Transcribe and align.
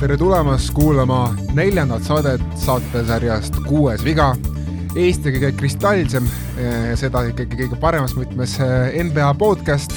tere 0.00 0.16
tulemast 0.16 0.70
kuulama 0.70 1.34
neljandat 1.56 2.04
saadet 2.04 2.42
saatesarjast 2.60 3.56
Kuues 3.66 4.04
viga. 4.04 4.34
Eesti 4.96 5.32
kõige 5.34 5.50
kristalsem, 5.58 6.28
seda 6.96 7.24
ikkagi 7.28 7.58
kõige 7.58 7.76
paremas 7.80 8.14
mõtmes 8.16 8.56
NBA 9.02 9.34
podcast. 9.40 9.92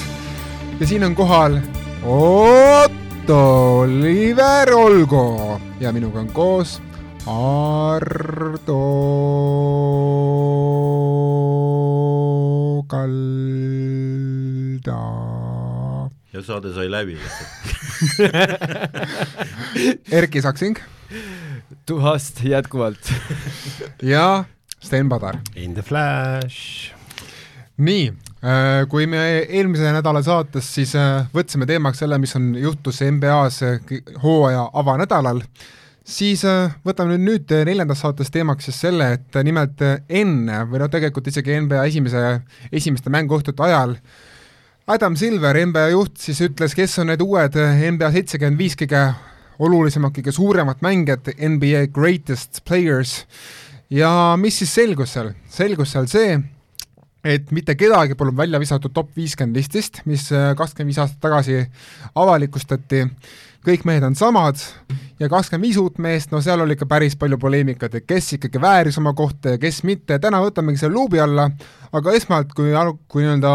ja 0.80 0.88
siin 0.88 1.04
on 1.04 1.16
kohal 1.16 1.59
Otto 2.04 3.80
Oliver 3.80 4.73
Olgo 4.73 5.59
ja 5.80 5.91
minuga 5.91 6.20
on 6.20 6.27
koos 6.27 6.82
Ardo 7.27 8.80
ja 16.39 16.48
saade 16.48 16.74
sai 16.74 16.88
läbi 16.92 17.20
Erki 20.20 20.42
Saksing 20.42 20.79
tuhast 21.89 22.43
jätkuvalt 22.43 23.14
ja 24.02 24.43
Sten 24.79 25.10
Padar. 25.10 25.38
In 25.56 25.74
the 25.74 25.82
flash. 25.82 26.93
nii, 27.78 28.14
kui 28.92 29.07
me 29.07 29.24
eelmise 29.42 29.92
nädala 29.96 30.21
saates 30.24 30.68
siis 30.75 30.93
äh, 31.00 31.28
võtsime 31.36 31.68
teemaks 31.68 32.02
selle, 32.03 32.20
mis 32.20 32.36
on, 32.36 32.53
juhtus 32.59 33.00
NBA-s 33.03 33.59
äh, 33.67 34.00
hooaja 34.23 34.66
avanädalal, 34.80 35.42
siis 36.03 36.44
äh, 36.48 36.76
võtame 36.88 37.17
nüüd, 37.17 37.48
nüüd 37.48 37.72
neljandas 37.72 38.03
saates 38.03 38.31
teemaks 38.31 38.70
siis 38.70 38.80
selle, 38.86 39.12
et 39.17 39.40
nimelt 39.44 39.84
enne 39.84 40.64
või 40.72 40.84
noh, 40.84 40.92
tegelikult 40.92 41.28
isegi 41.31 41.59
NBA 41.66 41.86
esimese, 41.92 42.26
esimeste 42.72 43.12
mänguõhtute 43.16 43.67
ajal 43.67 43.98
Adam 44.89 45.14
Silver, 45.14 45.53
NBA 45.70 45.84
juht, 45.92 46.16
siis 46.18 46.40
ütles, 46.42 46.73
kes 46.73 46.95
on 46.98 47.12
need 47.12 47.22
uued 47.22 47.54
NBA 47.94 48.08
seitsekümmend 48.16 48.58
viis 48.58 48.73
kõige 48.73 49.04
olulisemad, 49.62 50.09
kõige 50.16 50.34
suuremad 50.34 50.81
mängijad, 50.81 51.30
NBA 51.38 51.84
greatest 51.94 52.64
players. 52.66 53.20
Ja 53.94 54.34
mis 54.42 54.58
siis 54.58 54.73
selgus 54.73 55.14
seal? 55.14 55.30
selgus 55.54 55.94
seal 55.94 56.09
see, 56.09 56.40
et 57.22 57.54
mitte 57.54 57.78
kedagi 57.78 58.18
polnud 58.18 58.40
välja 58.40 58.58
visatud 58.58 58.96
top 58.96 59.14
viiskümmend 59.14 59.62
listist, 59.62 60.02
mis 60.09 60.26
kakskümmend 60.34 60.90
viis 60.90 61.02
aastat 61.06 61.22
tagasi 61.22 61.62
avalikustati, 62.18 63.06
kõik 63.70 63.86
mehed 63.86 64.09
on 64.09 64.18
samad 64.18 64.58
ja 65.20 65.30
kakskümmend 65.30 65.67
viis 65.67 65.78
uut 65.78 65.98
meest, 66.02 66.31
no 66.31 66.39
seal 66.44 66.62
oli 66.64 66.78
ikka 66.78 66.88
päris 66.89 67.16
palju 67.20 67.38
poleemikat, 67.42 67.95
et 68.00 68.08
kes 68.08 68.34
ikkagi 68.38 68.62
vääris 68.62 68.98
oma 69.02 69.14
kohta 69.17 69.56
ja 69.56 69.62
kes 69.62 69.81
mitte, 69.88 70.20
täna 70.20 70.39
võtamegi 70.44 70.80
selle 70.80 70.95
luubi 70.95 71.20
alla, 71.20 71.50
aga 71.95 72.14
esmalt, 72.16 72.53
kui, 72.56 72.72
kui 73.12 73.25
nii-öelda 73.25 73.52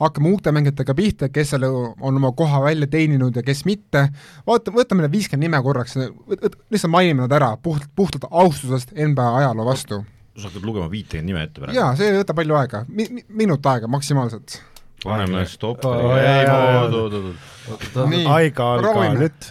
hakkame 0.00 0.32
uute 0.32 0.52
mängijatega 0.54 0.96
pihta, 0.98 1.28
kes 1.32 1.54
seal 1.54 1.64
on 1.68 2.18
oma 2.20 2.32
koha 2.36 2.62
välja 2.64 2.88
teeninud 2.92 3.36
ja 3.36 3.44
kes 3.46 3.64
mitte, 3.68 4.08
vaata, 4.46 4.74
võtame 4.74 5.06
need 5.06 5.14
viiskümmend 5.14 5.48
nime 5.48 5.62
korraks, 5.64 5.96
lihtsalt 5.98 6.92
mainime 6.92 7.24
nad 7.24 7.36
ära, 7.38 7.54
puht, 7.62 7.88
puhtalt 7.96 8.28
austusest 8.30 8.92
NBA 8.92 9.28
ajaloo 9.42 9.68
vastu. 9.68 10.02
sa 10.36 10.48
hakkad 10.48 10.64
lugema 10.64 10.90
viitekümmet 10.90 11.26
nime 11.26 11.42
ette 11.44 11.60
praegu? 11.60 11.76
jaa, 11.76 11.90
see 11.96 12.08
ei 12.08 12.14
võta 12.16 12.32
palju 12.36 12.54
aega 12.56 12.84
mi, 12.88 13.04
mi, 13.12 13.24
minut 13.28 13.66
aega 13.68 13.88
maksimaalselt. 13.88 14.60
paneme 15.04 15.44
stopperi 15.46 16.06
Oh, 16.08 16.14
ei, 16.16 16.44
jaa, 16.46 16.84
oot, 16.86 16.94
oot, 17.00 17.34
oot. 17.72 18.08
Nii, 18.08 18.24
aega 18.32 18.70
on 18.76 18.80
ka 18.80 18.92
proovime. 18.92 19.18
nüüd. 19.20 19.50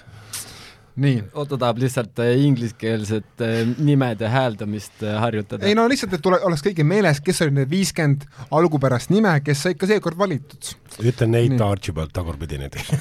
nii 0.90 0.90
Otto 1.33 1.57
tahab 1.57 1.81
lihtsalt 1.81 2.19
äh, 2.23 2.33
ingliskeelset 2.45 3.43
äh, 3.43 3.61
nimede 3.77 4.29
hääldamist 4.29 5.03
äh, 5.03 5.17
harjutada 5.21 5.67
ei 5.67 5.75
no 5.77 5.87
lihtsalt, 5.89 6.13
et 6.17 6.23
tule, 6.23 6.39
oleks 6.47 6.63
kõigil 6.65 6.87
meeles, 6.87 7.21
kes 7.23 7.41
olid 7.45 7.57
need 7.59 7.71
viiskümmend 7.71 8.27
algupärast 8.53 9.13
nime, 9.13 9.33
kes 9.45 9.65
sai 9.65 9.75
ikka 9.75 9.89
seekord 9.89 10.19
valitud 10.19 10.73
ütle 11.01 11.29
Nate. 11.31 11.61
Archibald 11.65 12.13
tagurpidi 12.13 12.59
näiteks. 12.61 12.91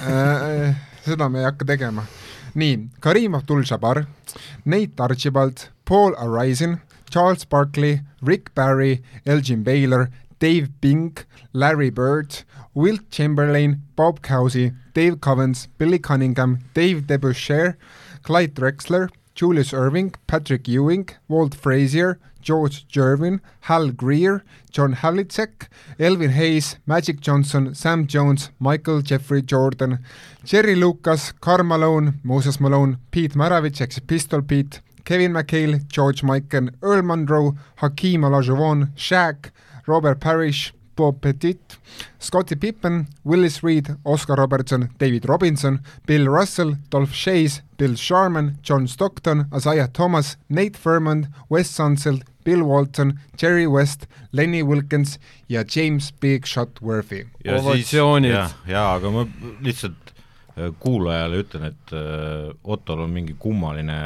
seda 1.05 1.27
me 1.29 1.43
ei 1.43 1.49
hakka 1.49 1.67
tegema. 1.73 2.05
nii, 2.55 2.77
Karim 2.99 3.35
Abdul-Jabbar, 3.37 4.05
Nate 4.65 5.03
Archibald, 5.03 5.67
Paul 5.87 6.15
Arizin, 6.19 6.79
Charles 7.11 7.45
Barkley, 7.45 7.99
Rick 8.25 8.53
Barry, 8.55 9.03
Elgin 9.25 9.63
Baylor, 9.63 10.07
Dave 10.41 10.81
Bing, 10.81 11.15
Larry 11.53 11.91
Bird, 11.91 12.43
Wilt 12.73 13.11
Chamberlain, 13.11 13.83
Bob 13.95 14.21
Cousy, 14.21 14.75
Dave 14.95 15.17
Covens, 15.17 15.67
Billy 15.77 15.99
Cunningham, 15.99 16.57
Dave 16.73 17.03
DeBusschere, 17.03 17.75
Clyde 18.23 18.55
Drexler, 18.55 19.09
Julius 19.35 19.71
Irving, 19.71 20.15
Patrick 20.25 20.67
Ewing, 20.67 21.07
Walt 21.27 21.53
Frazier, 21.53 22.17
George 22.41 22.87
Jervin, 22.87 23.39
Hal 23.61 23.91
Greer, 23.91 24.43
John 24.71 24.95
Havlicek, 24.95 25.67
Elvin 25.99 26.31
Hayes, 26.31 26.77
Magic 26.87 27.21
Johnson, 27.21 27.75
Sam 27.75 28.07
Jones, 28.07 28.49
Michael 28.59 29.03
Jeffrey 29.03 29.43
Jordan, 29.43 29.99
Jerry 30.43 30.73
Lucas, 30.73 31.33
Karl 31.39 31.63
Malone, 31.63 32.19
Moses 32.23 32.59
Malone, 32.59 32.97
Pete 33.11 33.35
Maravich 33.35 33.79
ehk 33.79 33.93
siis 33.93 34.07
Pistol 34.07 34.41
Pete, 34.41 34.81
Kevin 35.05 35.33
McHale, 35.33 35.87
George 35.87 36.23
Mikan, 36.23 36.71
Earl 36.81 37.03
Monroe, 37.03 37.53
Hakeem 37.75 38.23
Olajuwon, 38.23 38.89
Shaq, 38.95 39.51
Robert 39.87 40.19
Parrish, 40.19 40.73
Bob 40.95 41.21
Petit, 41.21 41.59
Scottie 42.19 42.55
Pippen, 42.55 43.07
Willis 43.23 43.63
Reed, 43.63 43.95
Oscar 44.03 44.35
Robertson, 44.37 44.89
David 44.99 45.27
Robinson, 45.27 45.79
Bill 46.05 46.27
Russell, 46.27 46.75
Dolph 46.91 47.13
Shays, 47.13 47.61
Bill 47.77 47.95
Sharman, 47.95 48.57
John 48.61 48.87
Stockton, 48.87 49.45
Isaiah 49.55 49.87
Thomas, 49.87 50.37
Nate 50.49 50.77
Furman, 50.77 51.27
Wes 51.49 51.79
Unseld, 51.79 52.23
Bill 52.43 52.63
Walton, 52.63 53.19
Jerry 53.37 53.67
West, 53.67 54.07
Lenny 54.31 54.63
Wilkins 54.63 55.19
ja 55.49 55.63
James 55.75 56.11
Big 56.11 56.45
Shot 56.45 56.81
Worthy. 56.81 57.25
ja 57.45 57.57
siis, 57.57 57.65
Ovatsioonid. 57.65 58.31
jaa, 58.31 58.49
jaa, 58.67 58.93
aga 58.95 59.11
ma 59.11 59.25
lihtsalt 59.61 60.13
äh, 60.57 60.71
kuulajale 60.79 61.43
ütlen, 61.43 61.69
et 61.69 61.93
äh, 61.93 62.53
Ottol 62.63 62.99
on 63.05 63.13
mingi 63.13 63.35
kummaline 63.39 63.97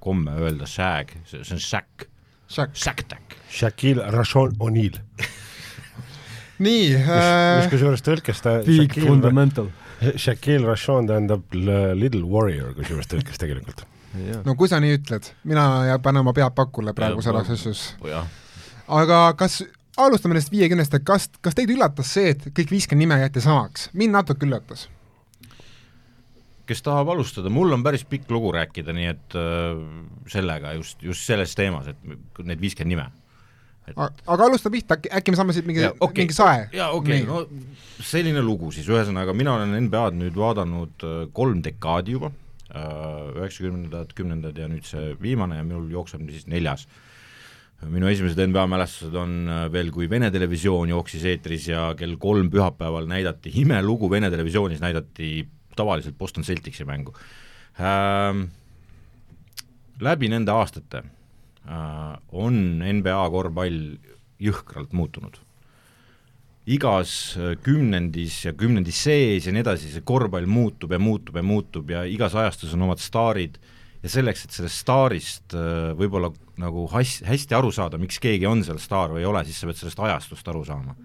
komme 0.00 0.34
öelda 0.38 0.66
shag, 0.66 1.14
see 1.26 1.42
on 1.42 1.58
Shaq. 1.60 2.08
Shack-tack. 2.54 3.38
Shaquille 3.52 4.10
Rashon 4.12 4.56
O'Neal. 4.60 4.98
nii 6.62 6.90
mis 6.94 7.08
äh,, 7.08 7.70
kusjuures 7.72 8.04
tõlkes 8.04 8.42
ta 8.44 8.58
Big 8.66 8.84
Shaquille, 8.84 9.08
fundamental 9.08 9.70
Shaquille 10.16 10.66
Rashon 10.66 11.08
tähendab 11.10 11.54
Little 11.54 12.24
Warrior 12.28 12.72
kusjuures 12.76 13.10
tõlkes 13.10 13.40
tegelikult. 13.40 13.84
no 14.44 14.54
kui 14.58 14.70
sa 14.70 14.80
nii 14.82 14.98
ütled, 14.98 15.28
mina 15.48 15.66
ja 15.88 15.98
panen 16.02 16.22
oma 16.22 16.34
pead 16.36 16.54
pakule 16.56 16.94
praegu 16.96 17.22
selles 17.24 17.50
asjus. 17.54 17.84
jah, 18.08 18.26
aga 19.00 19.22
kas, 19.38 19.62
alustame 19.96 20.36
nendest 20.36 20.52
viiekümnest, 20.52 20.98
et 20.98 21.06
kas, 21.06 21.30
kas 21.40 21.56
teid 21.56 21.72
üllatas 21.72 22.12
see, 22.16 22.34
et 22.34 22.50
kõik 22.50 22.74
viiskümmend 22.76 23.06
nime 23.06 23.20
jäeti 23.22 23.44
samaks? 23.44 23.88
mind 23.96 24.18
natuke 24.18 24.46
üllatas. 24.48 24.88
Kes 26.72 26.84
tahab 26.84 27.12
alustada, 27.14 27.52
mul 27.52 27.76
on 27.76 27.84
päris 27.84 28.04
pikk 28.08 28.30
lugu 28.32 28.52
rääkida, 28.56 28.94
nii 28.96 29.10
et 29.12 29.38
äh, 29.38 29.82
sellega 30.32 30.76
just, 30.78 31.02
just 31.04 31.28
selles 31.28 31.54
teemas, 31.58 31.92
et 31.92 32.42
need 32.42 32.62
viiskümmend 32.62 32.96
nime. 32.96 33.08
aga 33.92 34.46
alustame 34.46 34.78
pihta, 34.78 34.96
äkki, 35.18 35.32
me 35.34 35.38
saame 35.40 35.54
siit 35.56 35.66
mingi 35.68 35.82
okei. 35.90 36.22
mingi 36.22 36.36
sae? 36.36 36.68
jaa, 36.72 36.92
okei 36.94 37.24
okay,, 37.24 37.26
no 37.28 38.04
selline 38.12 38.44
lugu 38.44 38.70
siis, 38.74 38.86
ühesõnaga 38.90 39.34
mina 39.34 39.56
olen 39.56 39.74
NBA-d 39.88 40.20
nüüd 40.20 40.38
vaadanud 40.38 41.06
äh, 41.06 41.18
kolm 41.34 41.64
dekaadi 41.66 42.18
juba, 42.18 42.32
üheksakümnendad, 42.72 44.12
kümnendad 44.16 44.56
ja 44.56 44.68
nüüd 44.70 44.86
see 44.88 45.12
viimane 45.20 45.58
ja 45.58 45.64
minul 45.66 45.90
jookseb 45.92 46.22
siis 46.32 46.46
neljas. 46.48 46.86
minu 47.82 48.06
esimesed 48.06 48.38
NBA 48.46 48.62
mälestused 48.70 49.14
on 49.18 49.48
äh, 49.50 49.64
veel, 49.72 49.90
kui 49.90 50.06
Vene 50.10 50.30
Televisioon 50.30 50.88
jooksis 50.88 51.24
eetris 51.26 51.66
ja 51.66 51.94
kell 51.98 52.14
kolm 52.16 52.48
pühapäeval 52.50 53.08
näidati 53.10 53.50
imelugu 53.64 54.10
Vene 54.10 54.30
Televisioonis, 54.30 54.80
näidati 54.80 55.48
tavaliselt 55.76 56.18
Boston 56.18 56.44
Celticsi 56.46 56.84
mängu 56.88 57.14
ähm, 57.80 58.46
läbi 60.02 60.28
nende 60.32 60.52
aastate 60.54 61.02
äh, 61.02 62.12
on 62.32 62.82
NBA 62.82 63.22
korvpall 63.30 63.80
jõhkralt 64.42 64.92
muutunud. 64.92 65.38
igas 66.66 67.34
äh, 67.36 67.56
kümnendis 67.62 68.44
ja 68.44 68.52
kümnendi 68.54 68.92
sees 68.94 69.46
ja 69.46 69.52
nii 69.52 69.64
edasi, 69.64 69.90
see 69.90 70.04
korvpall 70.06 70.46
muutub 70.46 70.92
ja 70.92 70.98
muutub 70.98 71.36
ja 71.36 71.42
muutub 71.42 71.90
ja 71.90 72.04
igas 72.06 72.34
ajastus 72.38 72.74
on 72.74 72.86
omad 72.86 73.02
staarid 73.02 73.58
ja 74.02 74.10
selleks, 74.10 74.44
et 74.44 74.54
sellest 74.54 74.82
staarist 74.82 75.56
äh, 75.58 75.90
võib-olla 75.98 76.32
nagu 76.62 76.86
has-, 76.94 77.22
hästi 77.26 77.58
aru 77.58 77.72
saada, 77.74 77.98
miks 77.98 78.18
keegi 78.22 78.46
on 78.46 78.62
seal 78.66 78.78
staar 78.82 79.14
või 79.14 79.22
ei 79.22 79.30
ole, 79.30 79.44
siis 79.46 79.58
sa 79.58 79.68
pead 79.70 79.80
sellest 79.80 80.02
ajastust 80.02 80.48
aru 80.48 80.64
saama. 80.66 80.96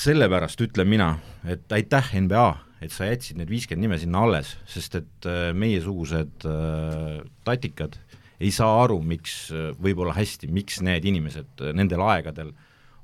sellepärast 0.00 0.60
ütlen 0.64 0.88
mina, 0.88 1.10
et 1.44 1.72
aitäh, 1.72 2.14
NBA, 2.22 2.48
et 2.80 2.92
sa 2.92 3.08
jätsid 3.08 3.38
need 3.40 3.50
viiskümmend 3.52 3.84
nime 3.84 3.98
sinna 4.00 4.24
alles, 4.24 4.54
sest 4.68 4.96
et 5.00 5.28
äh, 5.28 5.50
meiesugused 5.56 6.46
äh, 6.48 7.20
tatikad 7.44 7.98
ei 8.40 8.50
saa 8.56 8.78
aru, 8.86 9.00
miks 9.04 9.50
äh, 9.52 9.70
võib-olla 9.76 10.16
hästi, 10.16 10.48
miks 10.52 10.80
need 10.84 11.04
inimesed 11.08 11.64
nendel 11.76 12.04
aegadel 12.08 12.54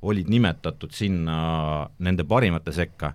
olid 0.07 0.29
nimetatud 0.33 0.93
sinna 0.97 1.37
nende 1.99 2.25
parimate 2.29 2.73
sekka. 2.73 3.15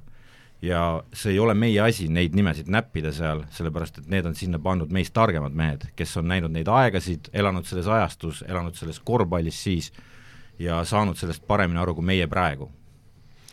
Ja 0.62 1.02
see 1.18 1.32
ei 1.34 1.40
ole 1.42 1.56
meie 1.58 1.80
asi 1.82 2.06
neid 2.14 2.36
nimesid 2.38 2.68
näppida 2.70 3.10
seal, 3.16 3.42
sellepärast 3.56 3.98
et 3.98 4.12
need 4.14 4.28
on 4.30 4.36
sinna 4.38 4.60
pandud 4.62 4.92
meist 4.94 5.14
targemad 5.16 5.56
mehed, 5.58 5.88
kes 5.98 6.14
on 6.22 6.28
näinud 6.30 6.54
neid 6.54 6.70
aegasid, 6.70 7.32
elanud 7.34 7.66
selles 7.66 7.90
ajastus, 7.90 8.44
elanud 8.46 8.78
selles 8.78 9.02
korvpallis 9.02 9.58
siis 9.64 9.90
ja 10.62 10.84
saanud 10.86 11.18
sellest 11.18 11.48
paremini 11.50 11.82
aru 11.82 11.96
kui 11.98 12.06
meie 12.12 12.30
praegu 12.30 12.70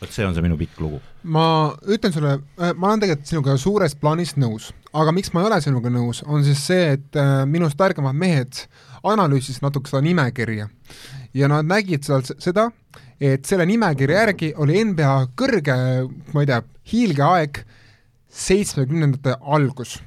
vot 0.00 0.12
see 0.14 0.26
on 0.26 0.34
see 0.36 0.44
minu 0.44 0.58
pikk 0.60 0.80
lugu. 0.82 1.00
ma 1.22 1.44
ütlen 1.90 2.14
sulle, 2.14 2.36
ma 2.58 2.90
olen 2.90 3.02
tegelikult 3.02 3.32
sinuga 3.32 3.56
suures 3.60 3.96
plaanis 3.98 4.36
nõus, 4.38 4.70
aga 4.92 5.14
miks 5.14 5.32
ma 5.34 5.42
ei 5.42 5.50
ole 5.50 5.60
sinuga 5.64 5.92
nõus, 5.92 6.22
on 6.26 6.44
siis 6.46 6.62
see, 6.70 6.92
et 6.98 7.18
äh, 7.18 7.42
minust 7.50 7.78
targemad 7.80 8.16
mehed 8.18 8.64
analüüsisid 9.06 9.64
natuke 9.64 9.90
seda 9.90 10.02
nimekirja 10.06 10.68
ja 11.36 11.50
nad 11.50 11.66
nägid 11.68 12.06
seal 12.06 12.24
seda, 12.28 12.68
et 13.20 13.46
selle 13.48 13.66
nimekirja 13.68 14.24
järgi 14.24 14.52
oli 14.58 14.80
NBA 14.92 15.16
kõrge, 15.38 15.76
ma 16.34 16.44
ei 16.44 16.50
tea, 16.50 16.62
hiilgeaeg 16.92 17.62
seitsmekümnendate 18.38 19.38
algus 19.40 19.98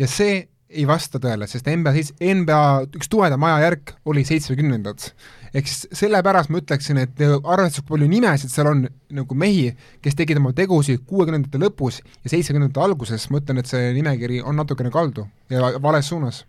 ja 0.00 0.08
see 0.10 0.42
ei 0.74 0.86
vasta 0.88 1.20
tõele, 1.22 1.46
sest 1.50 1.68
NBA, 1.70 1.92
NBA 2.34 2.60
üks 2.98 3.10
tugevam 3.10 3.46
ajajärk 3.46 3.94
oli 4.10 4.24
seitsmekümnendad. 4.26 5.12
Ehk 5.54 5.70
siis 5.70 6.00
sellepärast 6.00 6.50
ma 6.50 6.60
ütleksin, 6.62 6.98
et 7.04 7.20
arvestades, 7.24 7.82
kui 7.82 7.94
palju 7.94 8.08
nimesid 8.10 8.52
seal 8.52 8.70
on 8.72 8.86
nagu 9.14 9.36
mehi, 9.38 9.68
kes 10.02 10.18
tegid 10.18 10.40
oma 10.40 10.54
tegusid 10.56 11.04
kuuekümnendate 11.06 11.60
lõpus 11.62 12.00
ja 12.02 12.32
seitsmekümnendate 12.32 12.82
alguses, 12.82 13.28
ma 13.30 13.42
ütlen, 13.42 13.62
et 13.62 13.70
see 13.70 13.92
nimekiri 13.96 14.42
on 14.42 14.58
natukene 14.58 14.92
kaldu 14.94 15.28
ja 15.52 15.74
vales 15.82 16.10
suunas. 16.10 16.42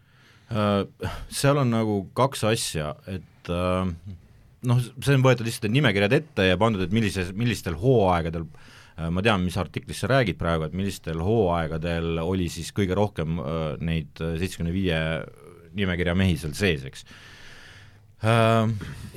Äh, 0.46 1.10
seal 1.34 1.58
on 1.58 1.72
nagu 1.74 2.04
kaks 2.18 2.44
asja, 2.46 2.92
et 3.10 3.50
äh, 3.50 3.88
noh, 4.70 4.82
see 5.02 5.18
on 5.18 5.26
võetud 5.26 5.48
lihtsalt 5.48 5.74
nimekirjad 5.74 6.14
ette 6.20 6.50
ja 6.52 6.58
pandud, 6.62 6.84
et 6.86 6.94
millises, 6.94 7.32
millistel 7.38 7.78
hooaegadel 7.82 8.46
äh, 8.46 9.10
ma 9.10 9.24
tean, 9.26 9.42
mis 9.46 9.58
artiklis 9.58 10.04
sa 10.04 10.10
räägid 10.12 10.38
praegu, 10.38 10.68
et 10.68 10.78
millistel 10.78 11.22
hooaegadel 11.26 12.22
oli 12.22 12.50
siis 12.54 12.70
kõige 12.78 12.98
rohkem 12.98 13.42
neid 13.82 14.14
seitsmekümne 14.22 14.76
viie 14.76 15.00
nimekirja 15.76 16.14
mehi 16.18 16.38
seal 16.40 16.54
sees, 16.58 16.86
eks. 16.88 17.08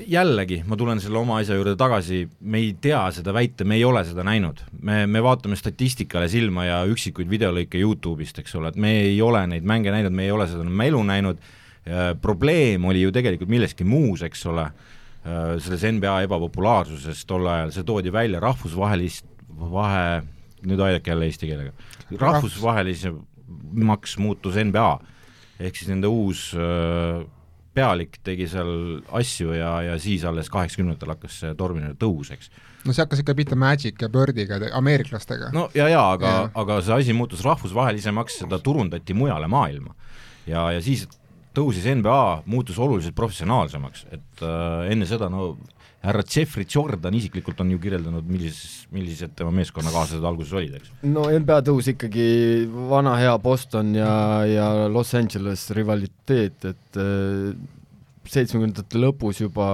Jällegi, 0.09 0.61
ma 0.67 0.77
tulen 0.79 0.99
selle 1.03 1.19
oma 1.19 1.39
asja 1.41 1.55
juurde 1.57 1.75
tagasi, 1.79 2.23
me 2.39 2.59
ei 2.61 2.71
tea 2.81 3.01
seda 3.13 3.33
väita, 3.35 3.65
me 3.67 3.75
ei 3.77 3.83
ole 3.85 4.03
seda 4.07 4.23
näinud. 4.27 4.61
me, 4.81 5.05
me 5.07 5.21
vaatame 5.23 5.55
statistikale 5.59 6.27
silma 6.31 6.65
ja 6.65 6.77
üksikuid 6.87 7.29
videolõike 7.29 7.81
Youtube'ist, 7.81 8.39
eks 8.39 8.55
ole, 8.55 8.71
et 8.71 8.79
me 8.79 8.91
ei 9.01 9.21
ole 9.21 9.45
neid 9.47 9.63
mänge 9.67 9.91
näinud, 9.91 10.15
me 10.15 10.23
ei 10.27 10.31
ole 10.31 10.47
seda 10.47 10.63
elu 10.63 11.03
näinud. 11.03 11.37
Äh,, 11.89 12.13
probleem 12.21 12.85
oli 12.85 13.01
ju 13.01 13.11
tegelikult 13.15 13.49
milleski 13.49 13.83
muus, 13.87 14.21
eks 14.23 14.45
ole. 14.51 14.67
Äh, 15.25 15.57
selles 15.63 15.83
NBA 15.83 16.21
ebapopulaarsuses 16.27 17.25
tol 17.27 17.47
ajal, 17.47 17.71
see 17.75 17.83
toodi 17.87 18.11
välja 18.13 18.39
rahvusvahelist, 18.43 19.25
vahe, 19.59 20.21
nüüd 20.63 20.79
aidake 20.85 21.11
jälle 21.11 21.27
eesti 21.27 21.49
keelega, 21.49 21.71
rahvusvahelisemaks 22.19 24.17
muutus 24.19 24.55
NBA. 24.59 24.99
ehk 25.59 25.75
siis 25.75 25.89
nende 25.91 26.07
uus 26.07 26.53
äh, 26.55 27.25
pealik 27.79 28.19
tegi 28.25 28.47
seal 28.51 28.73
asju 29.19 29.55
ja, 29.57 29.71
ja 29.87 29.99
siis 30.01 30.25
alles 30.27 30.51
kaheksakümnendatel 30.53 31.15
hakkas 31.15 31.39
see 31.43 31.53
tormine 31.59 31.93
tõus, 31.99 32.33
eks. 32.35 32.51
no 32.85 32.95
see 32.95 33.03
hakkas 33.05 33.23
ikka 33.23 33.37
pihta 33.39 33.59
Magic 33.59 34.01
ja 34.01 34.11
Birdiga, 34.11 34.59
ameeriklastega. 34.79 35.53
no 35.55 35.69
ja, 35.77 35.87
ja 35.91 36.03
aga 36.13 36.33
yeah., 36.33 36.51
aga 36.63 36.81
see 36.85 36.97
asi 36.99 37.15
muutus 37.17 37.45
rahvusvahelisemaks, 37.47 38.41
seda 38.43 38.61
turundati 38.63 39.15
mujale 39.17 39.49
maailma. 39.51 39.95
ja, 40.49 40.69
ja 40.75 40.83
siis 40.83 41.07
tõusis 41.55 41.87
NBA, 41.89 42.43
muutus 42.49 42.77
oluliselt 42.79 43.17
professionaalsemaks, 43.17 44.05
et 44.13 44.45
äh, 44.45 44.91
enne 44.93 45.07
seda 45.09 45.31
no 45.33 45.55
härra 46.03 46.23
Jeffrey 46.23 46.65
Jordan 46.69 47.15
isiklikult 47.17 47.59
on 47.59 47.71
ju 47.73 47.79
kirjeldanud, 47.83 48.27
millises, 48.27 48.85
millised 48.95 49.33
tema 49.35 49.51
meeskonnakaaslased 49.57 50.23
alguses 50.25 50.53
olid, 50.55 50.77
eks. 50.79 50.93
no 51.03 51.25
NBA 51.27 51.57
tõus 51.67 51.89
ikkagi 51.91 52.29
vana 52.91 53.17
hea 53.19 53.33
Boston 53.43 53.91
ja, 53.97 54.13
ja 54.47 54.69
Los 54.91 55.11
Angeles 55.19 55.65
rivaliteet, 55.75 56.69
et 56.71 57.01
äh, 57.03 57.51
seitsmekümnendate 58.29 58.99
lõpus 59.01 59.41
juba 59.41 59.67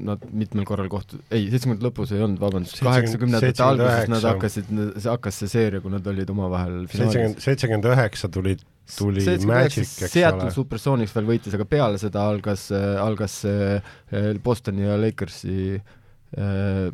nad 0.00 0.24
mitmel 0.32 0.64
korral 0.68 0.88
kohtu-, 0.92 1.20
ei, 1.28 1.48
seitsmekümnendate 1.50 1.88
lõpus 1.88 2.14
ei 2.14 2.24
olnud, 2.24 2.40
vabandust, 2.40 2.80
kaheksakümnendate 2.84 3.66
alguses 3.66 4.12
nad 4.12 4.28
hakkasid, 4.30 4.70
hakkas 5.04 5.42
see 5.42 5.52
seeria, 5.52 5.82
kui 5.84 5.92
nad 5.92 6.06
olid 6.08 6.32
omavahel 6.32 6.84
finaalis. 6.92 7.42
seitsekümmend 7.44 7.90
üheksa 7.92 8.30
tulid 8.32 8.64
tuli 8.98 9.24
Magic, 9.46 9.86
eks 9.86 10.12
Seattle 10.12 10.48
ole. 10.48 10.54
Supersonics 10.54 11.14
veel 11.16 11.28
võitis, 11.30 11.54
aga 11.56 11.66
peale 11.68 12.00
seda 12.02 12.26
algas, 12.28 12.68
algas 12.72 13.38
see 13.44 14.32
Bostoni 14.42 14.84
ja 14.84 14.98
Lakersi 15.00 15.76
äh, 15.76 16.90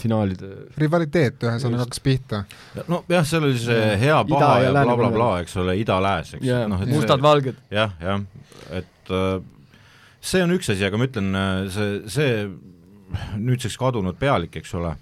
finaalide 0.00 0.50
rivaliteet 0.80 1.44
ühesõnaga 1.44 1.84
hakkas 1.84 2.02
pihta. 2.04 2.42
nojah, 2.88 3.26
seal 3.28 3.46
oli 3.48 3.60
see 3.60 3.94
hea, 4.00 4.16
paha 4.30 4.52
ja 4.64 4.72
blablabla 4.72 5.10
bla, 5.10 5.12
bla, 5.16 5.30
eks 5.44 5.56
ole, 5.60 5.76
ida-lääs, 5.82 6.34
eks 6.38 6.46
yeah, 6.46 6.66
no,. 6.70 6.80
mustad-valged. 6.88 7.60
jah, 7.74 7.94
jah, 8.00 8.24
et 8.80 9.14
äh, 9.16 9.36
see 10.32 10.44
on 10.46 10.56
üks 10.56 10.72
asi, 10.72 10.86
aga 10.88 11.00
ma 11.00 11.08
ütlen, 11.10 11.30
äh, 11.36 11.62
see, 11.74 12.00
see 12.16 12.34
nüüdseks 13.40 13.78
kadunud 13.80 14.18
pealik, 14.20 14.60
eks 14.62 14.74
ole 14.78 14.94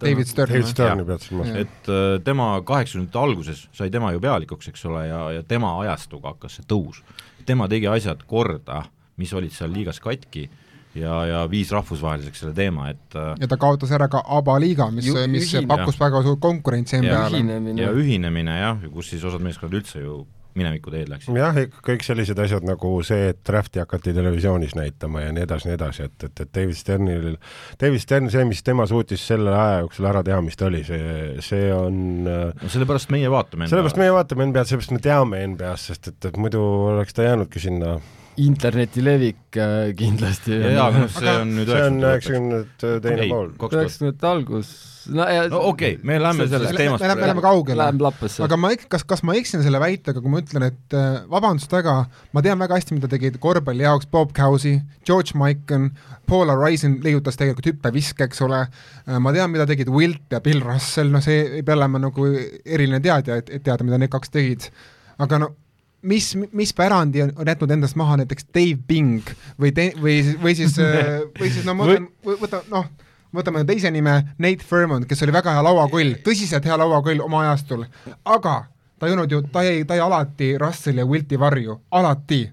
David 0.00 0.30
Stern. 0.30 0.52
David 0.52 0.70
Sterni 0.70 1.06
pead 1.08 1.26
silmas. 1.26 1.52
et 1.64 1.90
äh, 1.90 2.16
tema 2.24 2.54
kaheksakümnendate 2.66 3.18
alguses 3.18 3.66
sai 3.72 3.90
tema 3.90 4.12
ju 4.12 4.20
pealikuks, 4.20 4.68
eks 4.72 4.84
ole, 4.90 5.06
ja, 5.08 5.22
ja 5.38 5.42
tema 5.42 5.74
ajastuga 5.84 6.34
hakkas 6.34 6.58
see 6.58 6.66
tõus. 6.68 7.02
tema 7.46 7.68
tegi 7.68 7.88
asjad 7.90 8.22
korda, 8.26 8.84
mis 9.16 9.32
olid 9.32 9.54
seal 9.54 9.72
liigas 9.72 10.00
katki 10.00 10.48
ja, 10.94 11.14
ja 11.26 11.40
viis 11.50 11.70
rahvusvaheliseks 11.72 12.44
selle 12.44 12.54
teema, 12.56 12.90
et 12.92 13.16
äh, 13.16 13.32
ja 13.40 13.48
ta 13.48 13.58
kaotas 13.60 13.92
ära 13.94 14.08
ka 14.12 14.22
ABA 14.38 14.58
liiga, 14.62 14.90
mis, 14.94 15.08
mis 15.30 15.48
ühine, 15.48 15.66
pakkus 15.70 15.96
jah. 15.96 16.04
väga 16.06 16.22
suurt 16.26 16.40
konkurentsi 16.42 17.00
NBA-le. 17.00 17.80
ja 17.80 17.90
ühinemine 17.96 18.58
jah, 18.60 18.86
kus 18.92 19.12
siis 19.14 19.24
osad 19.24 19.44
meeskonnad 19.44 19.80
üldse 19.80 20.04
ju 20.04 20.22
mineviku 20.58 20.92
teed 20.92 21.10
läksid. 21.10 21.36
jah, 21.36 21.58
kõik 21.84 22.04
sellised 22.06 22.38
asjad 22.42 22.66
nagu 22.66 22.94
see, 23.06 23.30
et 23.32 23.40
Drafti 23.46 23.82
hakati 23.82 24.14
televisioonis 24.16 24.76
näitama 24.78 25.24
ja 25.24 25.34
nii 25.34 25.46
edasi, 25.46 25.70
nii 25.70 25.76
edasi, 25.78 26.08
et, 26.08 26.16
et, 26.28 26.44
et 26.44 26.54
David 26.54 26.78
Sternil, 26.78 27.28
David 27.80 28.04
Stern, 28.04 28.30
see, 28.32 28.44
mis 28.48 28.62
tema 28.66 28.86
suutis 28.90 29.24
selle 29.32 29.54
aja 29.56 29.82
jooksul 29.84 30.08
ära 30.10 30.24
teha, 30.26 30.40
mis 30.44 30.58
ta 30.58 30.68
oli, 30.68 30.82
see, 30.86 31.36
see 31.44 31.68
on 31.74 32.02
no 32.26 32.72
sellepärast 32.72 33.12
meie 33.14 33.30
vaatame 33.32 33.70
sellepärast 33.70 34.00
meie 34.00 34.14
vaatame 34.14 34.48
NBA-d, 34.50 34.72
sellepärast 34.72 34.96
me 34.96 35.04
teame 35.04 35.44
NBA-st, 35.54 35.92
sest 35.92 36.12
et, 36.12 36.18
et 36.30 36.40
muidu 36.40 36.62
oleks 36.92 37.16
ta 37.16 37.26
jäänudki 37.26 37.62
sinna 37.62 37.96
interneti 38.40 39.04
levik 39.04 39.58
äh, 39.60 39.90
kindlasti. 39.96 40.56
jaa, 40.56 40.86
aga 40.88 41.04
noh, 41.04 41.12
see 41.12 41.36
on 41.42 41.52
nüüd 41.58 41.74
üheksakümnendate 41.74 42.94
teine 43.04 43.28
pool. 43.28 43.52
üheksakümnendate 43.68 44.28
algus 44.30 44.72
no, 45.10 45.26
ja, 45.28 45.42
no 45.50 45.60
okei 45.68 45.96
okay,, 45.96 46.06
me 46.06 46.16
läheme 46.22 46.46
sellest 46.48 46.76
teemast 46.78 47.04
me 47.04 47.10
läheme, 47.10 47.42
kaugele. 47.44 47.88
Aga 48.46 48.58
ma, 48.60 48.70
kas, 48.94 49.04
kas 49.08 49.22
ma 49.26 49.34
eksin 49.38 49.64
selle 49.64 49.80
väitega, 49.82 50.22
kui 50.22 50.32
ma 50.32 50.42
ütlen, 50.42 50.66
et 50.70 50.96
äh, 50.96 51.22
vabandust 51.30 51.72
väga, 51.74 51.96
ma 52.32 52.44
tean 52.44 52.60
väga 52.62 52.78
hästi, 52.78 52.96
mida 52.96 53.10
tegid 53.12 53.38
korvpalli 53.42 53.86
jaoks 53.86 54.08
Bob 54.12 54.34
Cousy, 54.36 54.78
George 55.06 55.36
Mikan, 55.38 55.90
Paula 56.28 56.56
Rising 56.58 57.02
leiutas 57.04 57.38
tegelikult 57.40 57.72
hüppeviske, 57.72 58.28
eks 58.30 58.44
ole 58.46 58.62
äh,, 58.64 59.18
ma 59.22 59.34
tean, 59.34 59.52
mida 59.52 59.66
tegid 59.68 59.90
Wilt 59.92 60.32
ja 60.32 60.40
Bill 60.44 60.62
Russell, 60.64 61.12
noh, 61.12 61.24
see 61.24 61.42
ei 61.58 61.66
pea 61.66 61.76
olema 61.78 62.00
nagu 62.02 62.28
eriline 62.32 63.02
teadja, 63.04 63.40
et, 63.42 63.52
et 63.52 63.66
teada, 63.66 63.84
mida 63.86 64.00
need 64.00 64.12
kaks 64.12 64.32
tegid. 64.32 64.70
aga 65.22 65.42
no 65.42 65.52
mis, 66.02 66.32
mis 66.52 66.72
pärandi 66.74 67.22
on, 67.22 67.32
on 67.36 67.48
jätnud 67.48 67.70
endast 67.70 67.96
maha 67.96 68.18
näiteks 68.22 68.46
Dave 68.54 68.78
Bing 68.88 69.30
või 69.60 69.72
te-, 69.74 69.92
või, 70.00 70.18
või 70.42 70.56
siis, 70.58 70.76
äh, 70.82 71.22
või 71.38 71.52
siis 71.52 71.66
no 71.68 71.76
ma 71.78 71.86
mõtlen, 71.86 72.08
võta 72.42 72.62
noh, 72.70 72.88
võtame 73.34 73.64
teise 73.68 73.90
nime, 73.94 74.18
Nate 74.38 74.66
Furman, 74.68 75.06
kes 75.08 75.22
oli 75.24 75.34
väga 75.34 75.56
hea 75.56 75.64
lauakoll, 75.64 76.16
tõsiselt 76.26 76.66
hea 76.68 76.78
lauakoll 76.80 77.22
oma 77.24 77.46
ajastul, 77.46 77.86
aga 78.24 78.56
ta 78.98 79.08
ei 79.08 79.16
olnud 79.16 79.32
ju, 79.32 79.42
ta 79.52 79.64
jäi, 79.66 79.82
ta 79.88 79.98
jäi 79.98 80.04
alati 80.04 80.52
Russelli 80.60 81.02
ja 81.02 81.08
Wilti 81.08 81.40
varju, 81.40 81.80
alati. 81.90 82.44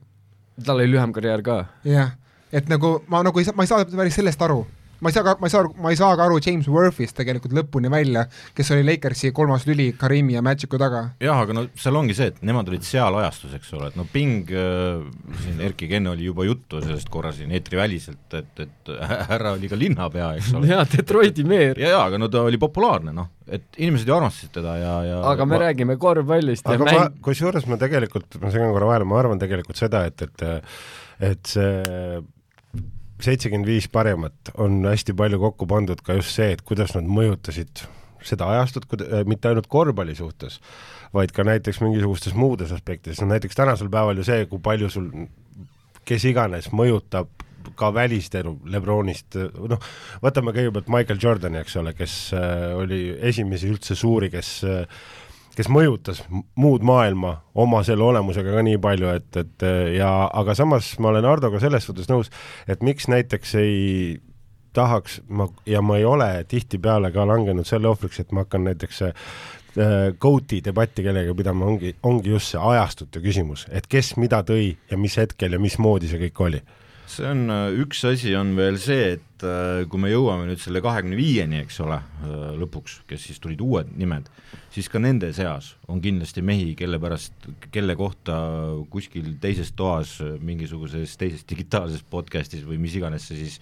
tal 0.65 0.79
oli 0.79 0.91
lühem 0.91 1.13
karjäär 1.13 1.41
ka. 1.45 1.63
jah, 1.85 2.15
et 2.51 2.69
nagu 2.69 2.99
ma 3.07 3.23
nagu 3.23 3.39
ei 3.39 3.47
saa, 3.47 3.57
ma 3.57 3.65
ei 3.65 3.71
saa 3.71 3.85
päris 3.85 4.17
sellest 4.21 4.41
aru 4.41 4.63
ma 4.99 5.09
ei 5.09 5.15
saa 5.15 5.23
ka, 5.23 5.35
ma 5.39 5.47
ei 5.47 5.53
saa, 5.53 5.69
ma 5.79 5.91
ei 5.93 5.99
saa 5.99 6.15
ka 6.19 6.25
aru 6.27 6.39
James 6.43 6.67
Worthist 6.71 7.15
tegelikult 7.19 7.55
lõpuni 7.55 7.91
välja, 7.91 8.25
kes 8.55 8.71
oli 8.75 8.85
Lakersi 8.87 9.31
kolmas 9.35 9.65
lüli 9.69 9.89
Karimi 9.97 10.35
ja 10.35 10.43
Magicu 10.45 10.79
taga. 10.81 11.03
jah, 11.23 11.41
aga 11.43 11.55
no 11.55 11.65
seal 11.79 11.99
ongi 11.99 12.15
see, 12.17 12.31
et 12.33 12.41
nemad 12.45 12.69
olid 12.71 12.85
seal 12.87 13.15
ajastus, 13.21 13.55
eks 13.57 13.73
ole, 13.77 13.89
et 13.91 13.99
no 13.99 14.05
Ping 14.11 14.51
äh,, 14.51 15.03
siin 15.43 15.63
Erkiga 15.69 15.99
enne 15.99 16.13
oli 16.13 16.27
juba 16.27 16.47
juttu 16.47 16.81
sellest 16.83 17.11
korra 17.13 17.31
siin 17.35 17.53
eetriväliselt, 17.55 18.25
et, 18.39 18.63
et 18.65 18.93
härra 19.29 19.53
oli 19.57 19.71
ka 19.71 19.79
linnapea, 19.79 20.31
eks 20.39 20.53
ole. 20.59 20.71
jaa, 20.73 20.87
Detroiti 20.89 21.45
meer. 21.47 21.79
jaa, 21.79 22.05
aga 22.05 22.21
no 22.21 22.31
ta 22.31 22.43
oli 22.47 22.59
populaarne, 22.61 23.15
noh, 23.15 23.31
et 23.47 23.67
inimesed 23.79 24.09
ju 24.09 24.15
armastasid 24.17 24.55
teda 24.59 24.77
ja, 24.81 24.95
ja 25.07 25.21
aga 25.31 25.47
me 25.47 25.57
ma... 25.57 25.63
räägime 25.67 25.99
korvpallist 26.01 26.67
ja 26.67 26.75
aga 26.77 26.89
mäng... 26.89 27.21
kusjuures 27.25 27.67
ma 27.71 27.79
tegelikult, 27.81 28.39
ma 28.43 28.51
segan 28.53 28.73
korra 28.75 28.91
vahele, 28.91 29.07
ma 29.07 29.21
arvan 29.21 29.41
tegelikult 29.41 29.79
seda, 29.79 30.03
et, 30.09 30.27
et 30.27 30.47
et 31.19 31.51
see 31.51 32.19
seitsekümmend 33.23 33.67
viis 33.67 33.89
parimat 33.91 34.53
on 34.57 34.81
hästi 34.88 35.15
palju 35.17 35.39
kokku 35.41 35.67
pandud 35.69 36.01
ka 36.05 36.17
just 36.19 36.35
see, 36.35 36.53
et 36.55 36.63
kuidas 36.65 36.95
nad 36.95 37.07
mõjutasid 37.09 37.83
seda 38.25 38.49
ajastut, 38.55 38.88
äh, 38.99 39.23
mitte 39.27 39.51
ainult 39.51 39.69
korvpalli 39.71 40.15
suhtes, 40.15 40.59
vaid 41.15 41.33
ka 41.35 41.43
näiteks 41.47 41.81
mingisugustes 41.83 42.35
muudes 42.38 42.71
aspektides, 42.75 43.21
no 43.21 43.29
näiteks 43.33 43.57
tänasel 43.57 43.91
päeval 43.91 44.19
ju 44.19 44.27
see, 44.27 44.45
kui 44.51 44.61
palju 44.63 44.89
sul 44.93 45.11
kes 46.09 46.25
iganes 46.29 46.71
mõjutab 46.73 47.29
ka 47.79 47.91
välistelu 47.93 48.55
Lebronist, 48.71 49.35
noh, 49.69 49.89
võtame 50.23 50.53
kõigepealt 50.55 50.89
Michael 50.91 51.19
Jordani, 51.21 51.59
eks 51.61 51.75
ole, 51.79 51.93
kes 51.97 52.15
äh, 52.38 52.69
oli 52.77 53.01
esimesi 53.29 53.69
üldse 53.69 53.97
suuri, 53.99 54.31
kes 54.33 54.53
äh, 54.67 55.01
kes 55.59 55.67
mõjutas 55.67 56.21
muud 56.55 56.85
maailma 56.87 57.33
oma 57.59 57.81
selle 57.83 58.05
olemusega 58.07 58.53
ka 58.55 58.63
nii 58.63 58.79
palju, 58.79 59.11
et, 59.11 59.29
et 59.41 59.67
ja 59.97 60.09
aga 60.31 60.55
samas 60.55 60.93
ma 61.03 61.11
olen 61.11 61.27
Hardoga 61.27 61.59
selles 61.59 61.83
suhtes 61.83 62.07
nõus, 62.07 62.31
et 62.71 62.83
miks 62.85 63.09
näiteks 63.11 63.55
ei 63.59 63.79
tahaks, 64.73 65.19
ma, 65.27 65.49
ja 65.67 65.81
ma 65.83 65.97
ei 65.99 66.05
ole 66.07 66.29
tihtipeale 66.47 67.11
ka 67.11 67.25
langenud 67.27 67.67
selle 67.67 67.89
ohvriks, 67.91 68.21
et 68.21 68.31
ma 68.31 68.45
hakkan 68.45 68.69
näiteks 68.69 69.01
äh, 69.09 69.13
GOAT-i 70.21 70.61
debatti 70.63 71.03
kellegagi 71.03 71.35
pidama, 71.41 71.67
ongi, 71.73 71.95
ongi 72.07 72.31
just 72.37 72.53
see 72.53 72.61
ajastute 72.71 73.19
küsimus, 73.23 73.65
et 73.67 73.89
kes 73.91 74.15
mida 74.21 74.39
tõi 74.47 74.71
ja 74.91 74.97
mis 75.01 75.17
hetkel 75.19 75.57
ja 75.57 75.59
mismoodi 75.59 76.07
see 76.07 76.21
kõik 76.27 76.45
oli 76.47 76.63
see 77.09 77.27
on, 77.27 77.49
äh, 77.49 77.71
üks 77.81 78.03
asi 78.07 78.33
on 78.37 78.53
veel 78.57 78.77
see, 78.81 79.15
et 79.17 79.45
äh, 79.45 79.83
kui 79.89 80.01
me 80.01 80.11
jõuame 80.11 80.45
nüüd 80.49 80.61
selle 80.61 80.81
kahekümne 80.83 81.17
viieni, 81.17 81.61
eks 81.63 81.79
ole, 81.83 81.97
äh, 81.97 82.35
lõpuks, 82.59 82.99
kes 83.09 83.25
siis 83.29 83.41
tulid 83.41 83.61
uued 83.65 83.89
nimed, 83.99 84.29
siis 84.73 84.89
ka 84.91 85.01
nende 85.01 85.31
seas 85.35 85.73
on 85.89 86.01
kindlasti 86.03 86.43
mehi, 86.45 86.73
kelle 86.79 86.99
pärast, 87.01 87.49
kelle 87.73 87.95
kohta 87.99 88.37
kuskil 88.93 89.33
teises 89.41 89.73
toas 89.77 90.17
mingisuguses 90.45 91.17
teises 91.19 91.45
digitaalses 91.49 92.05
podcastis 92.09 92.65
või 92.67 92.79
mis 92.81 92.97
iganes 92.99 93.27
see 93.29 93.41
siis 93.41 93.59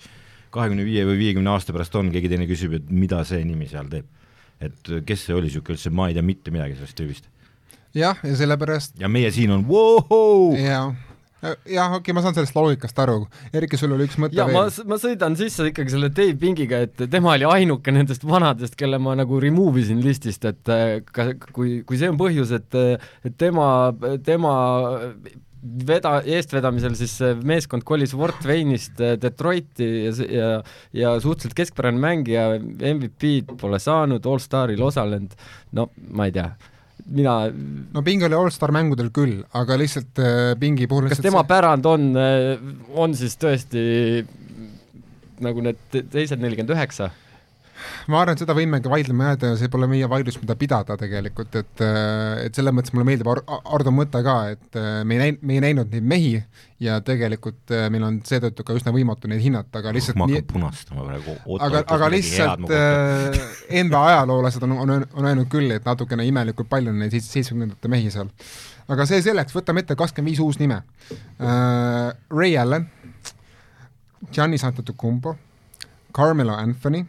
kahekümne 0.53 0.85
viie 0.87 1.05
või 1.07 1.19
viiekümne 1.21 1.51
aasta 1.53 1.75
pärast 1.75 1.95
on, 1.99 2.11
keegi 2.13 2.31
teine 2.31 2.47
küsib, 2.49 2.77
et 2.79 2.91
mida 2.91 3.23
see 3.27 3.43
nimi 3.47 3.69
seal 3.71 3.89
teeb. 3.91 4.07
et 4.57 4.93
kes 5.05 5.27
see 5.27 5.35
oli, 5.37 5.51
niisugune 5.51 5.77
üldse, 5.77 5.91
ma 5.93 6.07
ei 6.09 6.15
tea 6.17 6.25
mitte 6.25 6.51
midagi 6.51 6.79
sellest 6.79 6.99
tüübist. 6.99 7.27
jah, 7.95 8.19
ja 8.23 8.39
sellepärast 8.39 8.99
ja 8.99 9.11
meie 9.11 9.31
siin 9.31 9.55
on 9.55 9.67
voo-hoo! 9.67 10.55
Jah 11.43 11.55
jah, 11.65 11.93
okei 11.93 11.99
okay,, 11.99 12.15
ma 12.17 12.23
saan 12.25 12.35
sellest 12.37 12.55
loogikast 12.57 12.99
aru. 13.03 13.17
Erki, 13.55 13.79
sul 13.79 13.93
oli 13.95 14.07
üks 14.07 14.17
mõte 14.21 14.37
ja, 14.37 14.47
veel. 14.49 14.57
ma, 14.57 14.65
ma 14.91 14.99
sõidan 15.01 15.37
sisse 15.39 15.69
ikkagi 15.69 15.93
selle 15.93 16.11
Dave 16.13 16.37
Pingiga, 16.41 16.81
et 16.87 17.07
tema 17.11 17.35
oli 17.35 17.47
ainuke 17.47 17.93
nendest 17.93 18.25
vanadest, 18.27 18.77
kelle 18.79 18.99
ma 19.01 19.15
nagu 19.17 19.41
remove 19.43 19.83
isin 19.83 20.01
listist, 20.05 20.47
et 20.49 20.71
äh, 20.73 20.99
ka 21.05 21.31
kui, 21.51 21.81
kui 21.87 21.99
see 21.99 22.09
on 22.11 22.17
põhjus, 22.19 22.53
et, 22.57 22.79
et 23.27 23.37
tema, 23.37 23.67
tema 24.25 24.53
veda-, 25.61 26.21
eestvedamisel 26.37 26.95
siis 26.97 27.13
meeskond 27.45 27.85
kolis 27.87 28.15
Fort 28.17 28.47
Wayne'ist 28.47 29.03
äh, 29.03 29.17
Detroiti 29.21 29.89
ja, 30.07 30.15
ja, 30.25 30.49
ja 30.95 31.13
suhteliselt 31.21 31.57
keskpärane 31.57 32.01
mängija, 32.01 32.49
MVP-d 32.95 33.59
pole 33.61 33.81
saanud, 33.83 34.25
All-Staril 34.25 34.81
osalenud, 34.89 35.37
no 35.77 35.91
ma 36.09 36.29
ei 36.29 36.35
tea 36.39 36.49
mina 37.07 37.35
no 37.93 38.03
Ping 38.03 38.25
oli 38.27 38.35
allstar 38.37 38.73
mängudel 38.75 39.11
küll, 39.15 39.39
aga 39.55 39.77
lihtsalt 39.79 40.19
äh, 40.21 40.51
Pingi 40.59 40.89
puhul 40.89 41.09
kas 41.11 41.23
tema 41.23 41.43
see... 41.43 41.51
pärand 41.51 41.87
on, 41.87 42.09
äh, 42.19 42.57
on 42.95 43.15
siis 43.17 43.37
tõesti 43.39 44.25
nagu 45.43 45.63
need 45.63 45.79
teised 46.11 46.41
nelikümmend 46.41 46.75
üheksa? 46.75 47.11
Ma 48.07 48.21
arvan, 48.21 48.35
et 48.35 48.43
seda 48.43 48.55
võimegi 48.57 48.91
vaidlema 48.91 49.31
jääda 49.31 49.53
ja 49.53 49.59
see 49.59 49.71
pole 49.73 49.89
meie 49.91 50.07
vaidlus, 50.09 50.39
mida 50.41 50.55
pidada 50.59 50.97
tegelikult, 50.99 51.55
et 51.59 51.83
äh, 51.85 52.45
et 52.45 52.57
selles 52.57 52.75
mõttes 52.75 52.95
mulle 52.95 53.07
meeldib 53.09 53.29
Ar 53.31 53.43
Ardo 53.77 53.93
mõte 53.95 54.21
ka, 54.25 54.37
et 54.55 54.79
äh, 54.79 55.03
me 55.07 55.17
ei 55.17 55.21
näinud, 55.23 55.43
me 55.43 55.57
ei 55.57 55.63
näinud 55.67 55.93
neid 55.93 56.07
mehi 56.13 56.31
ja 56.83 56.99
tegelikult 57.05 57.73
äh, 57.73 57.87
meil 57.93 58.05
on 58.05 58.19
seetõttu 58.25 58.65
ka 58.65 58.75
üsna 58.77 58.93
võimatu 58.93 59.29
neid 59.31 59.41
hinnata, 59.41 59.81
aga 59.81 59.93
lihtsalt 59.95 60.19
ma 60.19 60.27
hakkan 60.27 60.43
nii... 60.43 60.49
punastama 60.51 61.05
praegu. 61.07 61.35
aga, 61.67 61.83
aga 61.95 62.09
lihtsalt 62.13 62.73
äh, 62.77 63.41
enda 63.81 64.03
ajaloolased 64.11 64.67
on, 64.67 64.77
on, 64.83 64.95
on 65.07 65.29
öelnud 65.31 65.49
küll, 65.51 65.71
et 65.73 65.87
natukene 65.87 66.27
imelikult 66.29 66.69
palju 66.69 66.93
on 66.93 67.01
neid 67.01 67.15
seitsmekümnendate 67.17 67.91
mehi 67.91 68.13
seal. 68.13 68.29
aga 68.93 69.09
see 69.09 69.23
selleks, 69.25 69.55
võtame 69.57 69.83
ette 69.83 69.97
kakskümmend 69.97 70.35
viis 70.35 70.43
uus 70.43 70.61
nime 70.61 70.83
uh,. 71.41 72.13
Ray 72.33 72.57
Allen, 72.61 72.87
Giannis 74.33 74.65
Antetokounmpo, 74.67 75.35
Carmelo 76.13 76.53
Anthony 76.57 77.05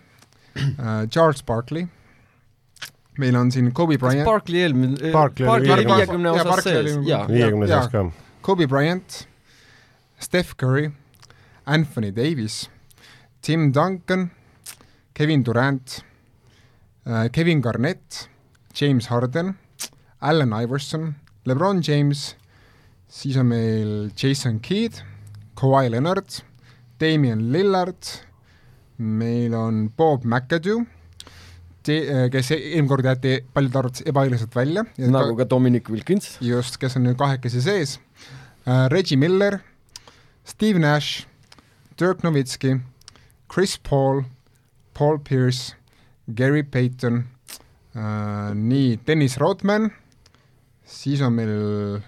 uh, 0.57 1.07
Charles 1.11 1.43
Barkley, 1.43 1.87
meil 3.19 3.37
on 3.37 3.51
siin 3.51 3.73
Kobe 3.73 3.99
Bryant. 3.99 4.25
Barkley 4.27 4.63
eelmine, 4.63 5.13
Barkley 5.13 5.49
oli 5.49 5.87
viiekümne 5.87 6.33
osas 6.33 6.65
sees, 6.65 6.97
jaa. 7.07 7.27
viiekümne 7.29 7.69
sees 7.71 7.91
ka. 7.93 8.05
Kobe 8.43 8.67
Bryant, 8.71 9.27
Steph 10.19 10.57
Curry, 10.57 10.91
Anthony 11.67 12.11
Davis, 12.15 12.69
Tim 13.43 13.73
Duncan, 13.73 14.31
Kevin 15.15 15.45
Durant 15.45 16.03
uh,, 17.07 17.29
Kevin 17.33 17.61
Garnett, 17.61 18.29
James 18.75 19.07
Harden, 19.07 19.57
Allan 20.21 20.53
Iverson, 20.53 21.15
Lebron 21.47 21.83
James, 21.83 22.37
siis 23.09 23.37
on 23.37 23.49
meil 23.51 24.11
Jason 24.17 24.61
Kidd, 24.61 25.03
Kawhi 25.59 25.91
Leonard, 25.91 26.43
Damian 27.01 27.51
Lillard 27.53 28.28
meil 28.99 29.55
on 29.55 29.89
Bob 29.97 30.25
McAdoo, 30.25 30.83
äh, 31.89 32.27
kes 32.33 32.51
e-, 32.53 32.59
eelmine 32.75 32.91
kord 32.91 33.07
jäeti 33.07 33.39
paljude 33.55 33.81
arvates 33.81 34.05
ebaõiglaselt 34.11 34.55
välja. 34.57 34.85
nagu 34.99 35.37
ka 35.39 35.47
Dominic 35.49 35.89
Wilkins. 35.89 36.37
just, 36.43 36.77
kes 36.83 36.99
on 36.99 37.07
nüüd 37.07 37.19
kahekesi 37.21 37.63
sees 37.65 37.97
uh,, 38.67 38.89
Reggie 38.93 39.17
Miller, 39.17 39.61
Steve 40.45 40.83
Nash, 40.83 41.27
Dirk 41.99 42.25
Nowitzki, 42.27 42.81
Chris 43.49 43.79
Paul, 43.79 44.25
Paul 44.95 45.19
Pierce, 45.19 45.77
Gary 46.35 46.63
Payton 46.63 47.23
uh,, 47.95 48.51
nii, 48.55 48.99
Dennis 49.07 49.39
Rodman, 49.39 49.93
siis 50.85 51.23
on 51.23 51.39
meil 51.39 52.03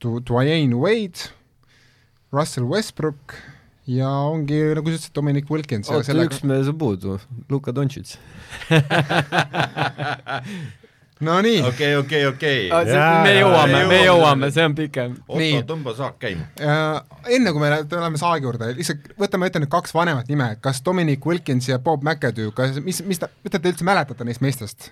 Dwayne 0.00 0.74
Wade, 0.74 1.30
Russell 2.34 2.66
Westbrook 2.66 3.38
ja 3.88 4.10
ongi, 4.28 4.58
nagu 4.76 4.90
sa 4.90 4.98
ütlesid, 4.98 5.14
Dominic 5.16 5.50
Wilkins. 5.50 5.88
oota 5.90 6.10
sellega..., 6.10 6.30
üks 6.30 6.44
mees 6.46 6.68
on 6.70 6.78
puudu, 6.80 7.16
Luka 7.50 7.74
Dontšits 7.74 8.18
Nonii. 11.20 11.60
okei, 11.68 11.96
okei, 11.96 12.26
okei. 12.26 12.68
me 13.22 13.32
jõuame, 13.36 13.82
me 13.90 13.98
jõuame, 14.06 14.48
see 14.54 14.64
on 14.64 14.74
pikem. 14.76 15.18
Otto, 15.28 15.60
tõmba 15.68 15.92
saak 15.98 16.16
käima. 16.22 16.46
enne 17.28 17.52
kui 17.52 17.60
me 17.60 17.82
tuleme 17.90 18.20
saagi 18.20 18.48
juurde, 18.48 18.70
lihtsalt 18.78 19.10
võtame 19.20 19.50
ette 19.50 19.60
nüüd 19.60 19.72
kaks 19.72 19.92
vanemat 19.92 20.30
nime, 20.32 20.54
kas 20.64 20.80
Dominic 20.86 21.26
Wilkins 21.28 21.68
ja 21.68 21.76
Bob 21.78 22.06
McAdoo, 22.06 22.54
kas, 22.56 22.80
mis, 22.84 23.02
mis 23.04 23.20
ta, 23.20 23.28
mida 23.44 23.60
te 23.60 23.74
üldse 23.74 23.84
mäletate 23.84 24.24
neist 24.24 24.40
meestest? 24.44 24.88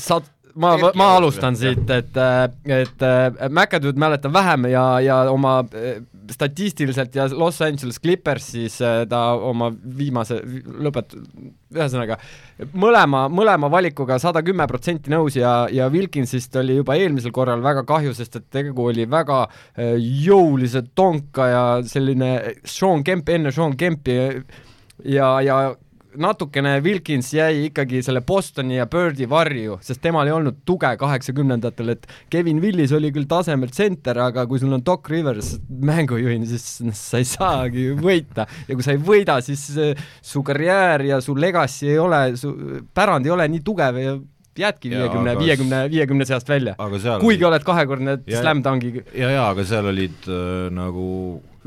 sa 0.00 0.22
ma, 0.54 0.74
ma 0.98 1.08
alustan 1.16 1.56
siit, 1.58 1.90
et, 1.90 2.16
et 2.66 3.04
McAdoo'd 3.48 3.98
mäletan 4.00 4.32
vähem 4.34 4.68
ja, 4.72 4.84
ja 5.04 5.18
oma 5.30 5.60
eh, 5.76 6.00
statistiliselt 6.30 7.14
ja 7.14 7.26
Los 7.32 7.60
Angeles 7.62 8.00
Clippersis 8.00 8.78
ta 9.10 9.20
oma 9.34 9.70
viimase 9.72 10.40
lõpet-, 10.44 11.16
ühesõnaga 11.74 12.18
mõlema, 12.72 13.24
mõlema 13.32 13.70
valikuga 13.72 14.18
sada 14.22 14.42
kümme 14.46 14.66
protsenti 14.70 15.12
nõus 15.12 15.36
ja, 15.38 15.66
ja 15.72 15.90
Wilkinsist 15.92 16.56
oli 16.60 16.78
juba 16.80 16.96
eelmisel 17.00 17.34
korral 17.34 17.62
väga 17.64 17.84
kahju, 17.88 18.14
sest 18.16 18.40
et 18.40 18.48
tegu 18.52 18.90
oli 18.90 19.06
väga 19.10 19.44
jõulise 19.98 20.84
tonka 20.94 21.50
ja 21.50 21.62
selline 21.86 22.34
Sean 22.64 23.04
Kemp 23.06 23.28
enne 23.34 23.54
Sean 23.54 23.76
Kempi 23.78 24.18
ja, 25.04 25.40
ja 25.44 25.60
natukene 26.18 26.76
Wilkins 26.84 27.30
jäi 27.34 27.66
ikkagi 27.68 28.02
selle 28.02 28.22
Bostoni 28.26 28.78
ja 28.78 28.86
Birdi 28.90 29.28
varju, 29.30 29.78
sest 29.84 30.02
temal 30.02 30.28
ei 30.28 30.34
olnud 30.34 30.62
tuge 30.66 30.90
kaheksakümnendatel, 31.00 31.94
et 31.94 32.08
Kevin 32.32 32.60
Willis 32.62 32.94
oli 32.96 33.12
küll 33.14 33.28
tasemel 33.30 33.70
tsenter, 33.72 34.18
aga 34.26 34.46
kui 34.50 34.60
sul 34.62 34.74
on 34.74 34.84
Doc 34.86 35.10
Rivers 35.10 35.54
mängujuhina, 35.68 36.48
siis 36.50 36.80
sa 36.98 37.20
ei 37.20 37.28
saagi 37.28 37.86
võita 37.98 38.48
ja 38.68 38.76
kui 38.76 38.86
sa 38.86 38.96
ei 38.96 39.02
võida, 39.10 39.38
siis 39.44 39.68
äh, 39.78 40.10
su 40.22 40.42
karjäär 40.46 41.06
ja 41.12 41.22
su 41.24 41.36
legacy 41.38 41.92
ei 41.92 42.00
ole, 42.02 42.24
su 42.40 42.54
pärand 42.94 43.28
ei 43.28 43.34
ole 43.34 43.48
nii 43.50 43.64
tugev 43.66 44.00
ja 44.00 44.18
jäädki 44.60 44.90
viiekümne, 44.90 45.36
viiekümne, 45.38 45.84
viiekümne 45.90 46.26
seast 46.28 46.48
välja. 46.48 46.74
kuigi 47.20 47.44
oled 47.46 47.64
kahekordne 47.64 48.18
slam 48.26 48.64
dunki. 48.64 49.04
ja, 49.14 49.30
ja 49.30 49.46
aga 49.50 49.64
seal 49.64 49.86
olid 49.92 50.26
äh, 50.28 50.68
nagu 50.74 51.06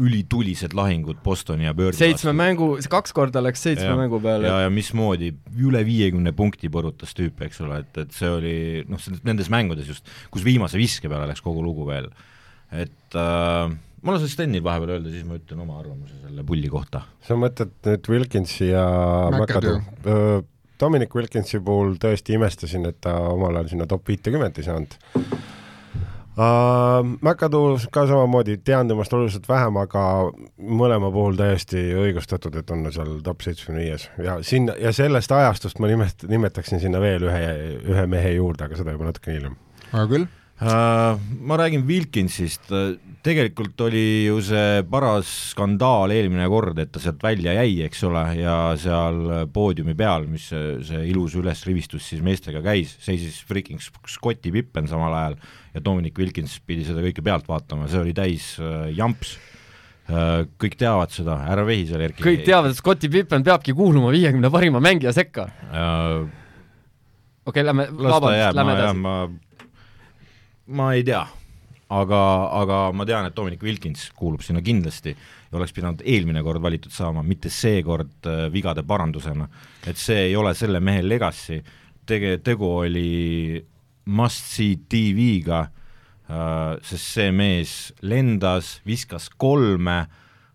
ülitulised 0.01 0.73
lahingud 0.77 1.19
Bostoni 1.23 1.67
ja 1.67 1.73
Birdi 1.77 1.99
seitsme 1.99 2.31
vastu. 2.31 2.39
mängu, 2.39 2.67
kaks 2.89 3.13
korda 3.15 3.43
läks 3.43 3.61
seitsme 3.67 3.91
ja, 3.91 3.97
mängu 3.99 4.19
peale. 4.23 4.49
ja, 4.49 4.63
ja 4.65 4.71
mismoodi 4.73 5.33
üle 5.53 5.83
viiekümne 5.85 6.33
punkti 6.37 6.71
põrutas 6.73 7.13
tüüp, 7.17 7.43
eks 7.45 7.61
ole, 7.61 7.83
et, 7.83 8.01
et 8.05 8.15
see 8.15 8.29
oli 8.31 8.55
noh, 8.89 9.01
nendes 9.27 9.51
mängudes 9.53 9.91
just, 9.91 10.09
kus 10.33 10.45
viimase 10.45 10.81
viske 10.81 11.11
peale 11.11 11.29
läks 11.29 11.43
kogu 11.45 11.61
lugu 11.65 11.85
veel, 11.89 12.09
et 12.73 13.19
äh, 13.19 13.75
ma 14.03 14.15
lasen 14.15 14.31
Stenil 14.31 14.65
vahepeal 14.65 14.97
öelda, 14.97 15.13
siis 15.13 15.27
ma 15.29 15.37
ütlen 15.37 15.61
oma 15.65 15.77
arvamuse 15.83 16.17
selle 16.23 16.45
pulli 16.47 16.71
kohta. 16.73 17.05
sa 17.25 17.37
mõtled 17.37 17.77
nüüd 17.85 18.11
Wilkinsi 18.15 18.71
ja 18.73 18.87
McAdoo? 19.29 19.79
Dominic 20.81 21.13
Wilkinsi 21.15 21.61
puhul 21.63 21.93
tõesti 22.01 22.33
imestasin, 22.35 22.89
et 22.89 22.97
ta 23.05 23.13
omal 23.29 23.55
ajal 23.59 23.75
sinna 23.75 23.85
top 23.87 24.09
viitekümmet 24.09 24.57
ei 24.57 24.65
saanud 24.65 24.97
uh,. 26.37 27.01
McAdoo 27.21 27.77
ka 27.91 28.05
samamoodi, 28.09 28.57
tean 28.65 28.87
temast 28.87 29.13
oluliselt 29.13 29.47
vähem, 29.49 29.77
aga 29.81 30.03
mõlema 30.57 31.11
puhul 31.13 31.37
täiesti 31.39 31.81
õigustatud, 32.03 32.55
et 32.59 32.71
on 32.73 32.85
seal 32.91 33.17
top 33.25 33.45
seitsmekümne 33.45 33.83
viies 33.83 34.07
ja 34.23 34.37
sinna 34.45 34.77
ja 34.81 34.93
sellest 34.95 35.31
ajastust 35.31 35.81
ma 35.83 35.89
nimet-, 35.91 36.27
nimetaksin 36.29 36.81
sinna 36.83 37.01
veel 37.03 37.27
ühe, 37.29 37.43
ühe 37.95 38.07
mehe 38.09 38.37
juurde, 38.37 38.67
aga 38.67 38.79
seda 38.79 38.95
juba 38.95 39.11
natuke 39.11 39.35
hiljem. 39.35 39.59
hea 39.93 40.07
küll. 40.09 40.31
Ma 40.63 41.57
räägin 41.59 41.83
Wilkinsist, 41.87 42.69
tegelikult 43.25 43.81
oli 43.83 44.03
ju 44.27 44.37
see 44.43 44.83
paras 44.87 45.29
skandaal 45.51 46.13
eelmine 46.15 46.45
kord, 46.51 46.79
et 46.79 46.91
ta 46.93 47.01
sealt 47.03 47.23
välja 47.23 47.55
jäi, 47.57 47.81
eks 47.87 48.03
ole, 48.07 48.23
ja 48.39 48.57
seal 48.79 49.47
poodiumi 49.53 49.95
peal, 49.99 50.27
mis 50.31 50.49
see, 50.51 50.77
see 50.87 51.01
ilus 51.11 51.35
ülesrivistus 51.39 52.11
siis 52.11 52.23
meestega 52.25 52.63
käis, 52.65 52.93
seisis 53.03 53.41
freaking 53.47 53.81
Scotti 53.81 54.53
Pippen 54.53 54.87
samal 54.91 55.15
ajal 55.19 55.39
ja 55.73 55.83
Dominic 55.83 56.19
Wilkins 56.19 56.59
pidi 56.67 56.85
seda 56.87 57.03
kõike 57.05 57.25
pealt 57.25 57.49
vaatama, 57.49 57.89
see 57.91 58.03
oli 58.03 58.15
täis 58.15 58.53
äh, 58.61 58.91
jamps 58.95 59.37
kõik 60.03 60.75
teavad 60.75 61.13
seda, 61.15 61.37
ära 61.47 61.63
vehi 61.63 61.85
seal, 61.87 62.01
Erki. 62.03 62.23
kõik 62.23 62.43
teavad, 62.43 62.73
et 62.73 62.79
Scotti 62.79 63.07
Pippen 63.11 63.43
peabki 63.43 63.75
kuuluma 63.75 64.11
viiekümne 64.11 64.51
parima 64.51 64.81
mängija 64.83 65.13
sekka. 65.15 65.47
okei 67.45 67.63
lähme, 67.63 67.87
vabandust, 67.87 68.57
lähme 68.59 68.75
edasi. 68.75 69.39
Ma, 70.67 70.93
ei 70.95 71.03
tea, 71.03 71.21
aga, 71.89 72.21
aga 72.61 72.79
ma 72.95 73.05
tean, 73.05 73.27
et 73.27 73.35
Dominic 73.35 73.63
Wilkins 73.63 74.09
kuulub 74.15 74.41
sinna 74.45 74.63
kindlasti 74.63 75.13
ja 75.13 75.59
oleks 75.59 75.75
pidanud 75.75 76.01
eelmine 76.05 76.43
kord 76.43 76.61
valitud 76.63 76.93
saama, 76.93 77.23
mitte 77.23 77.51
seekord 77.53 78.29
vigade 78.53 78.83
parandusena. 78.87 79.47
et 79.87 79.97
see 79.97 80.29
ei 80.29 80.35
ole 80.35 80.53
selle 80.55 80.79
mehe 80.79 81.03
legacy, 81.03 81.61
tege-, 82.05 82.39
tegu 82.43 82.69
oli 82.79 83.61
must-see 84.05 84.79
TV-ga 84.89 85.67
Uh, 86.23 86.79
sest 86.87 87.17
see 87.17 87.31
mees 87.35 87.71
lendas, 88.07 88.77
viskas 88.87 89.25
kolme 89.35 89.97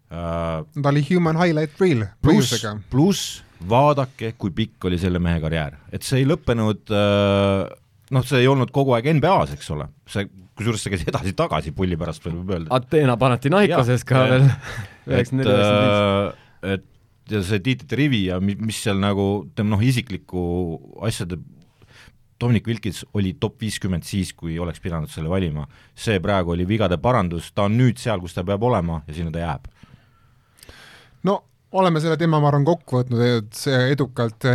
uh,. 0.08 0.64
ta 0.64 0.88
oli 0.88 1.02
human 1.04 1.36
highlight 1.36 1.76
reel 1.76 2.06
põhjusega. 2.24 2.72
pluss 2.88 3.42
vaadake, 3.68 4.32
kui 4.40 4.54
pikk 4.56 4.86
oli 4.88 4.96
selle 4.96 5.20
mehe 5.20 5.36
karjäär, 5.42 5.76
et 5.92 6.06
see 6.08 6.22
ei 6.22 6.26
lõppenud 6.30 6.88
uh, 6.88 7.68
noh, 8.14 8.26
see 8.26 8.42
ei 8.42 8.50
olnud 8.50 8.72
kogu 8.74 8.94
aeg 8.96 9.08
NBA-s, 9.18 9.56
eks 9.56 9.72
ole, 9.74 9.88
see, 10.10 10.28
kusjuures 10.58 10.84
see 10.84 10.94
käis 10.94 11.06
edasi-tagasi 11.08 11.72
pulli 11.76 11.98
pärast 12.00 12.24
võib 12.26 12.54
öelda. 12.54 12.70
Ateena 12.74 13.18
Panathinaikoses 13.20 14.06
ka 14.08 14.22
ja, 14.22 14.30
veel 14.32 14.46
üheksakümmend 14.48 15.44
neli, 15.44 15.58
üheksakümmend 15.58 16.38
viis. 16.38 16.72
et 16.76 16.88
ja 17.28 17.44
see 17.44 17.60
Tiitite 17.64 17.98
rivi 17.98 18.24
ja 18.30 18.40
mis 18.40 18.80
seal 18.82 19.00
nagu 19.02 19.28
tema 19.56 19.76
noh, 19.76 19.84
isikliku 19.84 20.42
asjade 21.04 21.38
Dominic 22.38 22.68
Wilkins 22.70 23.02
oli 23.18 23.34
top 23.40 23.58
viiskümmend 23.60 24.06
siis, 24.06 24.30
kui 24.32 24.58
oleks 24.62 24.80
pidanud 24.80 25.10
selle 25.10 25.30
valima. 25.30 25.66
see 25.94 26.20
praegu 26.22 26.54
oli 26.54 26.68
vigade 26.68 26.98
parandus, 27.02 27.50
ta 27.52 27.66
on 27.66 27.76
nüüd 27.78 27.98
seal, 27.98 28.20
kus 28.22 28.34
ta 28.34 28.44
peab 28.46 28.62
olema 28.62 29.02
ja 29.08 29.14
sinna 29.14 29.34
ta 29.34 29.42
jääb. 29.42 29.68
no 31.24 31.42
oleme 31.72 32.00
selle 32.00 32.16
teema, 32.20 32.40
ma 32.40 32.48
arvan, 32.48 32.64
kokku 32.64 33.02
võtnud 33.02 33.20
edukalt, 33.92 34.46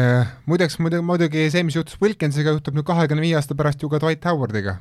muideks 0.50 0.80
muidugi, 0.82 1.06
muidugi 1.06 1.48
see, 1.54 1.66
mis 1.68 1.78
juhtus 1.78 2.00
Wilkinsiga, 2.02 2.56
juhtub 2.56 2.78
nüüd 2.78 2.88
kahekümne 2.88 3.22
viie 3.26 3.38
aasta 3.38 3.58
pärast 3.58 3.84
ju 3.84 3.92
ka 3.92 4.02
Dwight 4.02 4.26
Howardiga 4.26 4.80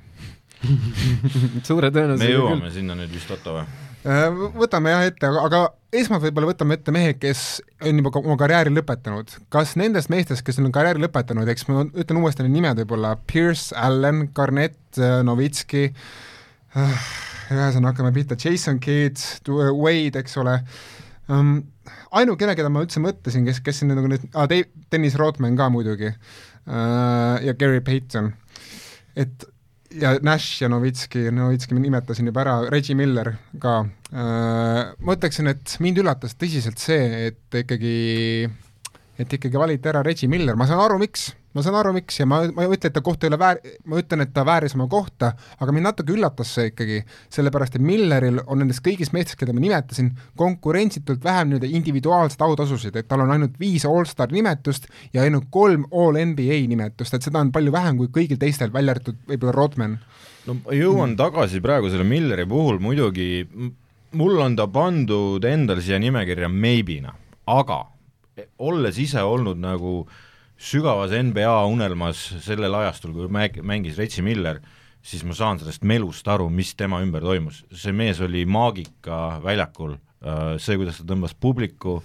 suure 1.66 1.90
tõenäosusega 1.92 2.22
me 2.22 2.30
jõuame 2.30 2.66
küll. 2.66 2.76
sinna 2.76 2.96
nüüd 2.98 3.12
vist, 3.12 3.30
Otto, 3.34 3.56
või? 3.58 3.64
Äh, 4.02 4.26
võtame 4.58 4.90
jah 4.90 5.04
ette, 5.06 5.28
aga 5.42 5.62
esmalt 5.94 6.24
võib-olla 6.24 6.50
võtame 6.50 6.78
ette 6.78 6.94
mehed, 6.94 7.18
kes 7.22 7.62
on 7.86 8.00
juba 8.00 8.12
oma 8.18 8.36
karjääri 8.40 8.72
lõpetanud. 8.74 9.36
kas 9.52 9.76
nendest 9.78 10.10
meestest, 10.12 10.44
kes 10.46 10.58
on 10.62 10.72
karjääri 10.74 11.02
lõpetanud, 11.04 11.50
eks 11.52 11.68
ma 11.68 11.84
ütlen 11.86 12.22
uuesti 12.22 12.46
need 12.46 12.56
nimed 12.56 12.82
võib-olla, 12.82 13.14
Pierce, 13.30 13.74
Allan, 13.78 14.24
Garnett, 14.34 14.80
äh, 14.98 15.20
Novitski, 15.26 15.90
äh, 16.74 17.06
ühesõnaga 17.52 17.92
hakkame 17.92 18.14
pihta, 18.16 18.38
Jason 18.38 18.80
Kidd, 18.82 19.22
Wade, 19.50 20.18
eks 20.22 20.38
ole 20.40 20.60
um,, 21.32 21.54
ainukene, 22.20 22.56
keda 22.58 22.70
ma 22.72 22.84
üldse 22.84 23.02
mõtlesin, 23.02 23.46
kes, 23.48 23.62
kes 23.64 23.80
siin 23.80 23.92
nagu 23.94 24.10
nüüd 24.10 24.28
ah,, 24.36 24.50
Dennis 24.92 25.16
Rodman 25.20 25.56
ka 25.58 25.70
muidugi 25.72 26.12
uh, 26.12 27.40
ja 27.42 27.56
Gary 27.58 27.82
Payton, 27.84 28.32
et 29.16 29.48
ja 30.00 30.14
Nash 30.24 30.62
ja 30.62 30.68
Novitski, 30.72 31.26
Novitski 31.34 31.76
ma 31.76 31.82
nimetasin 31.84 32.28
juba 32.30 32.44
ära, 32.44 32.56
Reggie 32.72 32.96
Miller 32.98 33.34
ka. 33.62 33.80
Äh,, 34.12 34.92
ma 34.98 35.16
ütleksin, 35.16 35.50
et 35.52 35.76
mind 35.84 36.02
üllatas 36.02 36.36
tõsiselt 36.38 36.80
see, 36.82 37.28
et 37.28 37.60
ikkagi, 37.62 37.96
et 39.19 39.38
ikkagi 39.38 39.59
valiti 39.61 39.88
ära 39.88 40.02
Reggie 40.07 40.31
Miller, 40.31 40.57
ma 40.57 40.66
saan 40.69 40.81
aru, 40.85 40.99
miks 41.02 41.31
ma 41.52 41.62
saan 41.64 41.76
aru, 41.76 41.92
miks 41.97 42.16
ja 42.21 42.26
ma, 42.28 42.40
ma 42.54 42.64
ei 42.64 42.73
ütle, 42.73 42.88
et 42.88 42.95
ta 42.97 43.02
koht 43.04 43.25
ei 43.25 43.31
ole 43.31 43.38
väär-, 43.40 43.61
ma 43.88 44.00
ütlen, 44.00 44.25
et 44.25 44.33
ta 44.35 44.45
vääris 44.49 44.75
oma 44.76 44.87
kohta, 44.90 45.33
aga 45.61 45.75
mind 45.75 45.88
natuke 45.88 46.14
üllatas 46.14 46.52
see 46.57 46.71
ikkagi, 46.71 47.02
sellepärast 47.33 47.76
et 47.76 47.85
Milleril 47.85 48.40
on 48.47 48.62
nendest 48.62 48.83
kõigist 48.85 49.14
meestest, 49.16 49.38
keda 49.40 49.54
ma 49.57 49.62
nimetasin, 49.64 50.11
konkurentsitult 50.40 51.25
vähem 51.25 51.52
nii-öelda 51.52 51.71
individuaalseid 51.81 52.47
autasusid, 52.47 52.97
et 52.97 53.11
tal 53.11 53.25
on 53.26 53.35
ainult 53.35 53.61
viis 53.61 53.85
allstar 53.88 54.33
nimetust 54.33 54.88
ja 55.12 55.26
ainult 55.26 55.50
kolm 55.52 55.85
all 55.92 56.16
NBA 56.33 56.62
nimetust, 56.73 57.19
et 57.19 57.28
seda 57.28 57.42
on 57.45 57.52
palju 57.54 57.75
vähem 57.75 58.00
kui 58.00 58.12
kõigil 58.16 58.40
teistel, 58.40 58.72
välja 58.72 58.96
arvatud 58.96 59.20
võib-olla 59.29 59.57
Rodman. 59.57 60.01
no 60.48 60.59
ma 60.62 60.77
jõuan 60.77 61.12
mm. 61.12 61.20
tagasi 61.20 61.61
praegu 61.64 61.92
selle 61.92 62.09
Milleri 62.09 62.48
puhul 62.48 62.81
muidugi, 62.81 63.44
mul 64.16 64.40
on 64.40 64.57
ta 64.57 64.70
pandud 64.72 65.44
endal 65.44 65.85
siia 65.85 66.01
nimekirja 66.01 66.48
maybe'na, 66.48 67.12
aga 67.53 67.83
olles 68.62 68.98
ise 69.02 69.22
olnud 69.24 69.61
nagu 69.61 70.02
sügavas 70.62 71.14
NBA 71.16 71.55
unelmas 71.70 72.20
sellel 72.44 72.74
ajastul, 72.83 73.14
kui 73.16 73.31
mäng-, 73.33 73.62
mängis 73.66 73.98
Retsi 73.98 74.22
Miller, 74.24 74.61
siis 75.02 75.24
ma 75.26 75.35
saan 75.35 75.59
sellest 75.61 75.85
melust 75.88 76.28
aru, 76.31 76.48
mis 76.52 76.74
tema 76.78 77.00
ümber 77.02 77.24
toimus. 77.26 77.64
see 77.74 77.94
mees 77.96 78.20
oli 78.22 78.44
maagika 78.46 79.40
väljakul, 79.42 79.96
äh, 80.22 80.55
see, 80.62 80.78
kuidas 80.78 81.00
ta 81.00 81.09
tõmbas 81.09 81.35
publiku, 81.35 81.98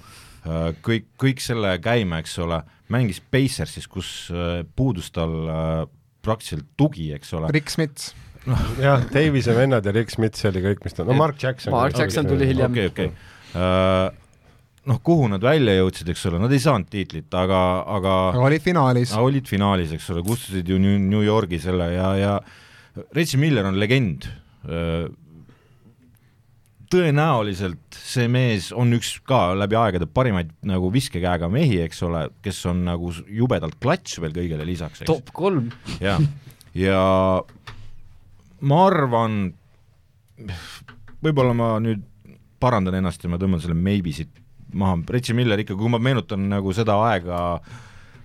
äh, 0.45 0.71
kõik, 0.86 1.12
kõik 1.21 1.43
selle 1.43 1.76
käima, 1.84 2.23
eks 2.23 2.38
ole, 2.45 2.63
mängis 2.93 3.21
Pacersis, 3.21 3.88
kus 3.88 4.32
äh, 4.34 4.63
puudus 4.76 5.12
tal 5.13 5.36
praktiliselt 6.26 6.65
tugi, 6.80 7.12
eks 7.15 7.36
ole. 7.38 7.52
Rick 7.54 7.69
Smits 7.71 8.15
noh, 8.47 8.63
jah, 8.82 9.04
Davise 9.13 9.54
vennad 9.56 9.86
ja 9.86 9.93
Rick 9.95 10.13
Smits 10.13 10.45
oli 10.50 10.63
kõik, 10.65 10.82
mis 10.86 10.95
ta, 10.97 11.06
no 11.08 11.15
Mark 11.17 11.38
Jackson. 11.41 11.76
Mark 11.76 11.97
Jackson 12.00 12.28
tuli 12.30 12.50
hiljem. 12.50 12.73
okei 12.73 12.89
okei 12.91 13.12
noh, 14.88 15.00
kuhu 15.04 15.28
nad 15.32 15.43
välja 15.43 15.76
jõudsid, 15.78 16.10
eks 16.13 16.26
ole, 16.30 16.39
nad 16.41 16.54
ei 16.56 16.63
saanud 16.63 16.89
tiitlit, 16.91 17.28
aga, 17.36 17.62
aga 17.97 18.15
aga 18.32 18.47
olid 18.47 18.63
finaalis. 18.63 19.13
olid 19.19 19.50
finaalis, 19.50 19.93
eks 19.97 20.10
ole, 20.13 20.23
kustusid 20.26 20.69
ju 20.71 20.80
New 20.82 21.23
Yorgi 21.23 21.60
selle 21.62 21.91
ja, 21.93 22.12
ja 22.17 22.36
Reggie 23.15 23.39
Miller 23.41 23.67
on 23.67 23.80
legend. 23.80 24.30
tõenäoliselt 26.88 27.97
see 28.00 28.30
mees 28.32 28.69
on 28.71 28.95
üks 28.95 29.17
ka 29.28 29.52
läbi 29.60 29.76
aegade 29.76 30.08
parimaid 30.08 30.54
nagu 30.67 30.89
viskekäega 30.91 31.50
mehi, 31.52 31.82
eks 31.84 32.02
ole, 32.08 32.23
kes 32.43 32.62
on 32.71 32.86
nagu 32.88 33.12
jubedalt 33.28 33.76
klatš 33.84 34.21
veel 34.23 34.36
kõigele 34.36 34.67
lisaks. 34.67 35.04
top 35.08 35.34
kolm. 35.36 35.69
jah, 36.04 36.23
ja 36.76 37.04
ma 38.63 38.82
arvan, 38.88 39.39
võib-olla 41.21 41.56
ma 41.58 41.73
nüüd 41.84 42.08
parandan 42.58 42.97
ennast 42.97 43.23
ja 43.23 43.30
ma 43.30 43.39
tõmban 43.41 43.62
selle 43.62 43.78
maybe 43.78 44.15
siit 44.15 44.32
maha, 44.80 45.02
Reggie 45.16 45.36
Miller 45.38 45.62
ikka, 45.63 45.78
kui 45.80 45.92
ma 45.92 46.00
meenutan 46.02 46.48
nagu 46.52 46.74
seda 46.76 46.98
aega, 47.10 47.40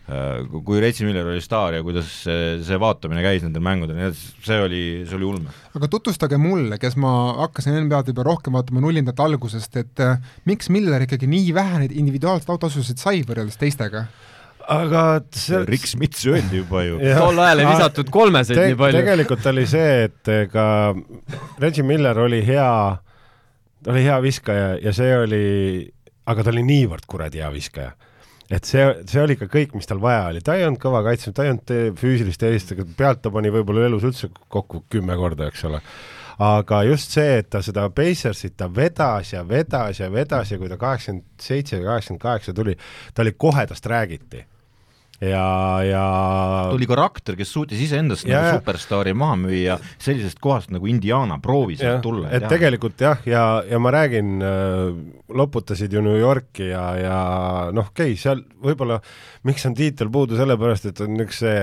äh, 0.06 0.42
kui 0.52 0.82
Reggie 0.82 1.08
Miller 1.08 1.28
oli 1.32 1.42
staar 1.44 1.78
ja 1.78 1.84
kuidas 1.84 2.10
see, 2.24 2.58
see 2.66 2.80
vaatamine 2.80 3.24
käis 3.24 3.44
nendel 3.46 3.64
mängudel, 3.64 4.00
see 4.44 4.58
oli, 4.62 4.82
see 5.08 5.18
oli 5.18 5.28
ulme. 5.28 5.54
aga 5.78 5.90
tutvustage 5.92 6.40
mulle, 6.40 6.80
kes 6.82 6.98
ma 7.00 7.14
hakkasin 7.44 7.80
NBA-d 7.86 8.14
juba 8.14 8.26
rohkem 8.28 8.58
vaatama 8.58 8.84
nullindate 8.84 9.24
algusest, 9.24 9.80
et 9.80 10.04
äh, 10.04 10.20
miks 10.48 10.70
Miller 10.72 11.06
ikkagi 11.06 11.30
nii 11.30 11.56
vähe 11.56 11.84
neid 11.84 11.96
individuaalseid 11.96 12.52
autasusid 12.56 13.02
sai 13.02 13.24
võrreldes 13.26 13.60
teistega? 13.60 14.06
aga 14.68 15.02
see 15.34 15.62
Rick 15.68 15.86
Smits 15.90 16.26
öeldi 16.28 16.60
juba 16.62 16.82
ju. 16.86 16.98
tol 17.18 17.40
ajal 17.42 17.62
ei 17.62 17.68
visatud 17.68 18.10
kolmeseid 18.12 18.60
nii 18.60 18.78
palju. 18.78 19.00
tegelikult 19.00 19.48
oli 19.52 19.64
see, 19.70 20.06
et 20.08 20.32
ka 20.52 20.66
Reggie 21.62 21.86
Miller 21.86 22.18
oli 22.22 22.42
hea, 22.46 22.68
ta 23.82 23.94
oli 23.94 24.04
hea 24.06 24.20
viskaja 24.22 24.68
ja 24.82 24.94
see 24.96 25.16
oli 25.18 25.44
aga 26.26 26.44
ta 26.44 26.52
oli 26.52 26.64
niivõrd 26.66 27.06
kuradi 27.10 27.42
hea 27.42 27.50
viskaja. 27.54 27.92
et 28.52 28.68
see, 28.68 28.82
see 29.08 29.22
oli 29.22 29.36
ka 29.40 29.46
kõik, 29.48 29.76
mis 29.78 29.88
tal 29.88 30.00
vaja 30.02 30.26
oli, 30.28 30.42
ta 30.44 30.58
ei 30.58 30.66
olnud 30.66 30.80
kõva 30.82 31.00
kaitsja, 31.06 31.32
ta 31.32 31.46
ei 31.46 31.54
olnud 31.54 31.96
füüsilist 31.96 32.42
eelist, 32.44 32.74
pealt 32.98 33.22
ta 33.24 33.30
pani 33.32 33.52
võib-olla 33.54 33.86
elus 33.88 34.04
üldse 34.04 34.28
kokku 34.52 34.84
kümme 34.92 35.16
korda, 35.16 35.48
eks 35.48 35.64
ole. 35.70 35.80
Aga 36.42 36.82
just 36.88 37.14
see, 37.14 37.38
et 37.40 37.48
ta 37.52 37.62
seda 37.64 37.86
Pacersit, 37.94 38.56
ta 38.58 38.68
vedas 38.68 39.32
ja 39.32 39.44
vedas 39.48 40.00
ja 40.00 40.08
vedas 40.12 40.52
ja 40.52 40.58
kui 40.58 40.68
ta 40.68 40.76
kaheksakümmend 40.80 41.24
seitse 41.40 41.78
või 41.78 41.88
kaheksakümmend 41.90 42.24
kaheksa 42.24 42.54
tuli, 42.56 42.76
ta 43.14 43.24
oli 43.24 43.34
kohe, 43.38 43.66
tast 43.70 43.86
räägiti 43.88 44.42
ja, 45.22 45.82
ja 45.86 46.02
ta 46.68 46.74
oli 46.74 46.86
karakter, 46.90 47.36
kes 47.38 47.52
suutis 47.54 47.80
iseendast 47.84 48.26
ja, 48.26 48.40
nagu 48.40 48.58
superstaari 48.58 49.14
maha 49.16 49.36
müüa 49.44 49.76
sellisest 50.02 50.40
kohast 50.42 50.72
nagu 50.74 50.88
Indiana, 50.90 51.38
proovi 51.42 51.78
sealt 51.78 52.02
tulla. 52.04 52.30
et 52.30 52.42
jah. 52.42 52.50
tegelikult 52.50 53.04
jah, 53.04 53.22
ja, 53.28 53.44
ja 53.68 53.78
ma 53.82 53.92
räägin 53.94 54.42
äh,, 54.42 54.90
loputasid 55.28 55.94
ju 55.94 56.02
New 56.04 56.18
Yorki 56.18 56.72
ja, 56.72 56.84
ja 56.98 57.20
noh, 57.74 57.92
okei 57.92 58.12
okay,, 58.12 58.20
seal 58.20 58.42
võib-olla, 58.62 58.98
miks 59.48 59.66
on 59.68 59.78
tiitel 59.78 60.10
puudu, 60.12 60.38
sellepärast 60.40 60.90
et 60.90 61.04
on 61.06 61.26
üks 61.26 61.42
see 61.44 61.62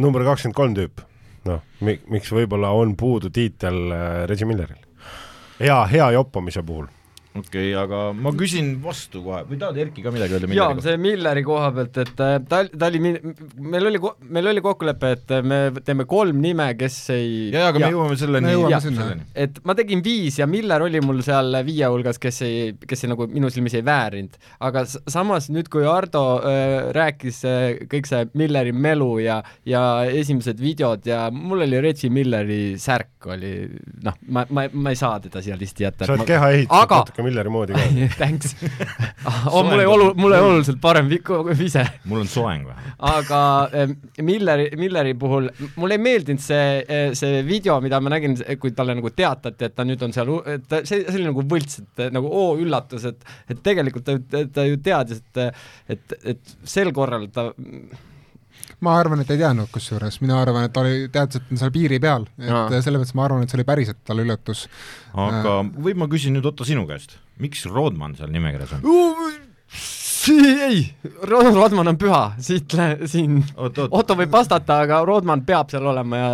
number 0.00 0.24
kakskümmend 0.28 0.56
kolm 0.56 0.78
tüüp, 0.78 1.02
noh, 1.50 1.66
miks 1.82 2.30
võib-olla 2.34 2.70
on 2.76 2.94
puudu 2.98 3.32
tiitel 3.34 3.82
äh, 3.90 4.08
Reggie 4.30 4.48
Milleril. 4.48 4.78
hea, 5.58 5.82
hea 5.90 6.10
joppamise 6.14 6.62
puhul 6.62 6.86
okei 7.30 7.70
okay,, 7.70 7.74
aga 7.78 7.98
ma 8.16 8.32
küsin 8.34 8.72
vastu 8.82 9.20
kohe 9.22 9.44
või 9.46 9.58
tahad 9.60 9.76
Erki 9.78 10.02
ka 10.02 10.10
midagi 10.14 10.34
öelda? 10.34 10.48
jaa, 10.56 10.74
see 10.82 10.96
Milleri 10.98 11.44
koha 11.46 11.68
pealt, 11.76 12.00
et 12.02 12.22
äh, 12.26 12.32
ta, 12.50 12.62
ta 12.66 12.88
oli, 12.90 13.00
meil 13.04 13.86
oli, 13.86 14.00
meil 14.34 14.50
oli 14.50 14.64
kokkulepe, 14.64 15.12
et 15.14 15.34
me 15.46 15.60
teeme 15.86 16.06
kolm 16.10 16.40
nime, 16.42 16.66
kes 16.80 16.96
ei 17.14 17.30
jaa, 17.54 17.68
aga 17.70 17.84
ja. 17.84 17.86
me 17.86 17.94
jõuame 17.94 18.18
selleni. 18.18 18.54
selleni. 18.82 19.28
et 19.46 19.60
ma 19.62 19.76
tegin 19.78 20.02
viis 20.02 20.40
ja 20.40 20.48
Miller 20.50 20.82
oli 20.88 21.02
mul 21.04 21.22
seal 21.26 21.60
viie 21.68 21.86
hulgas, 21.92 22.18
kes 22.22 22.42
ei, 22.48 22.72
kes 22.82 23.06
ei 23.06 23.12
nagu 23.14 23.28
minu 23.30 23.52
silmis 23.54 23.78
ei 23.78 23.86
väärinud. 23.86 24.34
aga 24.66 24.84
samas 24.90 25.50
nüüd, 25.54 25.70
kui 25.70 25.86
Ardo 25.86 26.24
äh, 26.42 26.90
rääkis 26.96 27.44
äh, 27.46 27.68
kõik 27.90 28.10
see 28.10 28.26
Milleri 28.40 28.74
melu 28.74 29.12
ja, 29.22 29.38
ja 29.68 29.84
esimesed 30.10 30.58
videod 30.58 31.06
ja 31.06 31.28
mul 31.30 31.62
oli 31.62 31.78
Reggie 31.86 32.10
Milleri 32.10 32.74
särk 32.80 33.30
oli 33.30 33.68
noh, 34.02 34.16
ma, 34.32 34.44
ma, 34.50 34.66
ma 34.72 34.92
ei 34.92 34.98
saa 34.98 35.18
teda 35.20 35.42
siia 35.44 35.56
listi 35.60 35.84
jätta. 35.84 36.08
sa 36.08 36.16
oled 36.16 36.28
kehaehitus 36.28 36.72
aga... 36.74 37.02
natuke 37.20 37.28
Milleri 37.28 37.52
moodi 37.52 37.74
ka 37.74 38.16
Thanks 38.20 38.54
oh, 39.52 39.62
mul 39.66 39.82
ei 39.82 39.88
olu-, 39.88 40.12
mul 40.18 40.34
ei 40.34 40.44
oluliselt 40.44 40.80
parem 40.82 41.10
kui 41.24 41.56
ise. 41.64 41.84
mul 42.08 42.22
on 42.24 42.30
soeng 42.30 42.66
või? 42.68 42.92
aga 43.10 43.42
eh, 43.72 43.94
Milleri, 44.24 44.70
Milleri 44.80 45.14
puhul 45.18 45.48
mulle 45.76 45.98
ei 45.98 46.02
meeldinud 46.02 46.42
see, 46.42 46.82
eh, 46.84 47.12
see 47.18 47.42
video, 47.46 47.80
mida 47.84 48.00
ma 48.00 48.12
nägin, 48.14 48.36
kui 48.60 48.74
talle 48.76 48.96
nagu 48.98 49.12
teatati, 49.14 49.68
et 49.68 49.76
ta 49.76 49.86
nüüd 49.88 50.02
on 50.06 50.14
seal, 50.16 50.32
et 50.50 50.76
see, 50.82 51.02
see 51.04 51.16
oli 51.18 51.28
nagu 51.28 51.46
võlts, 51.50 51.80
et 51.82 52.06
nagu 52.14 52.30
oo 52.30 52.54
üllatus, 52.60 53.08
et 53.10 53.26
et 53.50 53.64
tegelikult 53.64 54.06
ta, 54.06 54.44
ta 54.52 54.66
ju 54.68 54.78
teadis, 54.84 55.20
et 55.20 55.42
et, 55.96 56.14
et 56.34 56.54
sel 56.68 56.92
korral 56.96 57.28
ta 57.34 57.50
ma 58.84 58.96
arvan, 59.00 59.22
et 59.22 59.30
ei 59.32 59.40
teadnud, 59.40 59.68
kusjuures, 59.72 60.20
mina 60.22 60.38
arvan, 60.40 60.66
et 60.66 60.74
ta 60.74 60.84
oli, 60.84 61.06
teadis, 61.12 61.40
et 61.40 61.46
ta 61.46 61.54
on 61.54 61.60
seal 61.62 61.72
piiri 61.74 62.00
peal, 62.02 62.26
et 62.40 62.76
selles 62.80 63.00
mõttes 63.02 63.16
ma 63.18 63.26
arvan, 63.26 63.44
et 63.44 63.52
see 63.52 63.60
oli 63.60 63.68
päriselt 63.68 64.00
talle 64.08 64.24
üllatus. 64.26 64.66
aga 65.12 65.56
äh, 65.60 65.72
või 65.86 65.96
ma 66.00 66.08
küsin 66.10 66.36
nüüd 66.36 66.48
Otto 66.48 66.66
sinu 66.68 66.86
käest, 66.88 67.18
miks 67.42 67.66
Rodman 67.68 68.16
seal 68.18 68.32
nimekirjas 68.32 68.76
on? 68.78 68.84
ei, 70.68 70.84
Rodman 71.30 71.92
on 71.92 71.98
püha, 72.00 72.22
siit, 72.42 72.76
siin, 73.10 73.42
Otto 73.56 74.16
võib 74.18 74.32
vastata, 74.32 74.82
aga 74.86 75.02
Rodman 75.08 75.44
peab 75.48 75.72
seal 75.72 75.86
olema 75.92 76.24
ja 76.24 76.30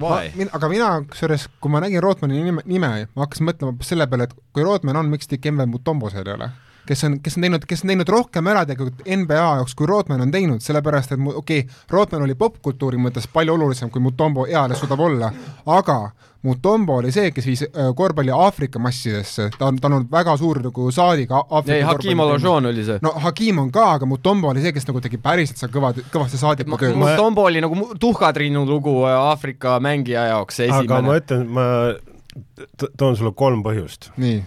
Ma, 0.00 0.20
min, 0.38 0.48
aga 0.54 0.68
mina, 0.70 0.88
kusjuures, 1.10 1.48
kui 1.60 1.72
ma 1.74 1.80
nägin 1.82 2.00
Rootmani 2.00 2.38
nime, 2.40 2.62
nime, 2.64 2.88
ma 3.10 3.24
hakkasin 3.26 3.44
mõtlema 3.44 3.84
selle 3.84 4.06
peale, 4.08 4.30
et 4.30 4.36
kui 4.54 4.62
Rootman 4.64 4.96
on, 4.96 5.10
miks 5.12 5.28
Dikembe 5.28 5.66
Mutombo 5.68 6.08
seal 6.12 6.30
ei 6.30 6.36
ole 6.38 6.48
kes 6.86 7.04
on, 7.04 7.18
kes 7.22 7.36
on 7.36 7.46
teinud, 7.46 7.66
kes 7.68 7.84
on 7.84 7.92
teinud 7.92 8.08
rohkem 8.08 8.50
ära 8.52 8.64
tegelikult 8.68 9.04
NBA 9.04 9.42
jaoks, 9.58 9.76
kui 9.78 9.88
Rodman 9.90 10.24
on 10.24 10.32
teinud, 10.32 10.62
sellepärast 10.64 11.14
et 11.14 11.20
okei 11.20 11.64
okay,, 11.64 11.78
Rodman 11.90 12.26
oli 12.26 12.36
popkultuuri 12.38 13.00
mõttes 13.00 13.28
palju 13.32 13.54
olulisem, 13.54 13.90
kui 13.90 14.02
Mutombo 14.02 14.46
eales 14.50 14.80
suudab 14.80 15.00
olla, 15.04 15.32
aga 15.66 16.00
Mutombo 16.42 16.96
oli 16.96 17.10
see, 17.12 17.30
kes 17.36 17.46
viis 17.46 17.62
korvpalli 17.96 18.32
Aafrika 18.32 18.80
massidesse, 18.80 19.50
ta 19.58 19.66
on, 19.68 19.76
ta 19.80 19.90
on 19.92 20.06
väga 20.10 20.36
suur 20.40 20.62
nagu 20.64 20.86
saadik 20.94 21.34
Aafrika 21.36 21.76
ei, 21.76 21.82
Hakim 21.84 22.22
Olajon 22.24 22.70
oli 22.70 22.84
see. 22.84 23.00
no 23.04 23.12
Hakim 23.20 23.58
on 23.60 23.68
ka, 23.74 23.90
aga 23.98 24.08
Mutombo 24.08 24.48
oli 24.48 24.62
see, 24.64 24.72
kes 24.72 24.88
nagu 24.88 25.02
tegi 25.04 25.20
päriselt 25.20 25.60
seal 25.60 25.72
kõva, 25.74 25.92
kõvasti 26.12 26.40
saadiku 26.40 26.78
tööd. 26.80 26.96
Mutombo 27.00 27.44
oli 27.50 27.60
nagu 27.60 27.90
tuhkatriinu 28.00 28.64
lugu 28.68 29.02
äh, 29.04 29.18
Aafrika 29.18 29.76
mängija 29.84 30.30
jaoks, 30.32 30.62
see 30.62 30.70
esimene. 30.70 30.88
aga 30.88 31.02
ma 31.04 31.18
ütlen, 31.20 31.44
ma 31.58 32.88
toon 32.96 33.20
sulle 33.20 33.34
kolm 33.36 33.60
põhjust. 33.66 34.08
nii 34.16 34.40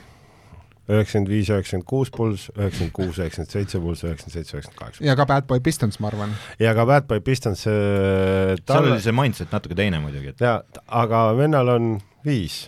üheksakümmend 0.93 1.31
viis, 1.31 1.49
üheksakümmend 1.51 1.87
kuus 1.89 2.11
pulss, 2.13 2.49
üheksakümmend 2.55 2.93
kuus, 2.95 3.17
üheksakümmend 3.19 3.55
seitse 3.55 3.81
pulss, 3.83 4.03
üheksakümmend 4.05 4.37
seitse, 4.37 4.57
üheksakümmend 4.57 4.81
kaheksa. 4.81 5.05
ja 5.07 5.15
ka 5.19 5.27
Bad 5.29 5.49
Boy 5.49 5.63
Pistons, 5.63 5.99
ma 6.03 6.11
arvan. 6.11 6.35
ja 6.61 6.75
ka 6.77 6.85
Bad 6.89 7.09
Boy 7.09 7.23
Pistons 7.25 7.65
äh,. 7.67 8.53
seal 8.61 8.91
oli 8.91 9.01
see 9.03 9.15
mindset 9.15 9.51
natuke 9.55 9.77
teine 9.79 10.01
muidugi, 10.03 10.33
et 10.35 10.45
jaa, 10.45 10.61
aga 11.03 11.25
vennal 11.39 11.73
on 11.75 11.91
viis 12.25 12.63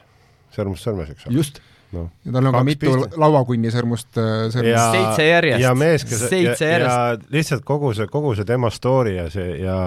sõrmust 0.55 0.87
sõrmes, 0.87 1.13
eks 1.13 1.29
ole. 1.29 1.37
just 1.39 1.61
no.. 1.95 2.07
ja 2.25 2.35
tal 2.35 2.49
on 2.49 2.57
ka 2.57 2.63
mitu 2.67 2.89
pistet. 2.89 3.19
lauakunni 3.25 3.71
sõrmust 3.73 4.19
äh, 4.21 4.33
sõrmust. 4.55 4.97
seitse 4.97 5.29
järjest. 5.29 5.63
ja 5.63 5.75
mees, 5.77 6.07
kes 6.07 6.25
seitse 6.25 6.65
ja, 6.65 6.73
järjest. 6.77 6.97
ja 6.97 7.37
lihtsalt 7.37 7.65
kogu 7.67 7.93
see, 7.97 8.09
kogu 8.11 8.35
see 8.37 8.47
tema 8.47 8.73
story 8.73 9.17
ja 9.19 9.29
see 9.33 9.61
ja, 9.61 9.79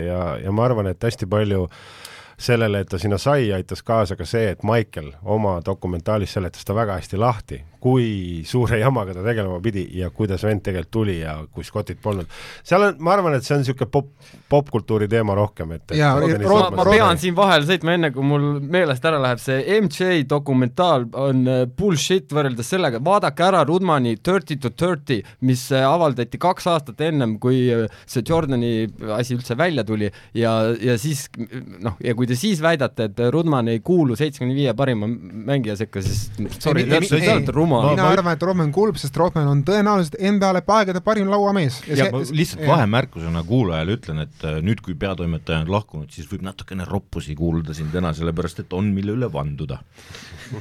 ja, 0.00 0.24
ja 0.44 0.54
ma 0.54 0.66
arvan, 0.68 0.92
et 0.92 1.10
hästi 1.10 1.28
palju 1.30 1.66
äh, 1.68 2.03
sellele, 2.38 2.80
et 2.80 2.88
ta 2.88 2.98
sinna 2.98 3.18
sai, 3.18 3.52
aitas 3.52 3.82
kaasa 3.82 4.16
ka 4.16 4.26
see, 4.28 4.50
et 4.54 4.64
Michael 4.66 5.12
oma 5.22 5.58
dokumentaalis 5.64 6.36
seletas 6.36 6.64
ta 6.64 6.74
väga 6.76 6.98
hästi 6.98 7.20
lahti, 7.20 7.60
kui 7.84 8.42
suure 8.48 8.78
jamaga 8.80 9.12
ta 9.12 9.22
tegelema 9.24 9.58
pidi 9.60 9.84
ja 9.98 10.08
kuidas 10.10 10.44
vend 10.46 10.62
tegelikult 10.64 10.92
tuli 10.94 11.18
ja 11.18 11.34
kui 11.52 11.64
Scottit 11.64 11.98
polnud. 12.02 12.30
seal 12.64 12.82
on, 12.86 12.94
ma 13.04 13.12
arvan, 13.12 13.36
et 13.36 13.44
see 13.44 13.56
on 13.56 13.60
niisugune 13.60 13.90
pop, 13.92 14.08
popkultuuri 14.48 15.08
teema 15.10 15.34
rohkem, 15.36 15.74
et 15.76 15.94
jaa, 15.98 16.14
ma, 16.16 16.70
ma 16.78 16.86
pean 16.88 17.20
siin 17.20 17.36
vahele 17.36 17.68
sõitma, 17.68 17.96
enne 17.98 18.10
kui 18.14 18.24
mul 18.24 18.46
meelest 18.60 19.04
ära 19.04 19.20
läheb, 19.20 19.42
see 19.42 19.78
MJ 19.82 20.22
dokumentaal 20.30 21.04
on 21.26 21.44
äh, 21.50 21.64
bullshit 21.68 22.32
võrreldes 22.32 22.72
sellega, 22.72 23.02
vaadake 23.04 23.44
ära 23.44 23.64
Rudmani 23.68 24.16
Thirty 24.16 24.56
to 24.62 24.72
Thirty, 24.72 25.20
mis 25.44 25.66
äh, 25.74 25.84
avaldati 25.84 26.40
kaks 26.40 26.70
aastat 26.72 27.04
ennem, 27.04 27.36
kui 27.42 27.66
äh, 27.74 27.84
see 28.08 28.24
Jordani 28.24 28.88
asi 29.18 29.36
üldse 29.36 29.58
välja 29.60 29.84
tuli 29.84 30.08
ja, 30.32 30.56
ja 30.80 30.96
siis 31.00 31.26
noh, 31.36 31.98
ja 32.00 32.16
kui 32.16 32.23
kui 32.24 32.30
te 32.32 32.36
siis 32.40 32.60
väidate, 32.64 33.10
et 33.10 33.18
Rudman 33.32 33.68
ei 33.68 33.80
kuulu 33.84 34.16
seitsmekümne 34.16 34.56
viie 34.56 34.72
parima 34.76 35.06
mängija 35.08 35.76
sekka, 35.76 36.00
siis 36.04 36.30
sorry, 36.56 36.86
te 36.88 37.00
olete 37.02 37.52
rumal. 37.52 37.90
mina 37.92 38.06
arvan, 38.08 38.38
et 38.38 38.46
Roman 38.48 38.70
kuulub, 38.72 38.96
sest 39.00 39.16
Roman 39.20 39.50
on 39.50 39.60
tõenäoliselt 39.68 40.16
NBA 40.16 40.52
lõpp 40.58 40.72
aegade 40.78 41.02
parim 41.04 41.28
lauamees. 41.32 41.82
ja, 41.90 41.98
ja 42.00 42.08
ma 42.14 42.22
lihtsalt 42.24 42.64
vahemärkusena 42.64 43.44
kuulajale 43.48 43.98
ütlen, 43.98 44.24
et 44.24 44.48
äh, 44.48 44.56
nüüd, 44.64 44.80
kui 44.84 44.96
peatoimetaja 44.96 45.66
on 45.66 45.74
lahkunud, 45.74 46.08
siis 46.14 46.30
võib 46.30 46.46
natukene 46.48 46.88
roppusi 46.88 47.36
kuulda 47.36 47.76
siin 47.76 47.92
täna, 47.92 48.14
sellepärast 48.16 48.64
et 48.64 48.72
on, 48.76 48.88
mille 48.96 49.12
üle 49.18 49.28
vanduda. 49.32 49.82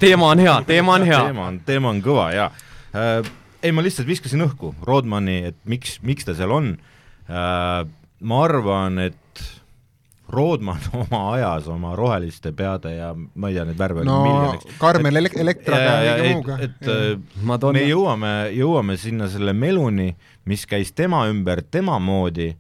teema 0.04 0.34
on 0.34 0.44
hea, 0.44 0.60
teema 0.68 1.00
on 1.00 1.08
hea. 1.08 1.24
teema 1.30 1.48
on, 1.48 1.64
teema 1.66 1.96
on 1.96 2.04
kõva, 2.04 2.30
jaa 2.36 2.52
äh,. 2.92 3.34
ei, 3.64 3.72
ma 3.72 3.84
lihtsalt 3.86 4.10
viskasin 4.10 4.44
õhku 4.50 4.76
Rodmani, 4.84 5.40
et 5.54 5.60
miks, 5.64 6.02
miks 6.04 6.28
ta 6.28 6.36
seal 6.36 6.52
on 6.52 6.74
äh,, 7.32 7.84
ma 8.24 8.46
arvan, 8.52 9.00
et 9.08 9.23
Roodman 10.32 10.80
oma 11.02 11.22
ajas 11.34 11.68
oma 11.72 11.96
roheliste 12.00 12.54
peade 12.56 12.96
ja 12.96 13.12
ma 13.14 13.52
ei 13.52 13.58
tea, 13.58 13.66
neid 13.70 13.80
värve 13.80 14.06
no, 14.08 14.20
miljoniks. 14.24 14.78
Karmel 14.82 15.22
elek-, 15.22 15.40
Elektraga 15.44 15.96
ja 16.06 16.18
kõige 16.20 16.36
muuga. 16.38 16.60
et, 16.64 16.78
et 16.88 17.40
Madonna. 17.44 17.80
me 17.80 17.86
jõuame, 17.90 18.34
jõuame 18.56 18.98
sinna 19.02 19.30
selle 19.32 19.56
meluni, 19.58 20.14
mis 20.50 20.68
käis 20.70 20.94
tema 20.96 21.26
ümber 21.32 21.64
tema 21.72 22.00
moodi 22.00 22.54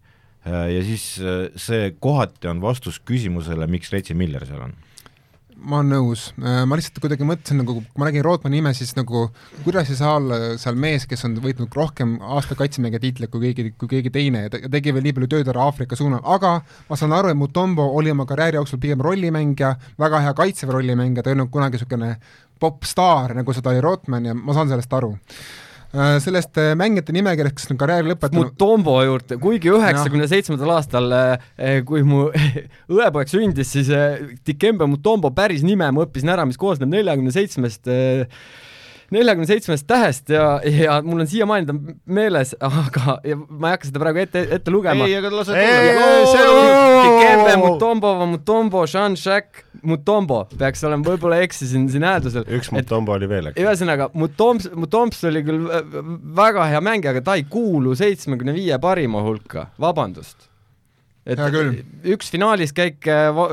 ja 0.43 0.81
siis 0.83 1.05
äh, 1.23 1.45
see 1.55 1.93
kohati 2.03 2.49
on 2.51 2.59
vastus 2.63 2.99
küsimusele, 2.99 3.67
miks 3.71 3.93
Retsi 3.93 4.15
Miller 4.17 4.43
seal 4.47 4.65
on 4.67 4.75
ma 5.57 5.79
olen 5.79 5.91
nõus, 5.93 6.25
äh, 6.41 6.61
ma 6.69 6.77
lihtsalt 6.77 6.99
kuidagi 7.03 7.25
mõtlesin 7.27 7.59
nagu, 7.61 7.75
kui 7.81 8.01
ma 8.01 8.07
nägin 8.07 8.25
Rootmani 8.25 8.59
nime, 8.59 8.73
siis 8.77 8.93
nagu 8.97 9.25
kuidas 9.65 9.91
ei 9.91 9.97
saa 9.99 10.15
olla 10.19 10.39
seal 10.61 10.77
mees, 10.79 11.05
kes 11.09 11.25
on 11.27 11.35
võitnud 11.43 11.73
rohkem 11.77 12.15
aasta 12.35 12.57
kaitsemängija 12.59 13.03
tiitleid 13.03 13.31
kui 13.33 13.47
keegi, 13.47 13.73
kui 13.79 13.91
keegi 13.95 14.13
teine 14.13 14.45
ja 14.45 14.53
tegi 14.53 14.93
veel 14.95 15.05
nii 15.07 15.15
palju 15.17 15.31
tööd 15.35 15.51
ära 15.53 15.67
Aafrika 15.67 15.97
suunal, 15.99 16.23
aga 16.23 16.55
ma 16.89 16.99
saan 16.99 17.15
aru, 17.15 17.33
et 17.33 17.39
Mutombo 17.39 17.89
oli 17.97 18.13
oma 18.13 18.27
karjääri 18.29 18.59
jooksul 18.59 18.81
pigem 18.83 19.03
rollimängija, 19.03 19.75
väga 19.99 20.23
hea 20.27 20.37
kaitseväe 20.37 20.77
rollimängija, 20.79 21.23
ta 21.23 21.31
ei 21.31 21.37
olnud 21.37 21.53
kunagi 21.53 21.79
niisugune 21.79 22.15
popstaar, 22.63 23.35
nagu 23.37 23.53
seda 23.55 23.73
oli 23.73 23.83
Rotman 23.83 24.31
ja 24.31 24.37
ma 24.37 24.55
saan 24.55 24.71
sellest 24.71 24.93
aru 24.93 25.15
sellest 25.93 26.57
äh, 26.57 26.71
mängijate 26.79 27.13
nimekirjast, 27.13 27.55
kes 27.59 27.73
on 27.73 27.77
karjääri 27.77 28.09
lõpetanud 28.09 28.49
Mutombo 28.49 28.95
juurde, 29.05 29.37
kuigi 29.41 29.69
üheksakümne 29.69 30.25
seitsmendal 30.31 30.73
aastal, 30.79 31.11
äh, 31.13 31.79
kui 31.85 32.01
mu 32.07 32.25
õepoeg 32.97 33.29
sündis, 33.29 33.75
siis 33.75 33.91
Dikembe 34.47 34.87
Mutombo 34.89 35.29
päris 35.35 35.61
nime 35.65 35.91
ma 35.93 36.05
õppisin 36.07 36.33
ära, 36.33 36.47
mis 36.49 36.57
koosneb 36.57 36.89
neljakümne 36.93 37.33
seitsmest 37.35 37.91
neljakümne 39.13 39.47
seitsmest 39.49 39.87
tähest 39.89 40.31
ja, 40.33 40.47
ja 40.65 40.99
mul 41.05 41.23
on 41.23 41.29
siiamaani 41.29 41.69
ta 41.69 41.75
meeles, 42.05 42.53
aga 42.59 43.17
ma 43.49 43.69
ei 43.69 43.75
hakka 43.75 43.89
seda 43.89 44.03
praegu 44.03 44.23
ette, 44.23 44.45
ette 44.57 44.73
lugema. 44.73 45.07
ei, 45.07 45.17
aga 45.19 45.31
lase 45.33 45.57
tulla. 45.57 46.85
Dikembe, 47.03 47.57
Mutombo, 47.63 48.13
Mutombo, 48.33 48.85
Jean-Jacques 48.89 49.67
Mutombo 49.83 50.43
peaks 50.57 50.83
olema, 50.87 51.03
võib-olla 51.07 51.41
eksisin 51.43 51.89
siin 51.91 52.05
hääldusel. 52.07 52.47
üks 52.57 52.71
Mutombo 52.75 53.17
oli 53.17 53.27
veel, 53.29 53.51
äkki? 53.51 53.65
ühesõnaga, 53.65 54.09
Mutomps, 54.17 54.69
Mutomps 54.79 55.23
oli 55.27 55.43
küll 55.45 55.67
väga 56.37 56.69
hea 56.71 56.81
mängija, 56.83 57.15
aga 57.15 57.25
ta 57.25 57.37
ei 57.39 57.45
kuulu 57.49 57.95
seitsmekümne 57.99 58.55
viie 58.55 58.79
parima 58.81 59.23
hulka, 59.25 59.67
vabandust 59.81 60.52
et 61.23 61.39
üks 62.11 62.31
finaalis 62.33 62.73
käik 62.75 63.07
äh, 63.07 63.29
va 63.35 63.47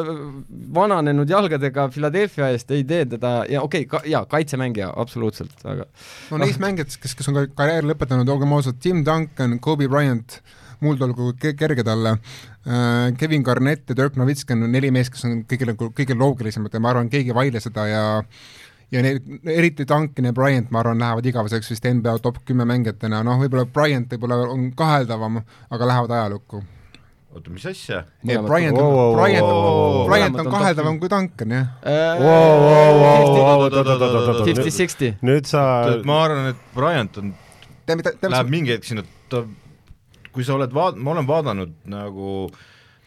vananenud 0.75 1.31
jalgadega 1.31 1.87
Philadelphia 1.95 2.51
eest 2.55 2.71
ei 2.75 2.83
tee 2.87 3.05
teda 3.13 3.35
ja 3.51 3.63
okei 3.63 3.85
okay, 3.87 3.91
ka,, 3.91 4.01
jaa, 4.11 4.25
kaitsemängija 4.31 4.91
absoluutselt, 4.99 5.55
aga 5.63 5.87
no 6.33 6.41
neist 6.43 6.63
mängijatest, 6.63 6.99
kes, 7.03 7.15
kes 7.19 7.31
on 7.31 7.39
ka 7.39 7.45
karjääri 7.63 7.93
lõpetanud, 7.93 8.31
olgem 8.35 8.57
ausad, 8.57 8.81
Tim 8.83 9.05
Duncan, 9.07 9.59
Kobe 9.63 9.87
Bryant, 9.91 10.41
muld 10.83 11.03
olgu 11.07 11.31
kerge 11.39 11.85
talle 11.87 12.17
äh,, 12.17 13.13
Kevin 13.21 13.47
Garnett 13.47 13.93
ja 13.93 13.99
Dirk 14.01 14.19
Nowitzki 14.19 14.57
on 14.57 14.67
neli 14.73 14.91
meest, 14.95 15.15
kes 15.15 15.29
on 15.29 15.45
kõige, 15.47 15.77
kõige 15.79 16.19
loogilisemad 16.19 16.75
ja 16.75 16.83
ma 16.83 16.91
arvan, 16.95 17.13
keegi 17.13 17.31
ei 17.31 17.39
vaidle 17.39 17.63
seda 17.63 17.87
ja 17.87 18.03
ja 18.91 19.05
need, 19.07 19.23
eriti 19.47 19.87
Duncan 19.87 20.27
ja 20.27 20.35
Bryant, 20.35 20.75
ma 20.75 20.83
arvan, 20.83 20.99
lähevad 20.99 21.31
igaveseks 21.31 21.71
vist 21.71 21.87
NBA 21.87 22.19
top 22.19 22.43
kümme 22.43 22.67
mängijatena, 22.67 23.23
noh, 23.23 23.39
võib-olla 23.39 23.69
Bryant 23.71 24.11
võib-olla 24.11 24.43
on 24.51 24.73
kaheldavam, 24.75 25.39
aga 25.71 25.93
lähevad 25.93 26.19
ajalukku 26.19 26.65
oota, 27.35 27.51
mis 27.55 27.65
asja? 27.71 28.03
Bryant 28.27 28.79
on, 28.79 29.15
Bryant 29.17 29.47
on, 29.47 30.07
Bryant 30.11 30.39
on 30.43 30.51
kaheldavam 30.51 30.99
kui 31.03 31.11
Duncan, 31.13 31.55
jah. 31.55 31.67
Fifty-sixty. 34.49 35.15
nüüd 35.27 35.47
sa 35.51 35.63
ma 36.07 36.21
arvan, 36.25 36.51
et 36.55 36.61
Bryant 36.75 37.21
on 37.23 37.33
läheb 37.91 38.51
mingi 38.53 38.75
hetk 38.75 38.87
sinna, 38.87 39.05
ta, 39.31 39.45
kui 40.35 40.47
sa 40.47 40.55
oled 40.59 40.75
vaat-, 40.75 40.99
ma 40.99 41.15
olen 41.15 41.27
vaadanud 41.29 41.73
nagu 41.91 42.51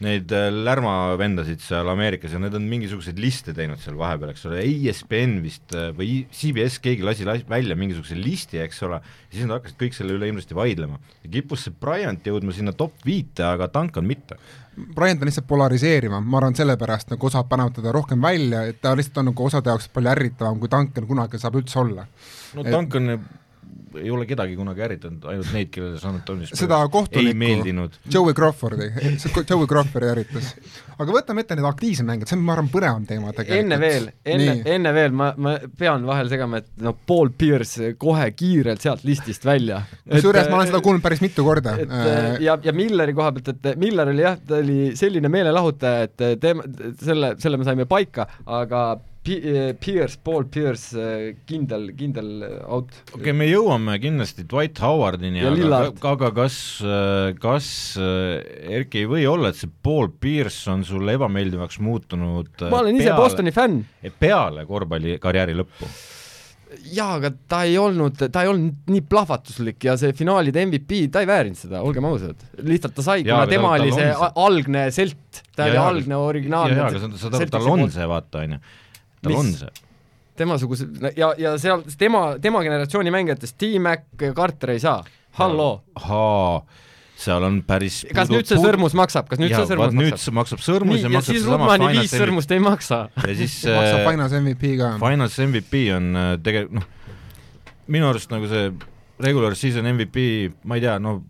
neid 0.03 0.31
äh, 0.35 0.49
lärma 0.53 0.93
vendasid 1.19 1.61
seal 1.63 1.87
Ameerikas 1.91 2.33
ja 2.35 2.39
need 2.43 2.53
on 2.57 2.65
mingisuguseid 2.69 3.19
liste 3.21 3.53
teinud 3.57 3.79
seal 3.81 3.95
vahepeal, 3.99 4.33
eks 4.33 4.45
ole, 4.49 4.61
ESPN 4.67 5.37
vist 5.43 5.73
äh, 5.77 5.89
või 5.97 6.25
CBS, 6.35 6.79
keegi 6.83 7.05
lasi 7.07 7.27
las- 7.27 7.45
välja 7.49 7.75
mingisuguse 7.79 8.17
listi, 8.19 8.59
eks 8.63 8.83
ole, 8.87 8.99
ja 8.99 9.37
siis 9.37 9.47
nad 9.47 9.57
hakkasid 9.59 9.79
kõik 9.81 9.97
selle 9.97 10.17
üle 10.17 10.29
hirmsasti 10.29 10.57
vaidlema. 10.57 10.99
kippus 11.31 11.65
see 11.67 11.73
Bryant 11.81 12.23
jõudma 12.27 12.53
sinna 12.55 12.73
top 12.77 12.93
viite, 13.07 13.43
aga 13.47 13.67
Duncan 13.73 14.05
mitte. 14.07 14.37
Bryant 14.95 15.21
on 15.21 15.29
lihtsalt 15.29 15.45
polariseerivam, 15.47 16.25
ma 16.25 16.39
arvan, 16.39 16.55
sellepärast 16.57 17.11
nagu 17.13 17.27
osad 17.29 17.45
panevad 17.49 17.75
teda 17.77 17.91
rohkem 17.93 18.21
välja, 18.21 18.63
et 18.71 18.81
ta 18.81 18.95
lihtsalt 18.97 19.19
on 19.21 19.29
nagu 19.31 19.45
osade 19.45 19.69
jaoks 19.69 19.87
palju 19.93 20.09
ärritavam, 20.15 20.59
kui 20.59 20.69
Duncan 20.71 21.05
kunagi 21.07 21.39
saab 21.41 21.59
üldse 21.61 21.79
olla. 21.83 22.07
no 22.55 22.61
Et- 22.65 22.71
Duncan 22.73 23.19
ei 23.99 24.11
ole 24.13 24.25
kedagi 24.29 24.55
kunagi 24.57 24.83
ärritanud, 24.87 25.25
ainult 25.31 25.51
neid, 25.55 25.69
kellele 25.73 25.99
San 26.01 26.17
Antonio 26.19 26.47
seda 26.49 26.79
ei 26.83 26.91
kohtunikku, 26.93 27.37
meeldinud. 27.39 27.97
Joey 28.13 28.35
Crawfordi, 28.37 28.89
Joey 29.49 29.67
Crawfordi 29.69 30.09
ärritas. 30.11 30.53
aga 30.97 31.15
võtame 31.15 31.43
ette 31.43 31.57
need 31.57 31.67
aktiivsed 31.67 32.07
mängijad, 32.07 32.31
see 32.31 32.37
on, 32.39 32.45
ma 32.47 32.55
arvan, 32.55 32.71
põnevam 32.73 33.05
teema 33.09 33.33
tegelikult. 33.35 33.59
enne 33.59 33.79
veel, 33.81 34.09
enne, 34.35 34.57
enne 34.75 34.93
veel 34.95 35.15
ma, 35.19 35.29
ma 35.37 35.55
pean 35.79 36.07
vahel 36.07 36.31
segama, 36.31 36.63
et 36.63 36.69
noh, 36.83 36.97
Paul 37.07 37.33
Pierce 37.37 37.93
kohe 38.01 38.27
kiirelt 38.37 38.83
sealt 38.83 39.05
listist 39.07 39.45
välja. 39.47 39.83
kusjuures 40.09 40.49
ma 40.51 40.59
olen 40.59 40.73
seda 40.73 40.83
kuulnud 40.85 41.05
päris 41.05 41.23
mitu 41.23 41.45
korda. 41.45 41.77
et 41.83 41.95
äh, 42.01 42.27
ja, 42.43 42.57
ja 42.63 42.75
Milleri 42.75 43.15
koha 43.17 43.31
pealt, 43.37 43.53
et 43.55 43.79
Miller 43.81 44.13
oli 44.13 44.25
jah, 44.25 44.37
ta 44.47 44.59
oli 44.61 44.93
selline 44.99 45.31
meelelahutaja, 45.33 46.09
et 46.09 46.27
teema, 46.41 46.67
selle, 47.01 47.35
selle 47.41 47.61
me 47.61 47.67
saime 47.67 47.89
paika, 47.89 48.27
aga 48.45 48.85
Pi- 49.23 49.39
Pierce, 49.79 50.17
Paul 50.23 50.43
Pierce 50.51 50.99
äh, 50.99 51.35
kindel, 51.47 51.89
kindel 51.95 52.31
out. 52.67 52.89
okei 53.13 53.21
okay,, 53.21 53.35
me 53.39 53.45
jõuame 53.47 53.95
kindlasti 54.03 54.43
Dwight 54.51 54.81
Howardini, 54.83 55.39
Ja 55.39 55.53
aga 55.53 56.11
aga 56.11 56.31
kas, 56.41 56.57
kas 57.39 57.67
Erki 57.97 59.03
ei 59.05 59.07
või 59.07 59.23
olla, 59.31 59.53
et 59.53 59.59
see 59.61 59.71
Paul 59.83 60.09
Pierce 60.19 60.67
on 60.73 60.83
sulle 60.87 61.15
ebameeldivaks 61.15 61.79
muutunud 61.83 62.65
ma 62.67 62.81
olen 62.83 62.99
ise 62.99 63.09
peale- 63.13 63.21
Bostoni 63.21 63.55
fänn. 63.55 63.79
peale 64.19 64.65
korvpallikarjääri 64.67 65.55
lõppu? 65.61 65.87
jaa, 66.91 67.15
aga 67.19 67.29
ta 67.47 67.59
ei 67.69 67.75
olnud, 67.77 68.17
ta 68.33 68.41
ei 68.43 68.49
olnud 68.49 68.89
nii 68.89 69.03
plahvatuslik 69.05 69.83
ja 69.85 69.93
see 69.99 70.11
finaalide 70.17 70.63
MVP, 70.65 71.03
ta 71.13 71.21
ei 71.21 71.27
väärinud 71.29 71.59
seda, 71.59 71.83
olgem 71.85 72.05
ausad. 72.09 72.39
lihtsalt 72.65 72.95
ta 72.97 73.05
sai, 73.05 73.23
kuna 73.23 73.45
tema 73.47 73.75
tal- 73.75 73.83
oli 73.85 73.91
see 73.93 74.31
algne 74.35 74.87
selt, 74.91 75.43
ta 75.55 75.67
Ja, 75.67 75.75
oli 75.75 76.01
algne 76.01 76.17
originaalne. 76.17 76.75
jaa, 76.79 76.87
aga 76.89 76.99
sa 76.99 77.11
saad 77.29 77.37
aru, 77.39 77.49
tal 77.53 77.69
on 77.75 77.91
see, 77.93 78.07
vaata, 78.09 78.41
on 78.47 78.57
ju. 78.57 78.63
Tal 79.23 79.33
Mis? 79.33 79.41
on 79.41 79.51
see. 79.63 79.89
temasuguse 80.39 80.87
ja, 81.17 81.33
ja 81.39 81.57
seal 81.61 81.83
tema, 81.97 82.23
tema 82.43 82.63
generatsiooni 82.65 83.13
mängijatest 83.13 83.57
T-Mac, 83.61 84.07
Carter 84.35 84.75
ei 84.75 84.81
saa, 84.83 85.03
halloo. 85.39 85.81
ahaa, 85.99 86.63
seal 87.23 87.45
on 87.47 87.61
päris 87.67 88.03
kas 88.15 88.31
nüüd 88.33 88.49
see 88.49 88.61
sõrmus 88.61 88.97
maksab, 88.97 89.29
kas 89.31 89.41
nüüd 89.41 89.53
Jaa, 89.53 89.63
see 89.63 89.73
sõrmus 89.73 89.91
vaat 89.91 89.99
nüüd 89.99 90.11
maksab? 90.13 90.25
see 90.25 90.37
maksab 90.39 90.65
sõrmus 90.65 90.97
nii, 90.97 91.03
ja 91.03 91.11
ja 91.11 91.17
maksab 91.17 91.37
siis 91.37 91.45
Finals 91.49 91.99
viis 91.99 92.17
sõrmust 92.17 92.55
ei 92.55 92.63
maksa. 92.63 93.03
ja 93.15 93.37
siis 93.41 93.59
maksab 93.77 94.01
äh, 94.01 94.07
Finals 94.09 94.39
MVP 94.41 94.73
ka. 94.81 94.95
Finals 95.03 95.39
MVP 95.47 95.85
on 95.97 96.09
äh, 96.17 96.33
tegelikult 96.43 96.81
noh, 96.81 96.89
minu 97.93 98.09
arust 98.09 98.31
nagu 98.31 98.47
see 98.51 98.71
regular 99.23 99.55
season 99.55 99.87
MVP, 99.93 100.25
ma 100.67 100.77
ei 100.79 100.83
tea, 100.83 100.97
no 101.03 101.21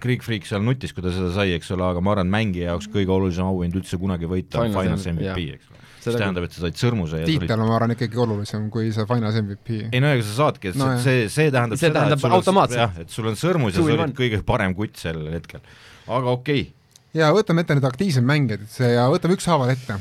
Greek 0.00 0.24
Freak 0.24 0.46
seal 0.48 0.64
nutis, 0.64 0.94
kui 0.96 1.04
ta 1.04 1.12
seda 1.12 1.30
sai, 1.34 1.52
eks 1.56 1.70
ole, 1.76 1.84
aga 1.92 2.02
ma 2.04 2.14
arvan, 2.14 2.30
mängija 2.32 2.72
jaoks 2.72 2.88
kõige 2.92 3.12
olulisem 3.14 3.46
auhind 3.46 3.76
üldse 3.76 4.00
kunagi 4.00 4.28
võita 4.30 4.62
on 4.62 4.72
Finals 4.72 5.04
Finals 5.04 5.08
MVP, 5.12 5.34
MVP, 5.34 5.58
eks 5.58 5.69
Seda 6.00 6.22
tähendab, 6.22 6.46
et 6.48 6.56
sa 6.56 6.64
said 6.64 6.80
sõrmuse 6.80 7.20
ja 7.20 7.26
olid 7.26 7.42
tiitel 7.44 7.60
on, 7.60 7.68
ma 7.68 7.76
arvan, 7.76 7.94
ikkagi 7.96 8.20
olulisem 8.24 8.66
kui 8.72 8.88
see 8.94 9.04
Finals 9.08 9.36
MVP. 9.42 9.78
ei 9.90 10.00
no 10.02 10.12
ega 10.14 10.24
sa 10.24 10.36
saadki, 10.38 10.72
et 10.72 10.80
No 10.80 10.90
see, 11.02 11.28
see 11.32 11.52
tähendab 11.52 11.76
See 11.76 11.88
seda, 11.90 12.00
tähendab 12.00 12.20
et 12.20 12.24
sul 12.24 12.54
on 12.54 13.00
et 13.04 13.16
sul 13.16 13.30
on 13.30 13.40
sõrmus 13.40 13.76
ja 13.76 13.84
sa 13.84 13.96
olid 13.96 14.16
kõige 14.16 14.42
parem 14.48 14.76
kutt 14.78 15.00
sel 15.00 15.22
hetkel. 15.34 15.60
aga 16.08 16.36
okei 16.36 16.62
okay., 16.64 17.20
ja 17.20 17.30
võtame 17.36 17.64
ette 17.64 17.76
need 17.76 17.88
aktiivsed 17.88 18.26
mängijad 18.26 18.64
see 18.70 18.92
ja 18.94 19.08
võtame 19.12 19.36
ükshaaval 19.36 19.74
ette. 19.74 19.98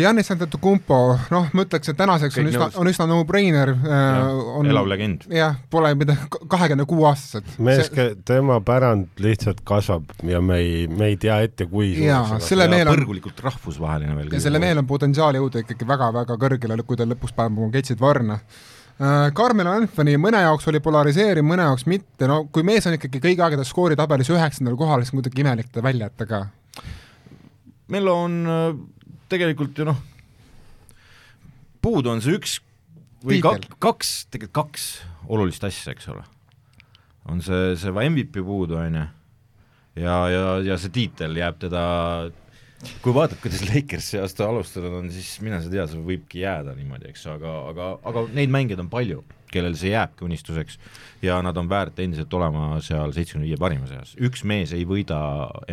Janis 0.00 0.30
Antetokounmpo, 0.32 0.96
noh, 1.30 1.48
ma 1.54 1.62
ütleks, 1.66 1.90
et 1.92 1.98
tänaseks 1.98 2.38
on 2.40 2.46
Kõik 2.46 2.54
üsna 2.54 2.66
nõus., 2.66 2.78
on 2.80 2.88
üsna 2.90 3.06
no-brainer. 3.06 3.70
on 4.56 4.70
elav 4.72 4.88
legend. 4.90 5.26
jah, 5.30 5.58
pole 5.70 5.92
midagi, 5.94 6.26
kahekümne 6.48 6.86
kuue 6.88 7.04
aastased. 7.10 7.52
mees, 7.62 7.90
tema 8.26 8.56
pärand 8.66 9.20
lihtsalt 9.22 9.60
kasvab 9.68 10.08
ja 10.26 10.40
me 10.40 10.58
ei, 10.62 10.86
me 10.88 11.12
ei 11.12 11.18
tea 11.20 11.36
ette, 11.44 11.68
kui 11.70 11.92
Jaa, 12.02 12.40
selle 12.42 12.66
mehel 12.72 12.88
on- 12.90 12.96
põrgulikult 12.98 13.42
rahvusvaheline 13.44 14.16
veel. 14.16 14.32
ja 14.32 14.40
selle 14.40 14.58
mehel 14.58 14.80
on 14.82 14.88
potentsiaali 14.88 15.38
jõuda 15.38 15.62
ikkagi 15.62 15.86
väga-väga 15.86 16.38
kõrgele, 16.40 16.80
kui 16.82 16.96
ta 16.96 17.06
lõpuks 17.06 17.36
paneb 17.36 17.58
oma 17.60 17.70
ketsid 17.76 18.00
varna. 18.00 18.40
Carmel 19.36 19.68
Anthony 19.68 20.16
mõne 20.16 20.40
jaoks 20.40 20.66
oli 20.72 20.80
polariseeriv, 20.80 21.44
mõne 21.44 21.66
jaoks 21.68 21.84
mitte, 21.84 22.24
no 22.26 22.46
kui 22.48 22.64
mees 22.64 22.86
on 22.88 22.96
ikkagi 22.96 23.20
kõigi 23.20 23.42
aegade 23.44 23.64
skooritabelis 23.68 24.30
üheksandal 24.32 24.76
kohal, 24.80 25.04
siis 25.04 25.12
on 25.12 25.20
kuidagi 25.20 25.44
imelik 25.44 25.68
teda 25.68 25.84
välja 25.84 26.08
jätta 26.08 26.26
ka. 26.26 26.46
meil 27.92 28.08
on 28.08 28.38
äh, 28.48 28.95
tegelikult 29.32 29.78
ju 29.78 29.88
noh, 29.88 29.98
puudu 31.82 32.12
on 32.12 32.22
see 32.24 32.36
üks 32.38 32.58
või 33.26 33.40
kak, 33.44 33.68
kaks, 33.82 34.14
tegelikult 34.30 34.56
kaks 34.56 34.88
olulist 35.32 35.64
asja, 35.66 35.94
eks 35.94 36.08
ole. 36.12 36.24
on 37.26 37.42
see, 37.42 37.74
see 37.80 37.92
MVP 37.92 38.42
puudu, 38.46 38.78
on 38.78 39.00
ju, 39.00 39.06
ja, 40.02 40.18
ja, 40.30 40.42
ja 40.72 40.76
see 40.78 40.94
tiitel 40.94 41.36
jääb 41.38 41.58
teda 41.62 41.84
kui 43.02 43.14
vaatad, 43.16 43.40
kuidas 43.42 43.64
Lakers 43.66 44.12
see 44.12 44.20
aasta 44.20 44.46
alustanud 44.46 45.00
on, 45.00 45.08
siis 45.10 45.38
mine 45.44 45.58
sa 45.62 45.72
tea, 45.72 45.86
see 45.90 46.02
võibki 46.06 46.42
jääda 46.44 46.76
niimoodi, 46.76 47.10
eks, 47.10 47.24
aga, 47.32 47.56
aga, 47.72 47.90
aga 48.06 48.26
neid 48.36 48.52
mängijaid 48.52 48.84
on 48.84 48.92
palju, 48.92 49.22
kellel 49.52 49.76
see 49.78 49.92
jääbki 49.92 50.26
unistuseks 50.26 50.78
ja 51.24 51.38
nad 51.44 51.56
on 51.56 51.68
väärt 51.70 51.98
endiselt 52.02 52.32
olema 52.34 52.80
seal 52.84 53.12
seitsmekümne 53.14 53.48
viie 53.48 53.58
parima 53.60 53.88
seas. 53.88 54.14
üks 54.20 54.44
mees 54.48 54.72
ei 54.76 54.84
võida 54.88 55.18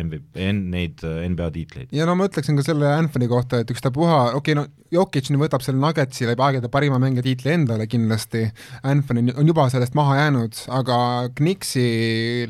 MVP, 0.00 0.46
neid 0.60 1.04
äh, 1.04 1.24
NBA 1.30 1.50
tiitleid. 1.54 1.92
ja 1.94 2.06
no 2.08 2.16
ma 2.18 2.28
ütleksin 2.30 2.58
ka 2.58 2.64
selle 2.66 2.90
Anthony 2.94 3.28
kohta, 3.30 3.62
et 3.62 3.70
ükstapuha, 3.74 4.20
okei 4.38 4.56
okay, 4.56 4.60
no 4.60 4.66
Jokic 4.94 5.30
nüüd 5.32 5.42
võtab 5.42 5.64
selle 5.64 5.80
Nuggetsi 5.82 6.28
läbi 6.28 6.44
aegade 6.46 6.70
parima 6.72 7.00
mängija 7.02 7.26
tiitli 7.26 7.54
endale 7.54 7.88
kindlasti, 7.90 8.46
Anthony 8.86 9.34
on 9.34 9.48
juba 9.50 9.66
sellest 9.72 9.96
maha 9.98 10.20
jäänud, 10.22 10.64
aga 10.80 10.98
Knicksi 11.34 11.86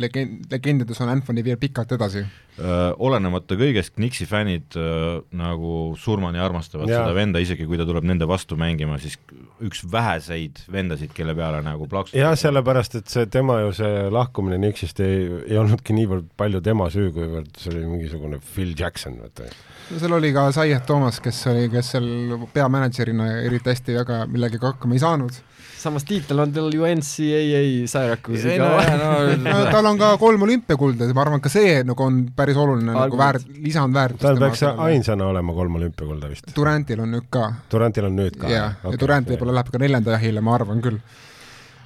legend, 0.01 0.49
legendides 0.53 1.01
on 1.01 1.13
Anthony 1.15 1.45
veel 1.47 1.61
pikalt 1.61 1.95
edasi. 1.97 2.25
Öö, 2.55 2.93
olenemata 3.03 3.57
kõigest, 3.59 3.97
Knicksi 3.97 4.29
fännid 4.31 4.77
öö, 4.79 5.17
nagu 5.35 5.95
surmani 5.99 6.39
armastavad 6.39 6.87
ja. 6.87 7.01
Seda 7.03 7.15
venda, 7.17 7.41
isegi 7.43 7.67
kui 7.67 7.81
ta 7.81 7.87
tuleb 7.89 8.07
nende 8.07 8.29
vastu 8.31 8.55
mängima, 8.59 8.95
siis 9.03 9.17
üks 9.65 9.83
väheseid 9.91 10.61
vendasid, 10.71 11.11
kelle 11.17 11.35
peale 11.35 11.65
nagu 11.67 11.89
plaksutada. 11.91 12.21
jah, 12.23 12.37
sellepärast, 12.39 12.95
et 13.01 13.11
see 13.11 13.27
tema 13.27 13.59
ju 13.65 13.73
see 13.75 14.05
lahkumine 14.15 14.61
Nixist 14.63 15.03
ei, 15.03 15.25
ei 15.49 15.59
olnudki 15.59 15.97
niivõrd 15.99 16.29
palju 16.39 16.63
tema 16.63 16.87
süü, 16.95 17.09
kuivõrd 17.17 17.59
see 17.59 17.73
oli 17.75 17.83
mingisugune 17.89 18.39
Phil 18.53 18.71
Jackson, 18.79 19.19
vaata. 19.25 19.51
seal 19.91 20.15
oli 20.15 20.31
ka 20.37 20.47
Zayed 20.55 20.87
Thomas, 20.87 21.19
kes 21.25 21.43
oli, 21.51 21.67
kes 21.75 21.91
seal 21.97 22.07
peamänedžerina 22.55 23.33
eriti 23.49 23.75
hästi 23.75 23.99
väga 23.99 24.21
millegagi 24.31 24.63
hakkama 24.63 24.95
ei 24.95 25.03
saanud. 25.03 25.43
Samas 25.85 26.07
tiitel 26.09 26.41
on 26.45 26.53
tal 26.55 26.73
ju 26.73 26.87
NCAA 26.89 27.63
Syracuse'iga 27.91 28.71
no, 29.03 29.11
no 29.45 29.59
tal 29.73 29.91
on 29.91 30.01
ka 30.01 30.15
kolm 30.21 30.47
olümpiakulda 30.47 31.09
ja 31.09 31.17
ma 31.17 31.25
arvan, 31.27 31.43
ka 31.45 31.53
see 31.53 31.83
nagu 31.87 32.07
on 32.07 32.23
päris 32.37 32.59
oluline 32.61 32.91
nagu 32.91 33.05
Argument. 33.07 33.25
väärt, 33.25 33.61
lisandväärtus. 33.67 34.23
tal 34.25 34.41
peaks 34.41 34.65
ainsana 34.73 35.29
olema 35.33 35.57
kolm 35.57 35.77
olümpiakulda 35.81 36.31
vist. 36.33 36.51
Durantil 36.57 37.05
on 37.05 37.15
nüüd 37.17 37.29
ka 37.33 37.51
Durantil 37.73 38.09
on 38.09 38.19
nüüd 38.23 38.41
ka 38.41 38.51
jaa, 38.51 38.73
ja 38.83 38.97
Durant 39.01 39.29
võib-olla 39.31 39.61
läheb 39.61 39.71
ka 39.73 39.83
neljanda 39.83 40.17
jahile, 40.17 40.43
ma 40.45 40.57
arvan 40.57 40.83
küll. 40.85 41.01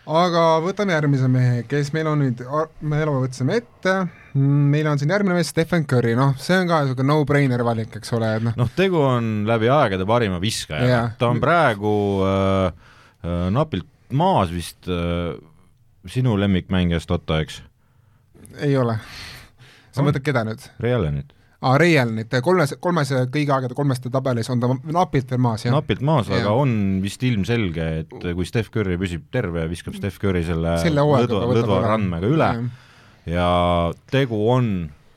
aga 0.08 0.44
võtame 0.64 0.94
järgmise 0.96 1.28
mehe, 1.32 1.62
kes 1.68 1.92
meil 1.96 2.08
on 2.08 2.22
nüüd, 2.24 2.42
me 2.80 3.04
võtsime 3.12 3.58
ette, 3.60 3.96
meil 4.34 4.88
on 4.88 5.00
siin 5.00 5.12
järgmine 5.12 5.36
mees 5.36 5.50
Stephen 5.52 5.84
Curry, 5.88 6.14
noh, 6.16 6.36
see 6.40 6.56
on 6.56 6.70
ka 6.70 6.84
niisugune 6.84 7.10
no-brainer 7.12 7.64
valik, 7.66 7.98
eks 8.00 8.14
ole, 8.16 8.30
et 8.38 8.46
noh, 8.46 8.56
noh, 8.56 8.70
tegu 8.76 9.02
on 9.04 9.42
läbi 9.48 9.68
aegade 9.72 10.06
parima 10.08 10.40
viskajaga 10.40 10.94
Jaa. 10.94 11.08
ta 11.20 11.28
on 11.28 11.42
praegu 11.42 11.92
äh, 12.24 12.94
napilt 13.24 13.88
maas 14.14 14.52
vist 14.54 14.88
äh, 14.88 15.34
sinu 16.08 16.36
lemmikmängijast 16.40 17.10
Otto, 17.10 17.38
eks, 17.38 17.62
ei 18.64 18.76
ole. 18.78 18.98
sa 19.92 20.04
mõtled 20.04 20.24
keda 20.24 20.44
nüüd? 20.48 20.64
Ray 20.80 20.94
Allanit. 20.96 21.34
aa, 21.60 21.76
nüüd 21.78 22.36
kolmes, 22.44 22.76
kolmes 22.80 23.12
kõigi 23.34 23.50
aegade 23.50 23.76
kolmeste 23.76 24.12
tabelis 24.14 24.50
on 24.52 24.62
ta 24.62 24.70
napilt 24.94 25.30
veel 25.30 25.42
maas, 25.42 25.66
jah? 25.66 25.74
napilt 25.74 26.04
maas, 26.06 26.30
aga 26.32 26.54
on 26.54 27.00
vist 27.04 27.22
ilmselge, 27.26 27.88
et 28.04 28.28
kui 28.28 28.46
Steph 28.48 28.70
Curry 28.74 28.98
püsib 29.00 29.26
terve 29.34 29.64
ja 29.66 29.70
viskab 29.70 29.98
Steph 29.98 30.20
Curry 30.22 30.44
selle, 30.46 30.78
selle 30.84 31.02
lõdva, 31.02 31.42
lõdva 31.50 31.80
üle. 31.80 31.88
randmega 31.88 32.30
üle 32.36 32.52
ja 33.28 33.48
tegu 34.12 34.40
on 34.52 34.72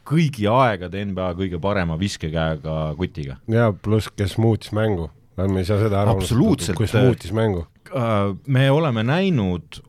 kõigi 0.07 0.47
aegade 0.49 1.03
NBA 1.07 1.31
kõige 1.37 1.59
parema 1.61 1.97
viskekäega 1.99 2.93
kutiga. 2.97 3.37
ja 3.47 3.71
pluss, 3.71 4.11
kes 4.15 4.37
muutis 4.41 4.73
mängu, 4.75 5.09
me 5.49 5.63
ei 5.63 5.69
saa 5.69 5.79
seda 5.81 6.03
ära 6.03 6.15
Absoluutselt. 6.17 6.77
kus 6.77 6.93
muutis 6.97 7.33
mängu. 7.35 7.65
Äh, 7.91 8.33
me 8.47 8.69
oleme 8.71 9.03
näinud 9.07 9.81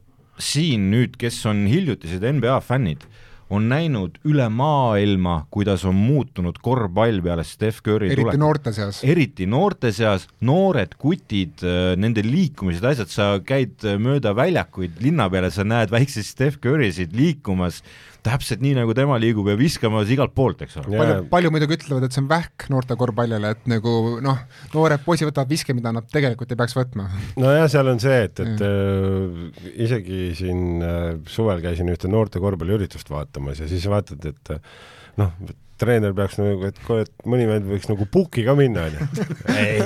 siin 0.42 0.90
nüüd, 0.92 1.18
kes 1.20 1.40
on 1.46 1.66
hiljutised 1.70 2.24
NBA 2.24 2.60
fännid, 2.64 3.04
on 3.52 3.66
näinud 3.68 4.16
üle 4.28 4.46
maailma, 4.48 5.42
kuidas 5.52 5.84
on 5.88 5.96
muutunud 5.98 6.56
korvpall 6.64 7.20
peale 7.24 7.44
Steph 7.44 7.82
Curry 7.84 8.08
eriti 8.08 8.22
tulekut. 8.22 8.40
noorte 8.40 8.72
seas. 8.72 9.02
eriti 9.04 9.46
noorte 9.46 9.92
seas, 9.92 10.24
noored 10.40 10.96
kutid, 10.98 11.60
nende 12.00 12.24
liikumised, 12.24 12.86
asjad, 12.88 13.12
sa 13.12 13.26
käid 13.44 13.84
mööda 14.00 14.32
väljakuid 14.36 15.02
linna 15.04 15.28
peale, 15.32 15.52
sa 15.52 15.66
näed 15.68 15.92
väikseid 15.92 16.28
Steph 16.28 16.62
Curry'sid 16.64 17.12
liikumas 17.16 17.82
täpselt 18.22 18.62
nii, 18.62 18.74
nagu 18.78 18.94
tema 18.96 19.16
liigub 19.20 19.48
ja 19.50 19.56
viskamas 19.58 20.10
igalt 20.12 20.34
poolt, 20.36 20.62
eks 20.64 20.78
ole. 20.80 20.94
palju, 20.94 21.16
palju 21.32 21.52
muidugi 21.54 21.78
ütlevad, 21.78 22.06
et 22.06 22.14
see 22.14 22.22
on 22.22 22.28
vähk 22.30 22.68
noorte 22.72 22.96
korvpallile, 22.98 23.54
et 23.56 23.64
nagu 23.70 23.94
noh, 24.22 24.44
noored 24.74 25.02
poisid 25.06 25.28
võtavad 25.28 25.50
viske, 25.50 25.74
mida 25.76 25.90
nad 25.94 26.06
tegelikult 26.12 26.54
ei 26.54 26.60
peaks 26.60 26.76
võtma. 26.78 27.08
nojah, 27.42 27.66
seal 27.72 27.90
on 27.90 28.02
see, 28.02 28.20
et, 28.28 28.44
et 28.44 28.62
äh, 28.68 29.72
isegi 29.88 30.28
siin 30.38 30.84
äh, 30.86 31.08
suvel 31.30 31.64
käisin 31.64 31.90
ühte 31.92 32.10
noorte 32.12 32.42
korvpalliüritust 32.42 33.10
vaatamas 33.10 33.64
ja 33.64 33.70
siis 33.70 33.88
vaatad, 33.90 34.30
et 34.30 34.54
äh, 34.54 34.78
noh, 35.18 35.34
treener 35.82 36.14
peaks 36.14 36.38
nagu, 36.38 36.70
et, 36.70 36.78
et 37.02 37.26
mõni 37.26 37.48
vend 37.50 37.66
võiks 37.66 37.90
nagu 37.90 38.06
puki 38.06 38.46
ka 38.46 38.54
minna, 38.54 38.86
onju. 38.86 39.26
ei, 39.58 39.82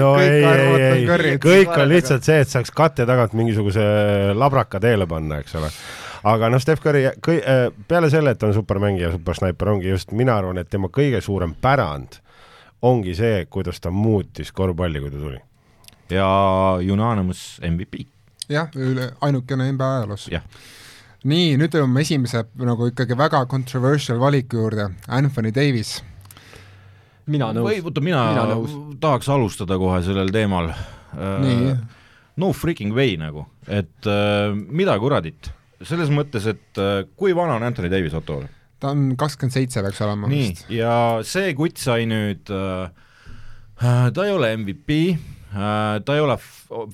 no 0.00 0.16
Kõik 0.18 0.26
ei, 0.26 0.42
ei, 0.42 1.06
ei, 1.06 1.38
kõik 1.46 1.72
on 1.76 1.88
lihtsalt 1.94 2.26
see, 2.26 2.42
et 2.42 2.50
saaks 2.50 2.74
katte 2.74 3.06
tagant 3.06 3.38
mingisuguse 3.38 3.86
labraka 4.34 4.82
teele 4.82 5.06
panna, 5.06 5.38
eks 5.44 5.54
ole 5.60 5.70
aga 6.24 6.48
noh, 6.50 6.60
Steph 6.62 6.82
Curry 6.82 7.04
kõi, 7.24 7.38
äh, 7.42 7.68
peale 7.88 8.10
selle, 8.10 8.32
et 8.32 8.40
ta 8.40 8.48
on 8.48 8.56
supermängija, 8.56 9.12
supersnaiper, 9.14 9.74
ongi 9.74 9.92
just, 9.92 10.12
mina 10.16 10.38
arvan, 10.38 10.58
et 10.58 10.70
tema 10.70 10.90
kõige 10.92 11.20
suurem 11.24 11.54
pärand 11.54 12.20
ongi 12.82 13.14
see, 13.18 13.46
kuidas 13.50 13.80
ta 13.82 13.90
muutis 13.90 14.52
korvpalli, 14.54 15.00
kui 15.02 15.10
ta 15.10 15.18
tuli. 15.18 15.40
ja 16.10 16.28
unanimous 16.92 17.60
MVP. 17.70 18.06
jah, 18.48 18.70
üle, 18.76 19.10
ainukene 19.20 19.72
NBA 19.72 19.90
ajaloos. 19.96 20.28
nii, 21.24 21.56
nüüd 21.60 21.74
jõuame 21.74 22.04
esimese 22.06 22.44
nagu 22.54 22.88
ikkagi 22.92 23.18
väga 23.18 23.44
controversial 23.46 24.20
valiku 24.20 24.62
juurde, 24.62 24.90
Anthony 25.08 25.52
Davis. 25.54 25.98
mina 27.26 27.52
nõus. 27.52 27.66
või 27.66 27.82
oota, 27.82 28.00
mina, 28.00 28.24
mina 28.32 28.96
tahaks 29.00 29.28
alustada 29.28 29.78
kohe 29.78 30.02
sellel 30.02 30.30
teemal. 30.32 30.72
nii. 31.14 31.76
no 32.36 32.52
freaking 32.52 32.94
way 32.94 33.16
nagu, 33.16 33.46
et 33.66 34.06
äh, 34.06 34.54
mida 34.54 34.98
kuradit, 34.98 35.50
selles 35.86 36.10
mõttes, 36.14 36.46
et 36.50 36.80
äh, 36.80 37.02
kui 37.18 37.34
vana 37.36 37.58
on 37.58 37.66
Anthony 37.66 37.90
Davis, 37.92 38.16
Otto? 38.18 38.42
ta 38.78 38.92
on 38.94 39.12
kakskümmend 39.18 39.54
seitse 39.54 39.82
peaks 39.82 40.00
olema 40.06 40.30
nii, 40.30 40.52
ja 40.76 40.92
see 41.26 41.50
kutt 41.58 41.80
sai 41.82 42.06
nüüd 42.10 42.50
äh,, 42.54 42.90
ta 44.14 44.26
ei 44.26 44.34
ole 44.34 44.52
MVP 44.60 44.98
äh,, 45.10 45.98
ta 46.04 46.14
ei 46.14 46.22
ole, 46.22 46.38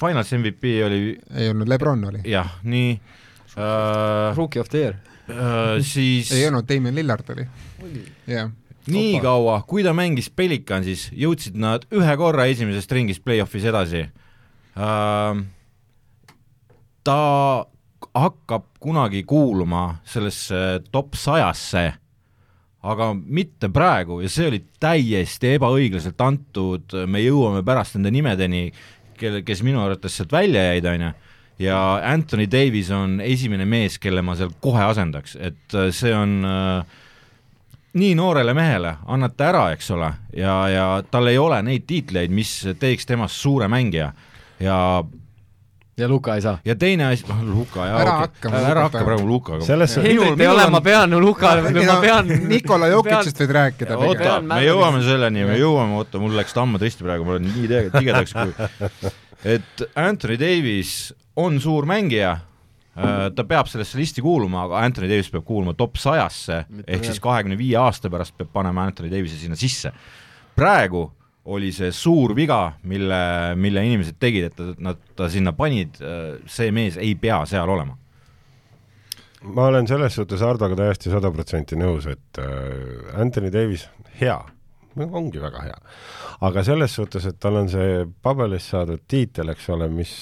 finals 0.01 0.33
MVP 0.37 0.79
oli 0.87 1.01
ei 1.13 1.51
olnud, 1.53 1.69
Lebron 1.69 2.05
oli. 2.09 2.23
jah, 2.29 2.57
nii 2.65 2.95
äh,. 2.95 4.37
Rookie 4.37 4.65
of 4.65 4.73
the 4.73 4.85
year 4.87 4.97
äh,. 5.29 5.81
siis 5.95 6.33
ei 6.33 6.47
olnud, 6.49 6.69
Damien 6.69 6.97
Lillard 6.97 7.29
oli. 7.37 7.49
jah 8.31 8.53
nii 8.85 9.15
Opa. 9.17 9.23
kaua, 9.25 9.59
kui 9.69 9.85
ta 9.85 9.95
mängis 9.97 10.29
Pelicansis, 10.29 11.07
jõudsid 11.17 11.55
nad 11.57 11.87
ühe 11.93 12.17
korra 12.21 12.45
esimesest 12.53 12.91
ringist 12.93 13.25
play-off'is 13.25 13.69
edasi 13.69 14.07
äh,. 14.77 15.45
ta 17.05 17.21
hakkab 18.15 18.67
kunagi 18.81 19.25
kuuluma 19.27 19.99
sellesse 20.07 20.81
top 20.93 21.17
sajasse, 21.19 21.85
aga 22.85 23.13
mitte 23.15 23.71
praegu. 23.73 24.21
Ja 24.23 24.31
see 24.31 24.49
oli 24.51 24.61
täiesti 24.81 25.55
ebaõiglaselt 25.57 26.21
antud, 26.23 26.97
me 27.07 27.23
jõuame 27.25 27.65
pärast 27.67 27.97
nende 27.99 28.13
nimedeni, 28.15 28.69
kelle, 29.19 29.43
kes 29.47 29.63
minu 29.67 29.83
arvates 29.83 30.19
sealt 30.19 30.35
välja 30.35 30.69
jäid, 30.71 30.87
on 30.91 31.07
ju, 31.09 31.15
ja 31.65 31.79
Anthony 32.11 32.47
Davis 32.51 32.91
on 32.95 33.21
esimene 33.25 33.67
mees, 33.67 33.99
kelle 34.03 34.23
ma 34.23 34.37
seal 34.39 34.53
kohe 34.63 34.85
asendaks, 34.85 35.37
et 35.39 35.79
see 35.95 36.15
on 36.15 36.39
äh, 36.47 37.03
nii 37.95 38.15
noorele 38.19 38.55
mehele, 38.57 38.97
annate 39.07 39.47
ära, 39.47 39.65
eks 39.75 39.91
ole, 39.95 40.11
ja, 40.37 40.55
ja 40.71 40.87
tal 41.11 41.31
ei 41.31 41.39
ole 41.39 41.61
neid 41.67 41.87
tiitleid, 41.87 42.33
mis 42.35 42.57
teeks 42.79 43.07
temast 43.07 43.39
suure 43.39 43.69
mängija. 43.71 44.11
Ja 44.63 44.77
ja 45.99 46.09
Luka 46.09 46.35
ei 46.35 46.43
saa. 46.43 46.59
ja 46.65 46.77
teine 46.77 47.07
asi, 47.07 47.27
noh 47.29 47.43
Luka 47.45 47.87
jah, 47.87 48.01
ära 48.01 48.15
okay. 48.15 48.29
hakka, 48.29 48.53
ära 48.71 48.87
hakka 48.89 49.05
praegu 49.07 49.27
Lukaga. 49.29 49.65
selles 49.67 49.97
minul 50.03 50.41
ei 50.41 50.49
ole, 50.51 50.67
ma 50.71 50.81
pean 50.85 51.19
Luka, 51.23 51.55
ma 51.63 51.99
pean 52.03 52.33
Nikolai 52.49 52.91
Jokicist 52.91 53.43
võid 53.45 53.55
rääkida. 53.59 53.99
oota, 53.99 54.39
me 54.45 54.63
jõuame 54.65 55.05
selleni, 55.07 55.45
me 55.49 55.59
jõuame, 55.61 55.99
oota, 56.01 56.23
mul 56.23 56.35
läks 56.39 56.57
tamma 56.57 56.81
tõesti 56.83 57.07
praegu, 57.07 57.27
ma 57.27 57.37
olen 57.37 57.47
nii 57.51 57.85
tigedaks 57.95 58.35
kui 58.35 59.13
et 59.55 59.87
Anthony 59.95 60.39
Davis 60.41 61.13
on 61.37 61.61
suur 61.63 61.87
mängija, 61.91 62.37
ta 62.95 63.47
peab 63.47 63.69
sellesse 63.71 63.99
listi 63.99 64.23
kuuluma, 64.23 64.67
aga 64.69 64.85
Anthony 64.87 65.11
Davis 65.11 65.31
peab 65.33 65.47
kuuluma 65.47 65.75
top 65.79 65.99
sajasse, 66.01 66.65
ehk 66.87 67.07
siis 67.07 67.23
kahekümne 67.23 67.59
viie 67.59 67.79
aasta 67.81 68.11
pärast 68.11 68.37
peab 68.39 68.53
panema 68.55 68.87
Anthony 68.87 69.11
Davise 69.13 69.39
sinna 69.39 69.59
sisse. 69.59 69.93
praegu 70.55 71.09
oli 71.45 71.73
see 71.77 71.93
suur 71.93 72.33
viga, 72.37 72.73
mille, 72.89 73.19
mille 73.61 73.85
inimesed 73.85 74.17
tegid, 74.21 74.49
et 74.49 74.81
nad 74.81 75.01
ta 75.17 75.29
sinna 75.29 75.53
panid, 75.57 75.99
see 76.49 76.73
mees 76.73 76.97
ei 77.01 77.15
pea 77.21 77.43
seal 77.49 77.69
olema. 77.69 77.97
ma 79.45 79.67
olen 79.69 79.87
selles 79.87 80.15
suhtes 80.17 80.41
Hardoga 80.41 80.77
täiesti 80.79 81.11
sada 81.13 81.29
protsenti 81.31 81.77
nõus, 81.77 82.07
et 82.09 82.41
äh, 82.41 83.21
Anthony 83.21 83.53
Davis, 83.53 83.89
hea, 84.21 84.39
ongi 85.03 85.41
väga 85.43 85.63
hea. 85.65 85.77
aga 86.45 86.65
selles 86.67 86.95
suhtes, 86.95 87.27
et 87.27 87.39
tal 87.41 87.57
on 87.59 87.69
see 87.71 88.05
pabelis 88.23 88.67
saadud 88.73 89.03
tiitel, 89.09 89.51
eks 89.55 89.69
ole, 89.75 89.89
mis, 89.93 90.13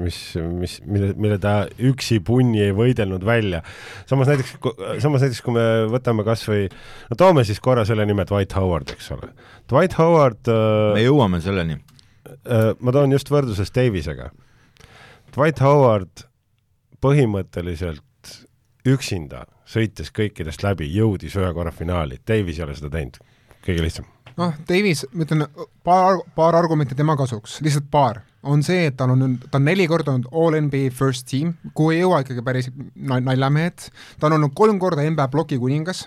mis, 0.00 0.18
mis, 0.60 0.76
mille, 0.86 1.12
mille 1.20 1.38
ta 1.42 1.54
üksi 1.90 2.20
punni 2.24 2.62
ei 2.64 2.74
võidelnud 2.76 3.24
välja. 3.26 3.62
samas 4.10 4.30
näiteks, 4.30 4.56
samas 5.02 5.24
näiteks 5.24 5.42
kui 5.44 5.56
me 5.56 5.66
võtame 5.92 6.26
kas 6.26 6.46
või, 6.48 6.68
no 7.10 7.18
toome 7.20 7.44
siis 7.44 7.60
korra 7.64 7.84
selle 7.88 8.06
nime 8.08 8.26
Dwight 8.28 8.56
Howard, 8.56 8.94
eks 8.96 9.10
ole. 9.16 9.32
Dwight 9.70 9.98
Howard 9.98 10.52
äh, 10.52 10.94
me 10.96 11.04
jõuame 11.04 11.42
selleni 11.44 11.78
äh,. 11.78 12.72
ma 12.78 12.94
toon 12.94 13.12
just 13.14 13.32
võrdluses 13.32 13.72
Davisega. 13.74 14.30
Dwight 15.34 15.60
Howard 15.64 16.28
põhimõtteliselt 17.04 18.02
üksinda, 18.88 19.44
sõites 19.68 20.12
kõikidest 20.14 20.64
läbi, 20.64 20.88
jõudis 20.92 21.36
ühe 21.40 21.52
korra 21.56 21.72
finaali, 21.74 22.20
Davis 22.28 22.60
ei 22.60 22.68
ole 22.68 22.76
seda 22.78 22.92
teinud, 22.92 23.20
kõige 23.64 23.84
lihtsam 23.84 24.13
noh, 24.40 24.54
Davis, 24.68 25.04
ma 25.12 25.26
ütlen 25.26 25.44
paar, 25.86 26.20
paar 26.36 26.56
argumenti 26.58 26.96
tema 26.98 27.16
kasuks, 27.18 27.60
lihtsalt 27.64 27.86
paar, 27.92 28.22
on 28.44 28.64
see, 28.66 28.88
et 28.90 28.96
tal 28.98 29.14
on, 29.14 29.38
ta 29.50 29.60
on 29.60 29.68
neli 29.68 29.86
korda 29.90 30.14
olnud 30.14 30.28
All 30.32 30.58
NBA 30.66 30.90
First 30.94 31.28
Team, 31.30 31.54
kuhu 31.76 31.94
ei 31.94 32.02
jõua 32.02 32.22
ikkagi 32.24 32.44
päris 32.44 32.70
naljamehed, 32.94 33.88
ta 34.20 34.28
on 34.28 34.38
olnud 34.38 34.54
kolm 34.58 34.80
korda 34.82 35.06
NBA 35.06 35.28
ploki 35.32 35.58
kuningas 35.62 36.04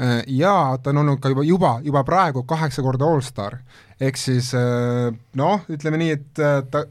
äh, 0.00 0.22
ja 0.38 0.56
ta 0.82 0.92
on 0.92 1.04
olnud 1.04 1.22
ka 1.22 1.32
juba, 1.32 1.46
juba, 1.46 1.72
juba 1.86 2.04
praegu 2.08 2.46
kaheksa 2.48 2.84
korda 2.86 3.08
allstar. 3.08 3.60
ehk 4.00 4.20
siis 4.20 4.52
äh, 4.56 5.12
noh, 5.38 5.66
ütleme 5.72 6.00
nii, 6.02 6.18
et 6.18 6.42
äh, 6.42 6.60
ta 6.70 6.86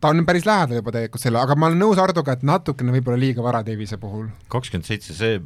ta 0.00 0.08
on 0.08 0.24
päris 0.24 0.46
lähedal 0.48 0.80
juba 0.80 0.94
tegelikult 0.94 1.22
selle, 1.22 1.42
aga 1.42 1.56
ma 1.58 1.68
olen 1.68 1.82
nõus 1.82 2.00
Hardoga, 2.00 2.32
et 2.32 2.44
natukene 2.46 2.94
võib-olla 2.94 3.20
liiga 3.20 3.44
vara 3.44 3.60
Davise 3.66 3.98
puhul. 4.00 4.30
kakskümmend 4.48 4.88
seitse, 4.88 5.12
see, 5.12 5.42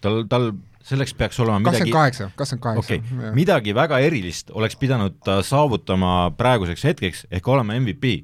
tal, 0.00 0.24
tal 0.30 0.52
selleks 0.86 1.14
peaks 1.16 1.40
olema 1.40 1.70
kakskümmend 1.70 1.92
kaheksa, 1.94 2.30
kakskümmend 2.36 2.62
kaheksa. 2.62 2.96
okei, 2.96 3.32
midagi 3.36 3.74
väga 3.76 4.00
erilist 4.06 4.50
oleks 4.56 4.78
pidanud 4.80 5.20
ta 5.24 5.40
saavutama 5.46 6.32
praeguseks 6.38 6.84
hetkeks, 6.90 7.26
ehk 7.30 7.48
olema 7.48 7.76
MVP. 7.80 8.16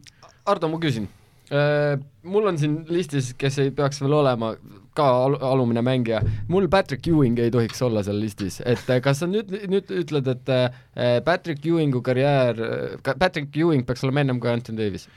Ardo, 0.47 0.71
ma 0.73 0.81
küsin 0.83 1.09
äh,, 1.53 1.99
mul 2.27 2.49
on 2.49 2.59
siin 2.59 2.81
listis, 2.89 3.35
kes 3.39 3.61
ei 3.63 3.71
peaks 3.77 4.01
veel 4.03 4.17
olema, 4.21 4.55
ka 4.97 5.07
al 5.27 5.37
alumine 5.53 5.85
mängija, 5.85 6.23
mul 6.49 6.71
Patrick 6.73 7.07
Ewing 7.11 7.39
ei 7.43 7.53
tohiks 7.53 7.83
olla 7.85 8.03
seal 8.07 8.21
listis, 8.23 8.63
et 8.65 8.89
äh, 8.91 9.03
kas 9.05 9.21
sa 9.23 9.31
nüüd, 9.31 9.53
nüüd 9.69 9.93
ütled, 10.03 10.33
et 10.33 10.53
äh, 10.53 11.21
Patrick 11.25 11.65
Ewingu 11.67 12.03
karjäär, 12.07 12.61
Patrick 13.13 13.57
Ewing 13.57 13.85
peaks 13.87 14.05
olema 14.07 14.25
ennem 14.25 14.41
kui 14.41 14.53
Anthony 14.53 14.81
Davis? 14.81 15.09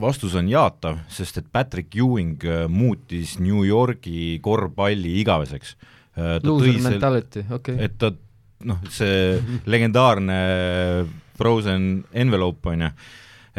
Vastus 0.00 0.34
on 0.38 0.48
jaatav, 0.50 0.98
sest 1.12 1.40
et 1.40 1.46
Patrick 1.52 1.94
Ewing 1.96 2.42
muutis 2.72 3.38
New 3.40 3.64
Yorgi 3.68 4.38
korvpalli 4.42 5.18
igaveseks. 5.20 5.76
Loser 6.42 6.80
mentality, 6.82 7.44
okei. 7.46 7.76
okay.. 7.76 7.84
et 7.86 7.96
ta 8.00 8.10
noh, 8.66 8.80
see 8.92 9.38
legendaarne 9.72 10.40
Frozen 11.40 11.86
envelope 12.12 12.68
on 12.68 12.84
ju, 12.84 12.90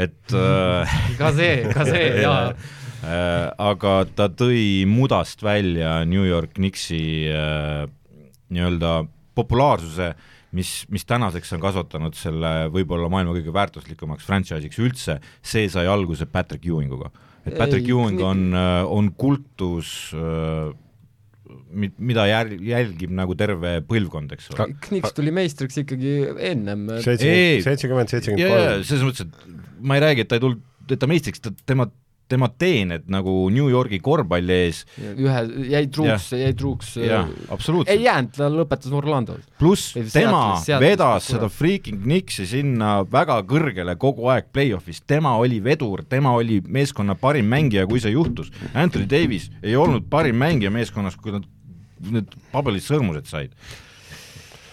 et 0.06 0.36
ka 1.22 1.34
see, 1.38 1.58
ka 1.72 1.88
see, 1.88 2.06
jaa. 2.26 2.52
Äh, 3.02 3.48
aga 3.58 4.04
ta 4.14 4.28
tõi 4.30 4.86
mudast 4.86 5.42
välja 5.42 6.04
New 6.06 6.22
York 6.22 6.54
Knicksi 6.60 7.02
äh, 7.34 7.88
nii-öelda 8.54 9.00
populaarsuse, 9.34 10.12
mis, 10.58 10.72
mis 10.92 11.08
tänaseks 11.08 11.54
on 11.56 11.64
kasvatanud 11.64 12.16
selle 12.18 12.52
võib-olla 12.74 13.10
maailma 13.12 13.36
kõige 13.38 13.54
väärtuslikumaks 13.56 14.28
franchise'iks 14.28 14.80
üldse, 14.84 15.18
see 15.42 15.70
sai 15.72 15.88
alguse 15.90 16.28
Patrick 16.30 16.66
Ewinguga. 16.68 17.12
et 17.46 17.58
Patrick 17.58 17.88
Ei, 17.88 17.92
Ewing 17.96 18.22
on, 18.22 18.54
on 18.86 19.12
kultus 19.18 20.12
äh, 20.14 20.72
mida 21.72 22.26
jär-, 22.30 22.56
jälgib 22.64 23.14
nagu 23.16 23.36
terve 23.40 23.80
põlvkond, 23.88 24.34
eks 24.36 24.52
ole. 24.54 24.68
Knicks 24.88 25.16
tuli 25.18 25.34
meistriks 25.36 25.82
ikkagi 25.84 26.14
ennem. 26.52 26.88
seitsekümmend, 27.04 28.12
seitsekümmend 28.12 28.54
kolm. 28.54 28.86
selles 28.88 29.08
mõttes, 29.08 29.28
et 29.28 29.82
ma 29.84 29.98
ei 29.98 30.06
räägi, 30.06 30.26
et 30.26 30.32
ta 30.32 30.40
ei 30.40 30.44
tulnud, 30.44 30.64
et 30.92 31.02
ta 31.02 31.10
meistriks, 31.10 31.44
ta, 31.44 31.54
tema 31.68 31.88
tema 32.32 32.50
teened 32.50 33.08
nagu 33.12 33.36
New 33.54 33.68
Yorgi 33.72 34.00
korvpalli 34.04 34.58
ees, 34.68 34.84
ühe, 35.12 35.44
jäi 35.72 35.84
truuks, 35.94 36.32
jäi 36.38 36.54
truuks 36.58 36.94
jah, 37.02 37.30
ei 37.86 38.06
jäänud, 38.06 38.34
ta 38.38 38.50
lõpetas 38.52 38.96
Orlandos. 38.96 39.44
pluss 39.60 39.94
tema 40.14 40.58
Seattle'is 40.62 40.84
vedas 40.86 41.28
tuleb. 41.28 41.38
seda 41.38 41.52
freaking 41.52 42.02
Knicksi 42.06 42.48
sinna 42.50 42.94
väga 43.12 43.42
kõrgele 43.48 43.96
kogu 44.02 44.30
aeg 44.34 44.52
play-off'is, 44.56 45.04
tema 45.08 45.36
oli 45.42 45.62
vedur, 45.64 46.06
tema 46.10 46.36
oli 46.40 46.62
meeskonna 46.66 47.16
parim 47.20 47.50
mängija, 47.52 47.88
kui 47.90 48.02
see 48.04 48.14
juhtus. 48.16 48.52
Anthony 48.74 49.08
Davis 49.10 49.50
ei 49.64 49.76
olnud 49.80 50.08
parim 50.12 50.40
mängija 50.42 50.72
meeskonnas, 50.74 51.18
kui 51.20 51.36
nad 51.36 51.48
need 52.10 52.34
pabelid 52.54 52.84
sõrmused 52.86 53.30
said. 53.30 53.54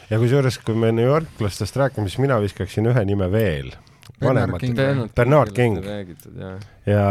ja 0.09 0.19
kusjuures, 0.21 0.57
kui 0.65 0.77
me 0.79 0.93
New 0.95 1.05
Yorklastest 1.05 1.77
räägime, 1.77 2.09
siis 2.09 2.23
mina 2.23 2.39
viskaksin 2.41 2.89
ühe 2.89 3.05
nime 3.09 3.29
veel. 3.33 3.75
Vanemat 4.23 4.61
King. 4.63 4.81
Bernard 5.15 5.55
King. 5.55 5.79
jah. 5.85 6.59
ja, 6.87 7.07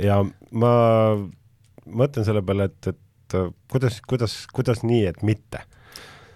ja 0.00 0.22
ma 0.50 0.72
mõtlen 1.86 2.26
selle 2.26 2.44
peale, 2.46 2.70
et, 2.70 2.92
et 2.94 3.38
kuidas, 3.72 4.00
kuidas, 4.08 4.42
kuidas 4.52 4.84
nii, 4.86 5.04
et 5.12 5.22
mitte 5.26 5.64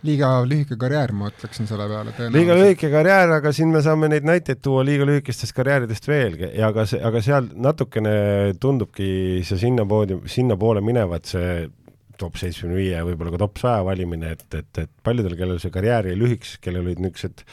liiga 0.06 0.28
lühike 0.46 0.76
karjäär, 0.78 1.12
ma 1.16 1.30
ütleksin 1.30 1.68
selle 1.68 1.86
peale. 1.90 2.12
liiga 2.34 2.56
lühike 2.58 2.90
karjäär, 2.92 3.32
aga 3.38 3.52
siin 3.56 3.72
me 3.74 3.82
saame 3.84 4.10
neid 4.12 4.26
näiteid 4.28 4.60
tuua 4.64 4.84
liiga 4.86 5.06
lühikestest 5.08 5.56
karjääridest 5.56 6.08
veelgi 6.10 6.50
ja 6.52 6.70
aga 6.70 6.86
see, 6.88 7.00
aga 7.10 7.22
seal 7.24 7.48
natukene 7.66 8.14
tundubki 8.62 9.08
see 9.46 9.60
sinnapoodi, 9.66 10.20
sinnapoole 10.30 10.84
minevat 10.84 11.32
see 11.32 11.66
top 12.20 12.38
seitsmekümne 12.40 12.78
viie 12.78 12.94
ja 12.94 13.04
võib-olla 13.04 13.34
ka 13.34 13.42
top 13.42 13.58
saja 13.60 13.82
valimine, 13.84 14.36
et, 14.36 14.46
et, 14.56 14.70
et 14.84 14.92
paljudel, 15.04 15.36
kellel 15.38 15.60
see 15.62 15.74
karjäär 15.74 16.12
jäi 16.12 16.20
lühikeseks, 16.20 16.62
kellel 16.64 16.86
olid 16.86 17.02
niisugused 17.04 17.44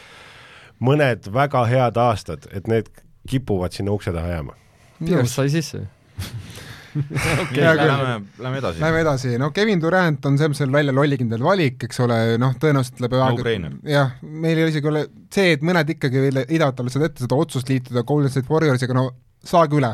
mõned 0.82 1.30
väga 1.34 1.66
head 1.70 1.98
aastad, 1.98 2.48
et 2.54 2.68
need 2.68 2.90
kipuvad 3.30 3.76
sinna 3.76 3.94
ukse 3.96 4.14
taha 4.14 4.38
jääma. 4.38 4.56
Pius 5.04 5.36
sai 5.36 5.50
sisse 5.52 5.86
okei, 7.42 7.64
lähme, 7.64 8.22
lähme 8.40 8.58
edasi. 8.58 8.82
Lähme 8.82 9.00
edasi, 9.02 9.32
no 9.42 9.50
Kevin 9.52 9.82
Durant 9.82 10.26
on 10.30 10.38
selles 10.38 10.54
mõttes 10.54 10.74
välja 10.76 10.94
lollikindel 10.96 11.44
valik, 11.44 11.82
eks 11.88 12.02
ole, 12.06 12.18
noh, 12.42 12.54
tõenäoliselt 12.62 13.02
läbi 13.04 13.18
No-brainer. 13.22 13.76
jah, 13.90 14.14
meil 14.22 14.60
ei 14.60 14.66
ole 14.66 14.74
isegi 14.74 14.92
ole 14.92 15.04
see, 15.34 15.56
et 15.58 15.66
mõned 15.66 15.90
ikkagi 15.96 16.22
veel 16.28 16.44
heidavad 16.44 16.78
talle 16.78 16.94
seda 16.94 17.10
ette, 17.10 17.26
seda 17.26 17.40
otsust 17.40 17.72
liituda 17.72 18.06
Golden 18.08 18.34
State 18.34 18.50
Warriorsiga, 18.52 18.98
no 18.98 19.08
saage 19.48 19.76
üle. 19.78 19.90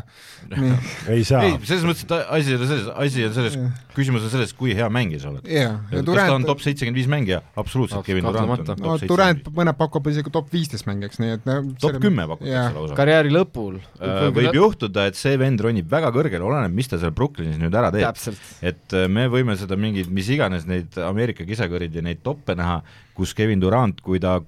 nii, 0.50 0.74
ei 1.14 1.24
saa. 1.26 1.42
ei, 1.46 1.56
selles 1.66 1.84
mõttes, 1.86 2.04
et 2.06 2.12
asi 2.16 2.52
ei 2.52 2.56
ole 2.58 2.68
selles, 2.70 2.86
asi 3.04 3.24
on 3.26 3.34
selles, 3.34 3.56
küsimus 3.96 4.26
on 4.26 4.32
selles, 4.32 4.52
kui 4.56 4.74
hea 4.78 4.86
mängija 4.92 5.24
sa 5.24 5.30
oled. 5.32 5.48
ja 5.50 5.72
kas 5.90 5.94
ta 5.96 6.02
on 6.02 6.08
Durant, 6.08 6.48
top 6.48 6.62
seitsekümmend 6.64 7.00
viis 7.00 7.08
mängija? 7.10 7.40
absoluutselt, 7.60 8.04
Kevin 8.06 8.28
Durant 8.28 8.70
on 8.74 8.82
no 8.82 8.94
top 8.94 9.10
Durant 9.10 9.50
mõned 9.56 9.78
pakub 9.78 10.10
isegi 10.12 10.32
top 10.34 10.52
viisteist 10.54 10.86
mängijaks, 10.90 11.20
nii 11.22 11.34
et 11.38 11.48
no 11.50 11.58
top 11.82 11.98
kümme 12.02 12.28
pakutakse 12.30 12.54
jah. 12.54 12.70
lausa. 12.76 12.98
karjääri 12.98 13.34
lõpul. 13.34 13.80
Äh, 13.98 14.28
võib 14.36 14.60
juhtuda, 14.60 15.08
et 15.10 15.18
see 15.18 15.34
vend 15.40 15.66
ronib 15.66 15.90
väga 15.90 16.12
kõrgele, 16.14 16.46
oleneb, 16.46 16.74
mis 16.76 16.90
ta 16.90 17.00
seal 17.02 17.14
Brooklynis 17.16 17.58
nüüd 17.60 17.74
ära 17.74 17.90
teeb. 17.94 18.22
et 18.62 18.96
äh, 18.96 19.10
me 19.10 19.26
võime 19.32 19.58
seda 19.58 19.78
mingeid, 19.80 20.10
mis 20.14 20.30
iganes 20.30 20.66
neid 20.70 20.98
Ameerika 21.10 21.46
kisakõrid 21.48 21.98
ja 21.98 22.06
neid 22.06 22.22
toppe 22.26 22.54
näha, 22.58 22.80
kus 23.18 23.34
Kevin 23.36 23.62
Durant, 23.62 23.98
kui 24.04 24.22
ta 24.22 24.38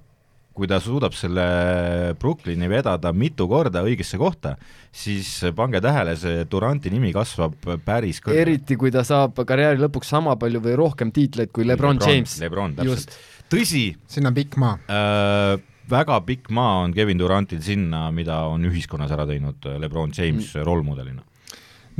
kui 0.53 0.69
ta 0.69 0.77
suudab 0.81 1.15
selle 1.17 2.13
Brooklyni 2.21 2.69
vedada 2.69 3.11
mitu 3.13 3.47
korda 3.49 3.81
õigesse 3.85 4.19
kohta, 4.21 4.53
siis 4.93 5.29
pange 5.57 5.81
tähele, 5.81 6.13
see 6.19 6.45
Duranti 6.49 6.93
nimi 6.93 7.09
kasvab 7.15 7.57
päris 7.85 8.21
kõrgele. 8.21 8.45
eriti, 8.45 8.77
kui 8.77 8.93
ta 8.93 9.01
saab 9.07 9.41
karjääri 9.49 9.81
lõpuks 9.81 10.13
sama 10.13 10.37
palju 10.39 10.61
või 10.63 10.77
rohkem 10.77 11.13
tiitleid 11.15 11.53
kui 11.53 11.65
Lebron, 11.65 12.01
James. 12.05 12.37
Lebron, 12.43 12.77
Just. 12.85 13.09
täpselt. 13.09 13.49
tõsi 13.53 13.85
sinna 14.07 14.29
on 14.29 14.37
pikk 14.37 14.57
maa. 14.61 14.77
äh,, 14.85 15.57
väga 15.89 16.21
pikk 16.27 16.53
maa 16.53 16.83
on 16.85 16.93
Kevin 16.93 17.17
Durantil 17.19 17.61
sinna, 17.65 18.05
mida 18.11 18.43
on 18.49 18.69
ühiskonnas 18.69 19.11
ära 19.11 19.25
teinud 19.29 19.65
Lebron 19.81 20.13
James 20.15 20.53
mm. 20.53 20.67
rollmudelina. 20.69 21.25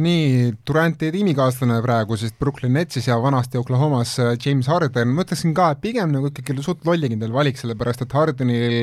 Nii, 0.02 0.54
Duranti 0.68 1.12
tiimikaaslane 1.14 1.80
praegu 1.84 2.18
siis 2.18 2.34
Brooklyn 2.40 2.74
Netsis 2.78 3.08
ja 3.10 3.20
vanasti 3.22 3.60
Oklahomas 3.60 4.16
äh, 4.22 4.34
James 4.46 4.68
Harden, 4.72 5.14
ma 5.14 5.26
ütleksin 5.26 5.54
ka, 5.58 5.72
et 5.74 5.84
pigem 5.84 6.14
nagu 6.14 6.32
ikkagi 6.32 6.66
suht 6.66 6.86
lollikindel 6.88 7.34
valik, 7.36 7.60
sellepärast 7.60 8.06
et 8.06 8.16
Hardenil 8.18 8.78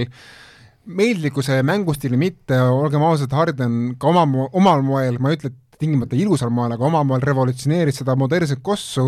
meeldlikkuse 0.90 1.58
ja 1.58 1.66
mängustiili 1.66 2.18
mitte, 2.20 2.56
olgem 2.72 3.02
ausad, 3.06 3.32
Harden 3.36 3.96
ka 4.00 4.10
oma, 4.10 4.46
omal 4.56 4.84
moel, 4.86 5.18
ma 5.22 5.32
ei 5.32 5.38
ütle, 5.38 5.52
et 5.52 5.69
tingimata 5.80 6.18
ilusal 6.18 6.52
moel, 6.54 6.76
aga 6.76 6.86
omal 6.86 7.06
moel 7.08 7.24
revolutsioneeris 7.24 8.02
seda 8.02 8.16
modernset 8.18 8.60
kossu 8.62 9.06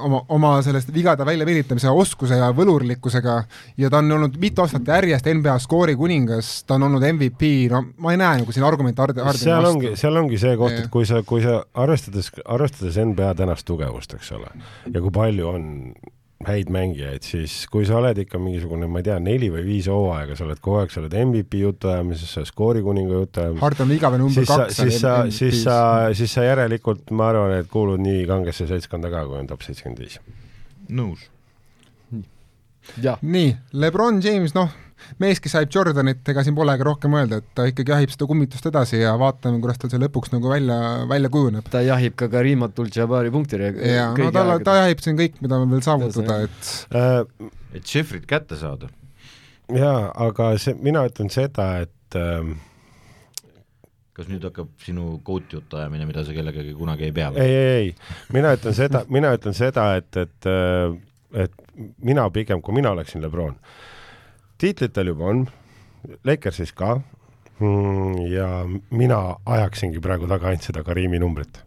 oma, 0.00 0.20
oma 0.28 0.52
sellest 0.64 0.92
vigade 0.94 1.24
väljavilitamise 1.26 1.90
oskuse 1.90 2.38
ja 2.40 2.50
võlurlikkusega 2.56 3.36
ja 3.80 3.90
ta 3.90 4.00
on 4.02 4.12
olnud 4.18 4.36
mitu 4.40 4.64
aastat 4.64 4.88
järjest 4.88 5.28
NBA 5.34 5.56
skoori 5.62 5.96
kuningas, 5.98 6.52
ta 6.68 6.76
on 6.76 6.88
olnud 6.88 7.06
MVP, 7.12 7.50
no 7.72 7.82
ma 8.02 8.14
ei 8.14 8.20
näe 8.20 8.42
nagu 8.42 8.54
siin 8.54 8.66
argumente 8.66 9.02
Harden, 9.02 9.24
Hardeni 9.24 9.46
seal 9.46 9.64
vastu. 9.64 9.76
ongi, 9.78 9.92
seal 10.00 10.22
ongi 10.22 10.40
see 10.40 10.54
koht, 10.60 10.78
et 10.84 10.88
kui 10.92 11.08
sa, 11.08 11.24
kui 11.26 11.44
sa 11.44 11.60
arvestades, 11.84 12.32
arvestades 12.44 13.00
NBA 13.10 13.34
tänast 13.40 13.66
tugevust, 13.68 14.16
eks 14.18 14.32
ole, 14.36 14.52
ja 14.86 15.00
kui 15.00 15.14
palju 15.14 15.50
on 15.50 15.68
häid 16.46 16.70
mängijaid, 16.72 17.24
siis 17.26 17.54
kui 17.68 17.84
sa 17.84 17.98
oled 17.98 18.16
ikka 18.22 18.38
mingisugune, 18.40 18.86
ma 18.88 19.02
ei 19.02 19.06
tea, 19.10 19.18
neli 19.20 19.50
või 19.52 19.60
viis 19.66 19.90
hooaega, 19.92 20.36
sa 20.38 20.46
oled 20.46 20.60
kogu 20.64 20.78
aeg, 20.80 20.92
sa 20.92 21.02
oled 21.02 21.16
MVP 21.20 21.60
jutuajamises, 21.60 22.30
sa 22.32 22.40
oled 22.40 22.48
skoorikuninga 22.48 23.18
jutuajamises, 23.18 23.60
Harden 23.60 23.86
on 23.86 23.92
igavene 23.96 24.24
number 24.24 24.46
kaks 24.48 24.78
siis 24.80 25.00
sa, 25.02 25.16
siis 25.28 25.58
sa 25.66 25.76
siis 26.16 26.32
sa 26.32 26.46
järelikult, 26.46 27.12
ma 27.12 27.28
arvan, 27.34 27.58
et 27.60 27.68
kuulud 27.72 28.00
nii 28.00 28.24
kangesse 28.30 28.70
seltskonda 28.70 29.12
ka, 29.12 29.26
kui 29.28 29.36
on 29.42 29.50
top 29.50 29.66
seitsekümmend 29.66 30.00
viis. 30.00 30.16
nõus. 30.88 31.28
nii, 33.20 33.52
Lebron 33.76 34.24
James, 34.24 34.56
noh, 34.56 34.72
mees, 35.22 35.40
kes 35.42 35.56
saib 35.56 35.72
Jordanit, 35.74 36.22
ega 36.28 36.44
siin 36.46 36.56
polegi 36.58 36.86
rohkem 36.86 37.16
öelda, 37.18 37.40
et 37.40 37.50
ta 37.56 37.66
ikkagi 37.70 37.94
jahib 37.94 38.14
seda 38.14 38.28
kummitust 38.30 38.70
edasi 38.70 39.02
ja 39.02 39.16
vaatame, 39.20 39.60
kuidas 39.64 39.80
tal 39.80 39.92
see 39.92 40.02
lõpuks 40.02 40.34
nagu 40.34 40.52
välja, 40.52 40.78
välja 41.10 41.32
kujuneb. 41.32 41.68
ta 41.72 41.82
jahib 41.86 42.16
ka 42.20 42.30
Karim 42.32 42.66
Abdul-Jabari 42.68 43.32
punktire 43.34 43.72
ja 43.94 44.10
no 44.16 44.30
tal, 44.34 44.56
ta 44.66 44.80
jahib 44.82 45.04
siin 45.04 45.18
kõik, 45.18 45.40
mida 45.44 45.60
on 45.60 45.70
veel 45.70 45.84
saavutada, 45.86 46.42
et 46.46 46.70
Äh, 46.90 47.50
et 47.74 47.94
Jeffrit 47.94 48.26
kätte 48.26 48.56
saada. 48.56 48.88
jaa, 49.74 50.10
aga 50.26 50.50
see, 50.58 50.74
mina 50.82 51.04
ütlen 51.06 51.30
seda, 51.30 51.66
et 51.84 52.18
ähm, 52.18 52.56
kas 54.16 54.26
nüüd 54.28 54.42
hakkab 54.48 54.72
sinu 54.82 55.20
goat 55.24 55.52
jutu 55.54 55.78
ajamine, 55.78 56.08
mida 56.08 56.24
sa 56.26 56.34
kellegagi 56.34 56.74
kunagi 56.74 57.06
ei 57.06 57.14
pea? 57.14 57.30
ei, 57.36 57.54
ei, 57.54 57.68
ei, 57.76 57.92
mina 58.34 58.56
ütlen 58.58 58.74
seda, 58.76 59.04
mina 59.08 59.30
ütlen 59.36 59.54
seda, 59.56 59.92
et, 60.00 60.10
et, 60.18 60.50
äh, 60.50 61.44
et 61.46 61.54
mina 62.02 62.26
pigem, 62.34 62.62
kui 62.62 62.74
mina 62.74 62.90
oleksin 62.96 63.22
Lebron, 63.22 63.54
tiitlit 64.60 64.94
tal 64.96 65.10
juba 65.12 65.30
on, 65.32 65.46
Lakersis 66.24 66.72
ka 66.76 66.94
mm, 67.60 68.20
ja 68.32 68.48
mina 68.90 69.20
ajaksingi 69.44 70.02
praegu 70.04 70.28
taga 70.30 70.50
ainult 70.50 70.68
seda 70.68 70.84
Karimi 70.86 71.20
numbrit. 71.20 71.60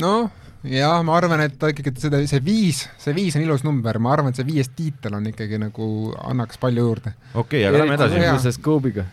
noh, 0.00 0.30
jah, 0.62 1.00
ma 1.06 1.16
arvan, 1.18 1.42
et 1.46 1.56
ta 1.58 1.72
ikkagi 1.72 1.94
seda, 1.98 2.20
see 2.30 2.42
viis, 2.44 2.84
see 3.00 3.14
viis 3.16 3.36
on 3.38 3.46
ilus 3.46 3.64
number, 3.66 3.98
ma 3.98 4.14
arvan, 4.14 4.30
et 4.30 4.40
see 4.40 4.48
viies 4.48 4.70
tiitel 4.76 5.16
on 5.18 5.26
ikkagi 5.32 5.58
nagu, 5.62 5.88
annaks 6.20 6.60
palju 6.62 6.86
juurde. 6.86 7.14
okei 7.34 7.64
okay,, 7.64 7.66
aga 7.68 7.84
lähme 7.84 7.98
edasi. 7.98 8.20
Võrdluses 8.20 8.60
Kobe'iga. 8.64 9.06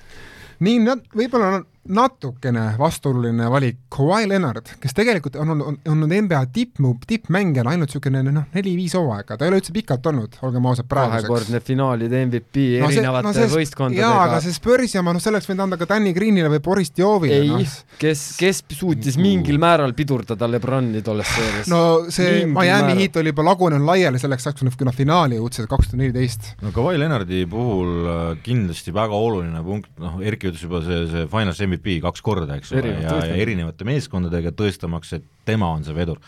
nii, 0.68 0.84
nat-, 0.86 1.10
võib-olla 1.18 1.64
natukene 1.88 2.74
vastuoluline 2.80 3.50
valik, 3.52 3.80
Kawhi 3.94 4.28
Leonard, 4.30 4.74
kes 4.82 4.96
tegelikult 4.98 5.38
on 5.42 5.54
olnud, 5.54 5.68
on 5.68 5.92
olnud 5.94 6.14
NBA 6.26 6.42
tipp, 6.54 6.82
tippmängijana 7.08 7.74
ainult 7.74 7.92
niisugune 7.92 8.24
noh, 8.26 8.48
neli-viis 8.56 8.96
hooaega, 8.98 9.38
ta 9.38 9.46
ei 9.46 9.52
ole 9.52 9.62
üldse 9.62 9.74
pikalt 9.76 10.06
olnud, 10.12 10.38
olgem 10.46 10.68
ausad, 10.70 10.88
praeguseks. 10.90 11.28
kahekordne 11.28 11.62
finaalide 11.64 12.24
MVP 12.28 12.66
no, 12.82 12.90
erinevate 12.92 13.28
no, 13.28 13.48
võistkondadega. 13.54 14.04
jaa, 14.04 14.24
aga 14.28 14.42
see 14.44 14.56
Spursi 14.58 15.00
oma, 15.02 15.14
noh, 15.16 15.24
selleks 15.24 15.48
võinud 15.50 15.66
anda 15.68 15.80
ka 15.80 15.88
Danny 15.90 16.14
Greenile 16.16 16.52
või 16.52 16.62
Boris 16.64 16.92
Diovile. 16.98 17.40
ei 17.42 17.52
no. 17.54 17.62
kes, 18.02 18.26
kes 18.40 18.64
suutis 18.78 19.20
mingil 19.22 19.60
määral 19.62 19.96
pidurdada 19.98 20.50
Lebroni 20.52 21.04
tolles 21.06 21.32
seerias? 21.36 21.72
no 21.72 21.82
see 22.14 22.44
Mingil 22.44 22.56
Miami. 22.58 22.98
Heat 22.98 23.20
oli 23.22 23.32
juba 23.34 23.46
lagunenud 23.46 23.88
laiali 23.88 24.20
selleks 24.22 24.48
ajaks, 24.50 24.78
kui 24.78 24.88
nad 24.88 24.96
finaali 24.98 25.38
jõudsid, 25.40 25.68
kaks 25.70 25.92
tuhat 25.92 26.02
neliteist. 26.02 26.52
no 26.66 26.74
Kawhi 26.76 27.00
Leonardi 27.00 27.46
puhul 27.50 28.12
äh, 28.12 28.22
kindlasti 28.44 28.94
väga 28.96 29.16
oluline 29.16 29.62
punkt, 29.66 29.92
noh, 30.02 30.18
Erki 30.28 30.52
ütles 30.52 30.64
juba 30.66 30.82
see, 30.86 31.04
see 31.12 31.28
Finals 31.32 31.62
MVP 31.64 31.77
kaks 32.04 32.24
korda, 32.26 32.58
eks 32.60 32.74
ole, 32.76 32.96
ja, 33.04 33.18
ja 33.26 33.40
erinevate 33.40 33.88
meeskondadega 33.88 34.54
tõestamaks, 34.58 35.14
et 35.18 35.26
tema 35.48 35.70
on 35.76 35.86
see 35.88 35.96
vedur. 35.98 36.22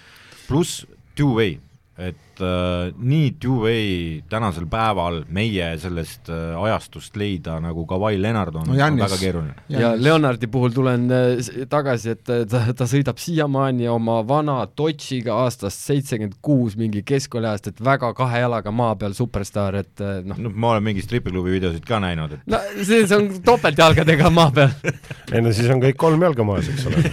pluss 0.47 0.85
two-way, 1.17 1.59
et 1.97 2.17
äh, 2.43 2.89
nii 2.97 3.31
two-way 3.41 4.21
tänasel 4.29 4.65
päeval 4.69 5.23
meie 5.33 5.71
sellest 5.81 6.29
äh, 6.31 6.55
ajastust 6.63 7.15
leida, 7.19 7.57
nagu 7.63 7.85
Kawhi 7.89 8.19
Leonard 8.21 8.55
on 8.55 8.67
No 8.69 8.73
no, 8.73 8.77
Giannis. 8.77 9.03
väga 9.05 9.17
keeruline. 9.21 9.53
ja 9.69 9.93
Leonardi 9.97 10.47
puhul 10.47 10.73
tulen 10.75 11.07
äh, 11.11 11.65
tagasi, 11.69 12.15
et 12.17 12.29
äh, 12.33 12.43
ta, 12.49 12.61
ta 12.75 12.87
sõidab 12.89 13.17
siiamaani 13.21 13.87
oma 13.91 14.19
vana 14.27 14.59
Dodge'iga 14.77 15.35
aastast 15.45 15.81
seitsekümmend 15.89 16.37
kuus 16.45 16.75
mingi 16.79 17.03
keskkooliajast, 17.07 17.71
et 17.73 17.83
väga 17.85 18.13
kahe 18.17 18.43
jalaga 18.43 18.71
maa 18.71 18.95
peal 18.99 19.13
superstaar, 19.17 19.79
et 19.83 20.03
äh, 20.03 20.19
noh, 20.25 20.37
noh, 20.47 20.53
ma 20.55 20.73
olen 20.75 20.83
mingi 20.91 21.03
stripiklubi 21.05 21.55
videosid 21.57 21.85
ka 21.87 21.99
näinud, 22.03 22.37
et 22.39 22.49
no 22.49 22.59
see, 22.81 23.05
see 23.07 23.15
on 23.17 23.29
topeltjalgadega 23.45 24.29
maa 24.33 24.51
peal. 24.55 24.75
ei 25.33 25.41
no 25.45 25.53
siis 25.55 25.69
on 25.73 25.81
kõik 25.83 25.97
kolm 25.99 26.21
jalga 26.27 26.45
maas, 26.47 26.69
eks 26.71 26.87
ole. 26.89 27.03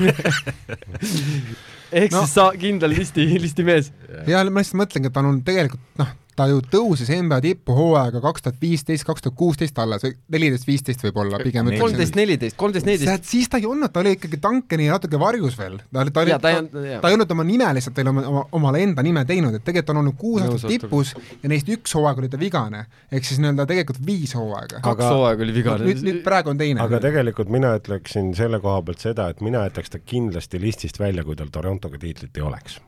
ehk 1.93 2.13
No. 2.13 2.23
siis 2.25 2.35
sa 2.35 2.51
kindel 2.59 2.91
listi, 2.91 3.27
listimees. 3.45 3.93
ja 4.27 4.45
ma 4.51 4.61
lihtsalt 4.63 4.81
mõtlengi, 4.83 5.07
et 5.11 5.13
ta 5.15 5.21
on 5.25 5.43
tegelikult 5.47 5.81
noh, 6.01 6.15
ta 6.37 6.47
ju 6.51 6.61
tõusis 6.73 7.09
NBA 7.17 7.39
tippu 7.45 7.75
hooaega 7.77 8.21
kaks 8.25 8.45
tuhat 8.45 8.59
viisteist, 8.61 9.07
kaks 9.09 9.25
tuhat 9.25 9.37
kuusteist 9.39 9.79
alles 9.81 10.05
või 10.05 10.15
neliteist, 10.37 10.67
viisteist 10.69 11.05
võib-olla 11.07 11.41
pigem 11.43 11.71
kolmteist, 11.79 12.17
neliteist, 12.19 12.57
kolmteist, 12.61 12.87
neliteist. 12.89 13.29
siis 13.31 13.49
ta 13.53 13.61
ei 13.61 13.67
olnud, 13.69 13.91
ta 13.93 14.03
oli 14.03 14.13
ikkagi 14.17 14.41
Duncani 14.43 14.89
natuke 14.93 15.21
varjus 15.21 15.57
veel, 15.59 15.79
ta 15.93 16.03
oli, 16.05 16.13
ta 16.13 16.25
oli, 16.27 16.35
ta 16.35 16.41
ta, 16.45 16.53
ei 16.53 16.61
olnud- 16.61 17.01
ta 17.03 17.11
ei 17.11 17.17
olnud 17.19 17.33
oma 17.37 17.47
nime 17.49 17.71
lihtsalt 17.79 18.01
veel 18.01 18.11
oma, 18.13 18.25
oma, 18.31 18.43
omale 18.61 18.83
enda 18.85 19.05
nime 19.07 19.25
teinud, 19.29 19.57
et 19.57 19.65
tegelikult 19.65 19.95
on 19.95 20.03
olnud 20.03 20.19
kuus 20.21 20.43
aastat 20.45 20.75
tipus 20.75 21.15
ja 21.43 21.53
neist 21.53 21.71
üks 21.73 21.97
hooaeg 21.97 22.21
oli 22.23 22.31
ta 22.33 22.41
vigane, 22.41 22.83
ehk 23.11 23.29
siis 23.29 23.41
nii-öelda 23.43 23.67
tegelikult 23.71 24.03
viis 24.07 24.35
hooaega. 24.37 24.83
kaks 24.85 25.07
hooaega 25.07 25.47
oli 25.47 25.55
vigane. 25.57 25.89
nüüd, 25.89 26.03
nüüd 26.07 26.21
praegu 26.27 26.53
on 26.53 26.61
teine. 26.61 26.83
aga 26.85 27.01
tegelikult 27.07 27.53
mina 27.53 27.73
ütleksin 27.81 28.35
selle 28.37 28.61
koha 28.61 28.83
pealt 28.87 29.05
seda, 29.05 29.31
et 29.33 29.41
mina 29.45 29.65
jätaks 29.69 29.95
ta 29.95 30.03
kindlasti 30.03 30.61
listist 30.61 31.01
välja, 31.01 31.25
kui 31.25 31.37
tal 31.39 31.49
Torontoga 31.55 31.99
tiitlit 32.03 32.37
ei 32.37 32.45
oleks. 32.45 32.81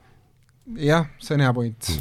jah, 0.77 1.09
see 1.19 1.39
on 1.39 1.47
hea 1.47 1.55
point. 1.57 1.95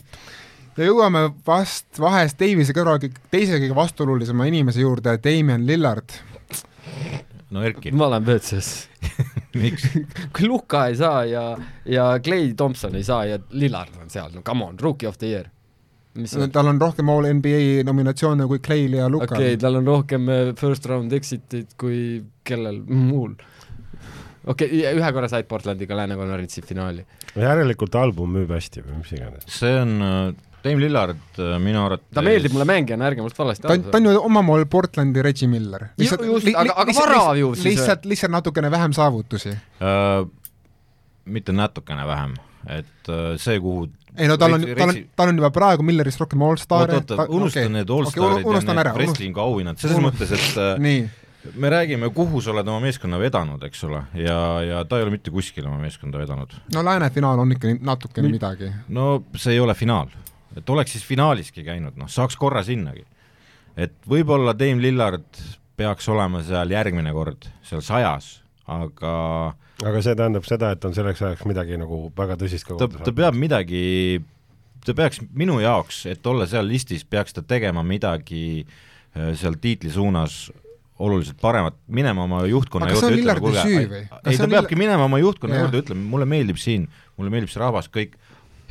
Ja 0.78 0.86
jõuame 0.86 1.24
vast 1.48 2.00
vahest 2.02 2.40
Davise 2.40 2.76
kõrval 2.76 3.02
teise 3.32 3.58
kõige 3.58 3.76
vastuolulisema 3.78 4.48
inimese 4.50 4.84
juurde, 4.84 5.18
Damien 5.24 5.66
Lillard. 5.68 6.20
no 7.50 7.64
Erki, 7.66 7.92
ma 7.92 8.12
olen 8.12 8.26
WC-s 8.28 8.88
miks? 9.62 9.90
kui 10.36 10.48
Luka 10.48 10.88
ei 10.92 10.98
saa 11.00 11.26
ja, 11.26 11.50
ja 11.86 12.08
Clay 12.24 12.54
Thompson 12.58 12.96
ei 12.96 13.04
saa 13.08 13.26
ja 13.26 13.40
Lillard 13.58 13.98
on 14.02 14.10
seal, 14.14 14.32
no 14.36 14.46
come 14.46 14.66
on, 14.66 14.80
rookie 14.80 15.10
of 15.10 15.18
the 15.18 15.34
year. 15.34 15.50
on? 16.18 16.52
tal 16.52 16.68
on 16.68 16.82
rohkem 16.82 17.10
All 17.10 17.30
NBA 17.34 17.84
nominatsioone 17.88 18.48
kui 18.48 18.60
Clay'l 18.60 18.98
ja 19.00 19.06
okei 19.06 19.18
Lukal 19.18 19.38
okay,, 19.38 19.60
tal 19.62 19.82
on 19.82 19.88
rohkem 19.88 20.30
äh, 20.30 20.56
first 20.60 20.86
round 20.86 21.14
exit'id 21.14 21.74
kui 21.78 22.24
kellel 22.44 22.84
muul. 22.86 23.34
okei 24.46 24.68
okay,, 24.68 24.94
ühe 24.94 25.14
korra 25.14 25.30
said 25.30 25.50
Portlandiga 25.50 25.98
Lääne 25.98 26.20
konverentsi 26.20 26.62
finaali. 26.62 27.06
järelikult 27.36 27.96
album 27.96 28.38
müüb 28.38 28.54
hästi 28.54 28.86
või 28.86 29.02
mis 29.02 29.16
iganes. 29.18 29.50
see 29.60 29.74
on 29.82 29.98
äh, 30.02 30.36
Dame 30.68 30.84
Lillard 30.84 31.40
äh, 31.42 31.54
minu 31.64 31.82
arvates 31.88 32.06
ta 32.14 32.22
meeldib 32.26 32.54
mulle 32.56 32.66
mängijana, 32.70 33.08
ärge 33.12 33.24
must 33.26 33.40
valesti 33.40 33.66
ta 33.68 33.74
on, 33.74 33.86
ta 33.92 33.98
on 34.02 34.10
ju 34.12 34.22
omamoodi 34.30 34.66
Portlandi 34.72 35.22
Reggie 35.26 35.48
Miller. 35.52 35.88
Ju- 35.98 36.18
just, 36.34 36.48
aga- 36.54 36.76
aga 36.84 36.94
varav 37.00 37.38
ju 37.40 37.54
siis 37.56 37.72
lihtsalt, 37.74 38.06
lihtsalt 38.06 38.32
natukene 38.38 38.72
vähem 38.72 38.94
saavutusi. 38.98 39.56
äh, 39.82 40.26
mitte 41.26 41.52
natukene 41.52 42.06
vähem, 42.08 42.36
et 42.68 43.10
äh, 43.12 43.36
see, 43.42 43.60
kuhu 43.60 43.88
ei 44.18 44.26
no 44.28 44.38
tal 44.42 44.54
on, 44.56 44.64
tal 44.78 44.90
on 44.90 44.96
tal 45.16 45.30
on 45.30 45.38
juba 45.38 45.50
praegu 45.54 45.84
Millerist 45.86 46.20
rohkem 46.24 46.42
allstar'e. 46.42 46.96
oot, 47.02 47.12
oot, 47.14 47.30
unusta 47.30 47.68
need 47.70 47.90
allstarid 47.94 48.46
unustan 48.50 48.78
ja 48.80 48.84
need, 48.88 48.96
wrestlingu 48.98 49.42
auhinnad, 49.44 49.78
selles 49.78 50.00
mõttes, 50.02 50.32
et 50.34 50.80
nii, 50.82 51.04
me 51.62 51.70
räägime, 51.70 52.10
kuhu 52.16 52.42
sa 52.42 52.50
oled 52.56 52.68
oma 52.68 52.80
meeskonna 52.88 53.20
vedanud, 53.22 53.62
eks 53.68 53.84
ole, 53.88 54.02
ja, 54.18 54.40
ja 54.66 54.80
ta 54.90 54.98
ei 54.98 55.06
ole 55.06 55.14
mitte 55.14 55.32
kuskile 55.32 55.70
oma 55.70 55.78
meeskonda 55.84 56.18
vedanud. 56.24 56.56
no 56.74 56.84
lääne 56.88 57.12
finaal 57.14 57.40
on 57.44 57.52
ikka 57.54 57.70
nii- 57.70 57.84
natukene 57.92 58.32
midagi. 58.34 58.72
no 58.90 59.24
see 59.36 59.54
ei 59.54 59.60
ole 59.62 59.76
finaal, 59.78 60.10
et 60.58 60.70
oleks 60.74 60.96
siis 60.98 61.06
finaaliski 61.06 61.64
käinud, 61.68 61.96
noh, 62.00 62.10
saaks 62.12 62.38
korra 62.40 62.64
sinnagi. 62.66 63.06
et 63.78 63.94
võib-olla 64.10 64.56
Dame 64.58 64.82
Lillard 64.82 65.42
peaks 65.78 66.10
olema 66.10 66.42
seal 66.46 66.72
järgmine 66.74 67.14
kord, 67.14 67.46
seal 67.66 67.84
sajas, 67.86 68.40
aga 68.66 69.14
aga 69.86 70.02
see 70.02 70.16
tähendab 70.18 70.48
seda, 70.50 70.72
et 70.74 70.86
on 70.88 70.96
selleks 70.98 71.22
ajaks 71.22 71.46
midagi 71.50 71.78
nagu 71.78 72.08
väga 72.18 72.38
tõsist 72.42 72.66
ka 72.66 72.80
ta, 72.82 72.88
ta 72.90 73.14
peab 73.14 73.38
midagi, 73.38 74.20
ta 74.86 74.96
peaks 74.98 75.22
minu 75.38 75.60
jaoks, 75.62 76.06
et 76.10 76.26
olla 76.26 76.48
seal 76.50 76.66
listis, 76.70 77.06
peaks 77.06 77.38
ta 77.38 77.44
tegema 77.46 77.84
midagi 77.86 78.64
äh, 78.64 79.36
seal 79.38 79.60
tiitli 79.62 79.94
suunas 79.94 80.48
oluliselt 80.98 81.38
paremat, 81.38 81.76
minema 81.94 82.24
oma 82.26 82.42
juhtkonna 82.50 82.88
Aga 82.88 82.96
kas 82.96 83.04
see 83.04 83.12
on 83.12 83.14
juurde, 83.14 83.22
Lillardi 83.22 83.46
ütlema, 83.46 83.66
süü 83.68 83.76
kuulge 83.78 84.00
ei 84.02 84.40
ta 84.40 84.48
on 84.48 84.54
peabki 84.56 84.74
Lillard- 84.74 84.82
minema 84.82 85.06
oma 85.06 85.20
juhtkonna 85.22 85.54
Jah. 85.54 85.68
juurde, 85.68 85.82
ütlema, 85.84 86.06
mulle 86.16 86.26
meeldib 86.26 86.58
siin, 86.58 86.88
mulle 87.20 87.34
meeldib 87.36 87.54
see 87.54 87.62
rahvas, 87.62 87.90
kõik 87.94 88.18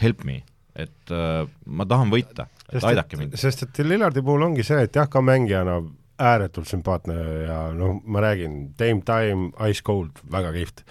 help 0.02 0.24
me, 0.26 0.40
et 0.76 1.12
äh, 1.14 1.44
ma 1.66 1.86
tahan 1.88 2.12
võita, 2.12 2.48
et 2.70 2.84
aidake 2.84 3.18
mind. 3.20 3.36
sest 3.40 3.66
et 3.66 3.84
Lillardi 3.84 4.24
puhul 4.24 4.46
ongi 4.50 4.64
see, 4.66 4.86
et 4.86 4.96
jah, 4.96 5.08
ka 5.10 5.22
mängijana 5.24 5.80
ääretult 6.16 6.68
sümpaatne 6.70 7.16
ja 7.44 7.60
noh, 7.76 8.00
ma 8.08 8.24
räägin, 8.24 8.72
Dame 8.78 9.04
Time, 9.04 9.52
Ice 9.68 9.84
Cold, 9.84 10.22
väga 10.32 10.52
kihvt. 10.54 10.84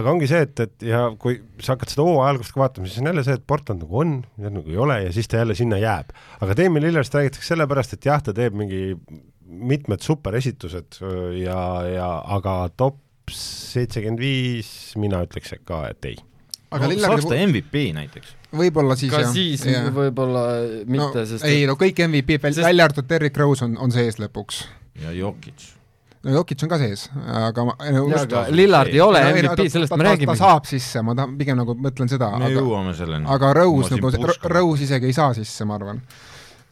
aga 0.00 0.14
ongi 0.14 0.28
see, 0.30 0.44
et, 0.46 0.62
et 0.64 0.86
ja 0.90 1.02
kui 1.20 1.40
sa 1.60 1.74
hakkad 1.74 1.92
seda 1.92 2.06
hooaja 2.06 2.34
algust 2.34 2.54
ka 2.54 2.62
vaatama, 2.62 2.88
siis 2.88 3.02
on 3.02 3.10
jälle 3.10 3.24
see, 3.26 3.36
et 3.40 3.46
Portland 3.46 3.84
nagu 3.84 4.00
on, 4.04 4.16
nagu 4.40 4.64
ei 4.68 4.80
ole 4.80 5.00
ja 5.06 5.12
siis 5.16 5.28
ta 5.28 5.42
jälle 5.42 5.56
sinna 5.58 5.80
jääb. 5.80 6.14
aga 6.40 6.56
Damian 6.56 6.86
Lillardist 6.86 7.16
räägitakse 7.18 7.54
sellepärast, 7.54 7.96
et 7.96 8.08
jah, 8.08 8.22
ta 8.24 8.36
teeb 8.36 8.56
mingi 8.56 8.96
mitmed 9.50 10.04
superesitused 10.04 11.00
ja, 11.40 11.60
ja 11.90 12.10
aga 12.38 12.56
top 12.78 13.00
seitsekümmend 13.34 14.22
viis, 14.22 14.70
mina 14.98 15.20
ütleks 15.26 15.56
ka, 15.66 15.84
et 15.90 16.06
ei 16.12 16.18
aga 16.70 16.86
no, 16.86 16.92
Lillardi 16.92 17.22
saaks 17.22 17.30
ta 17.30 17.38
MVP 17.42 17.88
näiteks. 17.96 18.36
Võib-olla 18.56 18.96
siis 18.98 19.12
ka 19.12 19.20
jah. 19.24 19.32
siis 19.34 19.64
jah. 19.68 19.90
võib-olla 19.94 20.44
mitte 20.86 21.20
no,, 21.22 21.26
sest 21.32 21.44
ei 21.46 21.66
no 21.68 21.76
kõik 21.80 22.00
MVP-d 22.06 22.50
Sest- 22.54 22.66
välja 22.66 22.88
arvatud 22.88 23.06
Derrick 23.10 23.36
Rose 23.38 23.64
on, 23.66 23.76
on 23.78 23.92
sees 23.94 24.18
lõpuks. 24.22 24.64
ja 25.04 25.12
Jokic. 25.14 25.68
no 26.26 26.34
Jokic 26.34 26.64
on 26.66 26.72
ka 26.72 26.78
sees, 26.82 27.06
aga 27.26 27.64
ma 27.68 27.76
no, 27.78 28.06
just- 28.10 28.26
aga 28.26 28.46
Lillard 28.54 28.90
ei 28.92 29.00
ole 29.04 29.22
no, 29.22 29.30
MVP, 29.36 29.54
ta- 29.62 29.76
sellest 29.76 29.96
me 29.96 30.08
räägime 30.08 30.34
ta. 30.34 30.40
saab 30.42 30.66
sisse, 30.68 31.02
ma 31.06 31.14
tahan 31.18 31.38
pigem 31.38 31.60
nagu 31.60 31.76
mõtlen 31.78 32.10
seda, 32.10 32.32
me 32.38 32.50
aga 32.50 32.58
jõuame 32.58 32.96
selleni. 32.98 33.30
aga 33.36 33.54
Rose 33.60 33.94
nagu, 33.96 34.34
Rose 34.56 34.84
isegi 34.88 35.10
ei 35.12 35.16
saa 35.16 35.32
sisse, 35.38 35.64
ma 35.68 35.78
arvan 35.78 36.02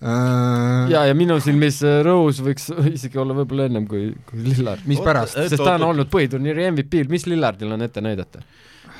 uh,. 0.02 0.90
ja, 0.90 1.04
ja 1.08 1.14
minu 1.18 1.38
silmis 1.42 1.80
äh, 1.86 2.00
Rose 2.06 2.42
võiks 2.44 2.68
isegi 2.96 3.18
olla 3.22 3.34
võib-olla 3.38 3.68
ennem 3.70 3.86
kui, 3.90 4.10
kui 4.28 4.42
Lillard. 4.50 4.82
mispärast? 4.90 5.36
Oota, 5.38 5.48
sest 5.54 5.62
ta 5.64 5.76
on 5.78 5.86
olnud 5.92 6.10
põhiturniiri 6.12 6.70
MVP, 6.72 7.04
mis 7.10 7.26
Lillardil 7.30 7.72
on 7.78 7.86
ette 7.86 8.02
näidata? 8.04 8.42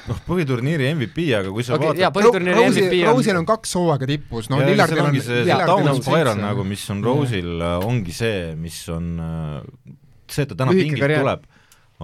noh, 0.08 0.18
põhiturniiri 0.26 0.88
MVP, 0.94 1.28
aga 1.38 1.52
kui 1.54 1.66
sa 1.66 1.76
okay, 1.76 1.92
jaa, 2.00 2.08
vaatad 2.08 2.18
põhiturniiri 2.18 2.58
Rose'il 2.62 2.88
MVP 2.88 3.02
on- 3.04 3.14
Rose'il 3.18 3.40
on 3.42 3.46
kaks 3.48 3.76
hooaega 3.78 4.08
tipus, 4.10 4.48
no 4.52 4.58
Lillardil 4.64 5.04
on 5.04 5.20
see, 5.20 5.44
see 5.44 5.60
down 5.68 6.02
spiral 6.02 6.40
nagu, 6.40 6.64
mis 6.66 6.84
on 6.94 7.04
Rose'il, 7.06 7.54
ongi 7.86 8.16
see, 8.16 8.40
mis 8.58 8.80
on 8.94 9.12
äh, 9.22 9.94
see, 10.28 10.44
et 10.44 10.52
ta 10.52 10.58
täna 10.64 10.74
pingilt 10.76 11.14
tuleb, 11.18 11.46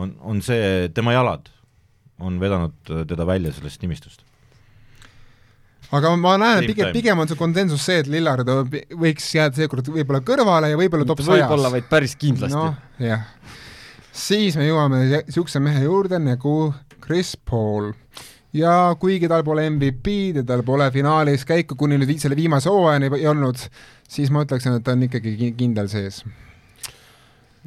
on, 0.00 0.14
on 0.20 0.40
see, 0.44 0.88
tema 0.94 1.16
jalad 1.16 1.50
on 2.24 2.38
vedanud 2.40 2.92
teda 3.10 3.26
välja 3.26 3.50
sellest 3.52 3.82
nimistust. 3.82 4.22
aga 5.94 6.14
ma 6.18 6.36
näen, 6.40 6.64
pigem, 6.66 6.90
pigem 6.94 7.18
on 7.22 7.28
see 7.30 7.38
konsensus 7.38 7.82
see, 7.86 8.00
et 8.02 8.08
Lillard 8.10 8.48
võiks 8.98 9.26
jääda 9.36 9.60
seekord 9.60 9.90
võib-olla 9.94 10.22
kõrvale 10.26 10.72
ja 10.72 10.78
võib-olla 10.80 11.06
top 11.06 11.22
sajas. 11.22 11.44
võib-olla, 11.46 11.70
vaid 11.74 11.86
päris 11.90 12.16
kindlasti 12.18 12.56
noh, 12.56 12.74
jah. 13.02 13.26
siis 14.14 14.56
me 14.58 14.66
jõuame 14.68 15.04
niisuguse 15.04 15.62
mehe 15.62 15.84
juurde 15.86 16.18
nagu 16.22 16.72
Chris 17.04 17.34
Paul. 17.36 17.92
Ja 18.54 18.94
kuigi 19.00 19.26
tal 19.28 19.42
pole 19.44 19.64
MVP-d 19.70 20.36
ja 20.42 20.44
tal 20.46 20.62
pole 20.62 20.86
finaalis 20.94 21.42
käiku 21.48 21.74
kuni 21.76 21.96
nüüd 21.98 22.12
selle 22.22 22.36
viimase 22.38 22.70
hooajani 22.70 23.08
ei 23.18 23.26
olnud, 23.26 23.58
siis 24.08 24.30
ma 24.30 24.44
ütleksin, 24.46 24.76
et 24.78 24.84
ta 24.86 24.92
on 24.94 25.02
ikkagi 25.08 25.32
ki- 25.40 25.54
kindel 25.58 25.88
sees. 25.90 26.20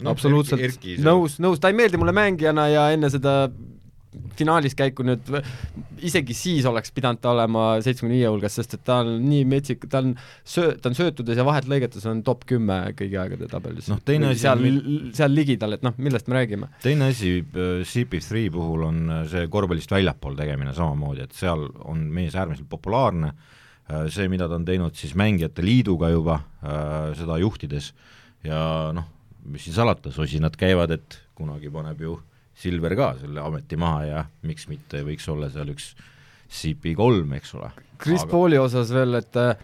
absoluutselt. 0.05 0.61
Nõus, 1.03 1.39
nõus, 1.43 1.59
ta 1.59 1.71
ei 1.71 1.75
meeldi 1.77 1.97
mulle 1.99 2.13
mängijana 2.15 2.67
ja 2.71 2.88
enne 2.93 3.09
seda 3.09 3.49
finaalis 4.38 4.76
käiku 4.78 5.03
nüüd 5.05 5.28
isegi 6.05 6.36
siis 6.38 6.66
oleks 6.70 6.93
pidanud 6.95 7.20
ta 7.22 7.32
olema 7.34 7.66
seitsmekümne 7.84 8.16
viie 8.18 8.30
hulgas, 8.30 8.55
sest 8.60 8.78
et 8.78 8.84
ta 8.88 9.01
on 9.03 9.18
nii 9.26 9.43
metsik, 9.49 9.88
ta 9.91 10.01
on 10.03 10.14
söö-, 10.47 10.76
ta 10.82 10.91
on 10.91 10.97
söötudes 10.97 11.39
ja 11.39 11.45
vahetlõigetes 11.47 12.05
on 12.10 12.24
top 12.28 12.45
kümme 12.49 12.80
kõigi 12.97 13.20
aegade 13.20 13.49
tabelis. 13.51 13.89
Noh, 13.91 14.01
teine 14.08 14.32
asi 14.32 14.45
seal 14.45 14.64
seal 15.18 15.36
ligidal, 15.36 15.78
et 15.78 15.86
noh, 15.86 15.95
millest 16.01 16.30
me 16.32 16.39
räägime. 16.39 16.72
teine 16.84 17.12
asi 17.14 17.34
äh, 17.41 17.84
CP3 17.88 18.47
puhul 18.53 18.88
on 18.88 19.03
äh, 19.20 19.26
see 19.32 19.49
korvpallist 19.51 19.91
väljapool 19.93 20.38
tegemine 20.39 20.74
samamoodi, 20.78 21.28
et 21.28 21.38
seal 21.38 21.68
on 21.86 22.08
mees 22.14 22.38
äärmiselt 22.38 22.70
populaarne, 22.72 23.34
see, 24.12 24.26
mida 24.28 24.49
ta 24.51 24.58
on 24.58 24.66
teinud 24.68 24.95
siis 24.99 25.14
Mängijate 25.16 25.64
Liiduga 25.64 26.10
juba, 26.12 26.41
seda 27.16 27.38
juhtides 27.39 27.93
ja 28.43 28.58
noh, 28.91 29.05
mis 29.47 29.64
siin 29.64 29.78
salata, 29.78 30.12
sosinad 30.12 30.58
käivad, 30.60 30.91
et 30.91 31.22
kunagi 31.38 31.72
paneb 31.72 32.01
ju 32.03 32.18
Silver 32.58 32.95
ka 32.97 33.14
selle 33.22 33.41
ameti 33.43 33.78
maha 33.80 34.05
ja 34.05 34.26
miks 34.47 34.68
mitte 34.72 35.03
võiks 35.05 35.28
olla 35.30 35.49
seal 35.53 35.70
üks 35.74 35.91
CP3, 36.47 37.36
eks 37.38 37.55
ole. 37.58 37.72
Chris 38.01 38.24
Aga... 38.24 38.32
Pauli 38.32 38.58
osas 38.58 38.91
veel, 38.95 39.18
et 39.20 39.38
äh, 39.41 39.58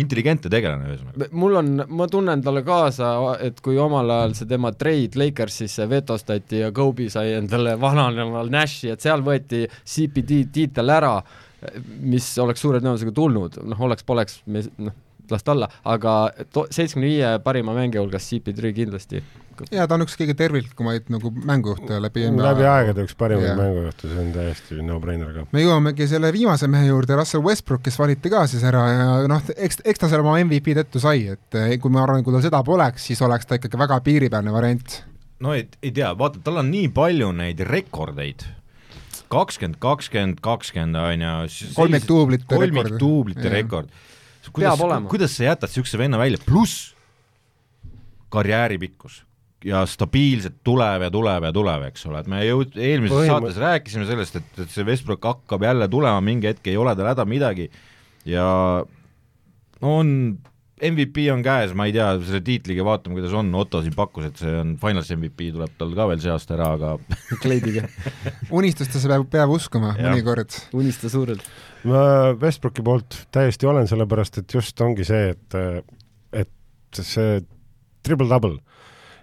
intelligentne 0.00 0.50
tegelane 0.50 0.90
ühesõnaga. 0.90 1.28
mul 1.36 1.60
on, 1.60 1.72
ma 1.98 2.08
tunnen 2.10 2.42
talle 2.42 2.62
kaasa, 2.66 3.10
et 3.44 3.60
kui 3.64 3.78
omal 3.78 4.10
ajal 4.10 4.36
see 4.38 4.50
tema 4.50 4.72
trade 4.74 5.18
Lakersisse 5.20 5.88
vetostati 5.90 6.62
ja 6.64 6.72
Kobe 6.74 7.08
sai 7.12 7.36
endale 7.38 7.76
vananeval 7.80 8.50
Nashi, 8.52 8.90
et 8.94 9.04
seal 9.04 9.24
võeti 9.26 9.64
CPD 9.68 10.44
tiitel 10.54 10.94
ära, 10.94 11.16
mis 12.02 12.28
oleks 12.42 12.62
suure 12.62 12.80
tõenäosusega 12.82 13.14
tulnud, 13.16 13.60
noh, 13.66 13.84
oleks-poleks, 13.88 14.40
me 14.52 14.64
noh, 14.86 15.02
las 15.32 15.44
ta 15.46 15.54
olla, 15.54 15.68
aga 15.84 16.14
seitsmekümne 16.70 17.08
viie 17.08 17.32
parima 17.44 17.74
mängija 17.76 18.02
hulgas 18.02 18.28
CP3 18.30 18.72
kindlasti. 18.76 19.22
ja 19.72 19.86
ta 19.88 19.96
on 19.96 20.04
üks 20.04 20.16
kõige 20.20 20.34
terviklikumaid 20.36 21.08
nagu 21.12 21.30
mängujuhte 21.32 21.96
läbi 22.02 22.26
läbi 22.28 22.66
aegade 22.68 23.06
üks 23.06 23.16
parimaid 23.16 23.48
Jah. 23.48 23.58
mängujuhte, 23.60 24.10
see 24.10 24.20
on 24.20 24.32
täiesti 24.34 24.80
no-brainer 24.84 25.32
ka. 25.32 25.46
me 25.52 25.64
jõuamegi 25.64 26.08
selle 26.10 26.32
viimase 26.36 26.68
mehe 26.68 26.90
juurde, 26.90 27.16
Russell 27.16 27.44
Westbrook, 27.44 27.84
kes 27.86 27.98
valiti 27.98 28.32
ka 28.32 28.44
siis 28.50 28.64
ära 28.68 28.84
ja 28.92 29.08
noh, 29.32 29.52
eks, 29.56 29.80
eks 29.84 30.02
ta 30.02 30.10
selle 30.12 30.26
oma 30.26 30.36
MVP 30.44 30.76
tõttu 30.80 31.02
sai, 31.02 31.26
et 31.36 31.58
eh, 31.60 31.76
kui 31.80 31.92
ma 31.92 32.04
arvan, 32.04 32.24
kui 32.26 32.36
tal 32.36 32.44
seda 32.44 32.62
poleks, 32.66 33.08
siis 33.10 33.22
oleks 33.24 33.48
ta 33.48 33.60
ikkagi 33.60 33.80
väga 33.80 34.00
piiripealne 34.04 34.52
variant. 34.52 35.00
no 35.40 35.56
ei, 35.56 35.66
ei 35.82 35.94
tea, 35.96 36.12
vaata, 36.18 36.42
tal 36.44 36.60
on 36.60 36.70
nii 36.72 36.92
palju 36.96 37.32
neid 37.40 37.64
rekordeid, 37.64 38.44
kakskümmend, 39.32 39.78
kakskümmend, 39.82 40.40
kakskümmend 40.44 40.96
on 40.96 41.24
ju. 41.24 41.72
kolmikduublite 41.74 42.44
rekord. 42.46 42.74
kolmikduublite 42.74 43.48
rekord. 43.52 43.88
Kuidas 44.56 44.82
kuidas 45.12 45.36
sa 45.36 45.48
jätad 45.50 45.70
niisuguse 45.70 46.00
venna 46.00 46.20
välja, 46.20 46.40
pluss 46.46 46.92
karjääri 48.32 48.78
pikkus 48.82 49.22
ja 49.66 49.82
stabiilselt 49.88 50.58
tuleb 50.66 51.06
ja 51.06 51.10
tuleb 51.10 51.46
ja 51.48 51.52
tuleb, 51.54 51.86
eks 51.88 52.06
ole, 52.06 52.20
et 52.22 52.28
me 52.30 52.42
jõud-, 52.44 52.76
eelmises 52.76 53.16
Põhimõ- 53.16 53.32
saates 53.32 53.60
rääkisime 53.62 54.06
sellest, 54.08 54.36
et, 54.38 54.50
et 54.62 54.72
see 54.72 54.84
Westbrook 54.86 55.24
hakkab 55.26 55.64
jälle 55.66 55.88
tulema, 55.90 56.20
mingi 56.24 56.50
hetk 56.50 56.68
ei 56.70 56.76
ole 56.78 56.94
tal 56.98 57.08
häda 57.10 57.24
midagi. 57.28 57.70
Ja 58.28 58.46
on, 59.80 60.10
MVP 60.76 61.30
on 61.32 61.40
käes, 61.40 61.72
ma 61.76 61.86
ei 61.88 61.94
tea, 61.96 62.08
selle 62.20 62.42
tiitliga 62.44 62.84
vaatame, 62.84 63.16
kuidas 63.16 63.32
on, 63.36 63.48
Otto 63.56 63.80
siin 63.80 63.94
pakkus, 63.96 64.26
et 64.28 64.40
see 64.42 64.52
on 64.60 64.74
Finals 64.80 65.08
MVP 65.14 65.48
tuleb 65.54 65.72
tal 65.80 65.94
ka 65.96 66.04
veel 66.10 66.20
see 66.20 66.32
aasta 66.34 66.56
ära, 66.58 66.68
aga 66.76 66.90
kleidiga, 67.44 67.86
unistustesse 68.52 69.08
peab, 69.08 69.24
peab 69.32 69.54
uskuma 69.56 69.94
mõnikord. 69.96 70.52
unista 70.76 71.08
suurelt. 71.12 71.44
ma 71.88 72.02
Westbrooki 72.42 72.84
poolt 72.84 73.22
täiesti 73.32 73.68
olen, 73.70 73.88
sellepärast 73.88 74.42
et 74.42 74.56
just 74.58 74.80
ongi 74.84 75.06
see, 75.08 75.32
et, 75.32 75.60
et 76.44 77.00
see 77.00 77.40
triple-double 78.04 78.58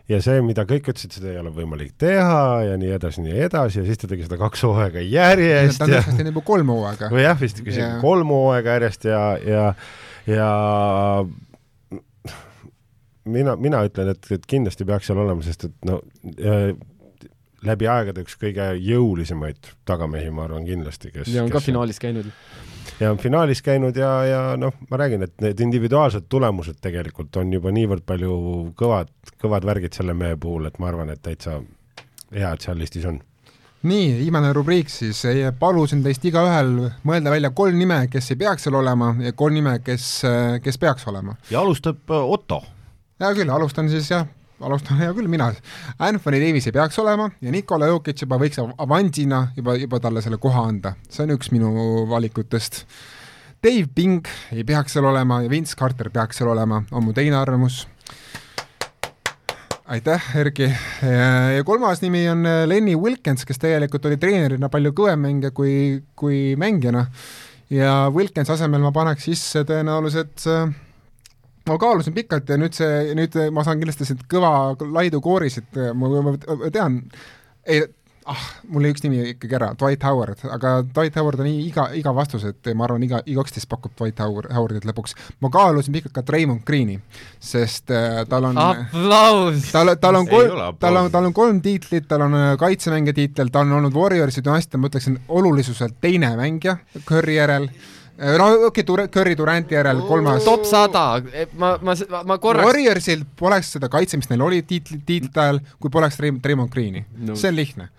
ja 0.10 0.20
see, 0.26 0.42
mida 0.44 0.66
kõik 0.68 0.90
ütlesid, 0.90 1.14
seda 1.20 1.30
ei 1.32 1.38
ole 1.40 1.52
võimalik 1.54 1.94
teha 2.02 2.40
ja 2.66 2.80
nii 2.82 2.96
edasi, 2.98 3.22
nii 3.24 3.44
edasi 3.46 3.80
ja 3.80 3.86
siis 3.86 4.02
ta 4.02 4.10
tegi 4.10 4.26
seda 4.26 4.40
kaks 4.42 4.66
hooaega 4.66 5.06
järjest 5.06 5.80
ta 5.80 5.86
on 5.86 5.94
ja 5.94 6.02
tõesti 6.02 6.26
juba 6.32 6.44
kolm 6.50 6.74
hooaega. 6.74 7.12
või 7.14 7.28
jah, 7.28 7.38
vist 7.40 7.62
isegi 7.62 7.86
Jaa. 7.86 8.02
kolm 8.02 8.34
hooaega 8.34 8.80
järjest 8.80 9.08
ja, 9.08 9.22
ja, 9.38 9.70
ja 9.70 9.70
mina, 13.26 13.56
mina 13.56 13.84
ütlen, 13.88 14.12
et, 14.14 14.32
et 14.32 14.46
kindlasti 14.50 14.88
peaks 14.88 15.10
seal 15.10 15.22
olema, 15.24 15.44
sest 15.46 15.68
et 15.70 15.88
no 15.88 16.00
äh, 16.38 16.74
läbi 17.68 17.88
aegade 17.90 18.24
üks 18.26 18.36
kõige 18.40 18.70
jõulisemaid 18.84 19.74
tagamehi, 19.88 20.32
ma 20.36 20.48
arvan 20.48 20.68
kindlasti, 20.68 21.12
kes 21.14 21.32
ja 21.34 21.44
on 21.44 21.52
ka 21.52 21.62
kes 21.62 21.70
finaalis 21.70 22.00
käinud. 22.04 22.30
ja 23.00 23.12
on 23.14 23.22
finaalis 23.22 23.64
käinud 23.66 23.98
ja, 24.00 24.12
ja 24.28 24.42
noh, 24.60 24.76
ma 24.90 25.00
räägin, 25.00 25.26
et 25.28 25.36
need 25.44 25.64
individuaalsed 25.68 26.28
tulemused 26.32 26.82
tegelikult 26.84 27.36
on 27.42 27.54
juba 27.54 27.72
niivõrd 27.76 28.06
palju 28.08 28.40
kõvad, 28.80 29.14
kõvad 29.42 29.68
värgid 29.70 29.96
selle 30.00 30.16
mehe 30.18 30.40
puhul, 30.40 30.68
et 30.70 30.80
ma 30.80 30.92
arvan, 30.92 31.14
et 31.14 31.24
täitsa 31.24 31.62
hea, 32.34 32.52
et 32.52 32.66
seal 32.66 32.80
listis 32.80 33.08
on. 33.10 33.22
nii, 33.84 34.14
viimane 34.22 34.54
rubriik 34.56 34.90
siis, 34.92 35.24
palusin 35.60 36.04
teist 36.06 36.24
igaühel 36.26 36.70
mõelda 37.08 37.34
välja 37.34 37.50
kolm 37.56 37.76
nime, 37.80 37.98
kes 38.12 38.32
ei 38.32 38.38
peaks 38.40 38.64
seal 38.68 38.78
olema 38.80 39.10
ja 39.24 39.34
kolm 39.36 39.58
nime, 39.58 39.78
kes, 39.84 40.06
kes 40.64 40.80
peaks 40.80 41.08
olema. 41.12 41.36
ja 41.52 41.60
alustab 41.62 42.00
äh, 42.12 42.30
Otto. 42.38 42.62
hea 43.20 43.34
küll, 43.36 43.52
alustan 43.52 43.90
siis 43.92 44.08
jah, 44.12 44.26
alustan 44.64 44.98
hea 45.02 45.12
küll 45.14 45.28
mina. 45.28 45.50
Anthony 46.00 46.40
Davis 46.40 46.68
ei 46.70 46.76
peaks 46.76 47.00
olema 47.04 47.30
ja 47.42 47.52
Nikola 47.52 47.90
Jokic 47.92 48.24
juba 48.24 48.40
võiks 48.40 48.62
av- 48.64 48.72
avansina 48.86 49.48
juba, 49.58 49.76
juba 49.76 50.00
talle 50.00 50.24
selle 50.24 50.40
koha 50.40 50.64
anda, 50.70 50.96
see 51.10 51.26
on 51.28 51.36
üks 51.36 51.52
minu 51.52 51.74
valikutest. 52.12 52.86
Dave 53.64 53.88
Ping 53.96 54.28
ei 54.52 54.64
peaks 54.68 54.96
seal 54.96 55.06
olema 55.08 55.42
ja 55.44 55.50
Vince 55.52 55.76
Carter 55.80 56.10
peaks 56.12 56.40
seal 56.40 56.50
olema, 56.52 56.82
on 56.92 57.04
mu 57.04 57.14
teine 57.16 57.36
arvamus. 57.40 57.84
aitäh, 59.86 60.24
Erki. 60.36 60.70
ja 61.56 61.64
kolmas 61.64 62.02
nimi 62.02 62.30
on 62.30 62.46
äh, 62.46 62.64
Lenny 62.68 62.96
Wilkens, 62.96 63.46
kes 63.46 63.60
tegelikult 63.60 64.06
oli 64.08 64.18
treenerina 64.18 64.70
palju 64.72 64.94
kõvem 64.96 65.26
mängija 65.28 65.52
kui, 65.56 66.04
kui 66.16 66.56
mängijana. 66.60 67.06
ja 67.74 68.10
Wilkens 68.14 68.50
asemel 68.54 68.84
ma 68.84 68.94
paneks 68.96 69.28
sisse 69.28 69.66
tõenäoliselt 69.68 70.46
äh, 70.48 70.72
ma 71.68 71.78
kaalusin 71.80 72.16
pikalt 72.16 72.50
ja 72.50 72.60
nüüd 72.60 72.76
see, 72.78 73.12
nüüd 73.18 73.36
ma 73.52 73.66
saan 73.66 73.82
kindlasti 73.82 74.08
siit 74.08 74.24
kõva 74.32 74.74
laidu 74.94 75.22
koorisid, 75.24 75.70
ma, 75.96 76.12
ma, 76.16 76.36
ma 76.36 76.72
tean, 76.72 77.02
ei, 77.68 77.84
ah, 78.30 78.44
mul 78.72 78.86
jäi 78.86 78.94
üks 78.94 79.04
nimi 79.04 79.22
ikkagi 79.34 79.58
ära, 79.58 79.70
Dwight 79.80 80.04
Howard, 80.08 80.44
aga 80.52 80.74
Dwight 80.86 81.18
Howard 81.20 81.42
on 81.44 81.50
iga, 81.50 81.88
iga 81.98 82.14
vastus, 82.16 82.46
et 82.48 82.70
ma 82.78 82.88
arvan, 82.88 83.04
iga, 83.06 83.20
iga 83.30 83.44
üksteist 83.44 83.68
pakub 83.72 83.94
Dwight 84.00 84.22
Howard, 84.24 84.52
Howardit 84.54 84.88
lõpuks. 84.88 85.16
ma 85.44 85.52
kaalusin 85.54 85.96
pikalt 85.96 86.16
ka 86.16 86.24
Raymond 86.36 86.64
Greeni, 86.68 87.00
sest 87.44 87.92
äh, 87.94 88.22
tal 88.30 88.50
on 88.50 88.60
aplaus. 88.62 89.72
tal, 89.72 89.96
tal 90.02 90.22
on 90.22 90.30
kolm 90.30 90.78
tal 90.80 91.02
on, 91.02 91.10
tal 91.14 91.30
on 91.30 91.36
kolm 91.36 91.60
tiitlit, 91.64 92.08
tal 92.10 92.28
on 92.28 92.38
äh, 92.40 92.52
kaitsemängija 92.62 93.18
tiitel, 93.18 93.52
ta 93.54 93.66
on 93.66 93.76
olnud 93.80 93.98
Warriorsi 93.98 94.44
dünastia, 94.46 94.80
ma 94.80 94.92
ütleksin 94.92 95.20
olulisuselt 95.28 96.00
teine 96.04 96.34
mängija 96.40 96.78
Curry 97.08 97.38
järel, 97.40 97.68
no 98.38 98.50
okei 98.70 98.86
okay,, 98.88 99.08
Curry 99.12 99.36
Duranti 99.38 99.76
järel 99.76 100.00
kolmas. 100.08 100.48
top 100.48 100.64
sada, 100.70 101.06
ma, 101.58 101.76
ma, 101.82 101.98
ma 102.24 102.40
korraks 102.40 102.72
Warriorsil 102.72 103.28
poleks 103.40 103.76
seda 103.78 103.92
kaitse, 103.92 104.18
mis 104.22 104.32
neil 104.32 104.48
oli 104.48 104.64
tiitli, 104.68 105.02
tiitlite 105.06 105.46
ajal, 105.48 105.62
kui 105.80 105.92
poleks 105.92 106.20
Raymond, 106.24 106.72
Greeni 106.72 107.06
no.. 107.20 107.36
see 107.36 107.52
on 107.52 107.60
lihtne. 107.60 107.92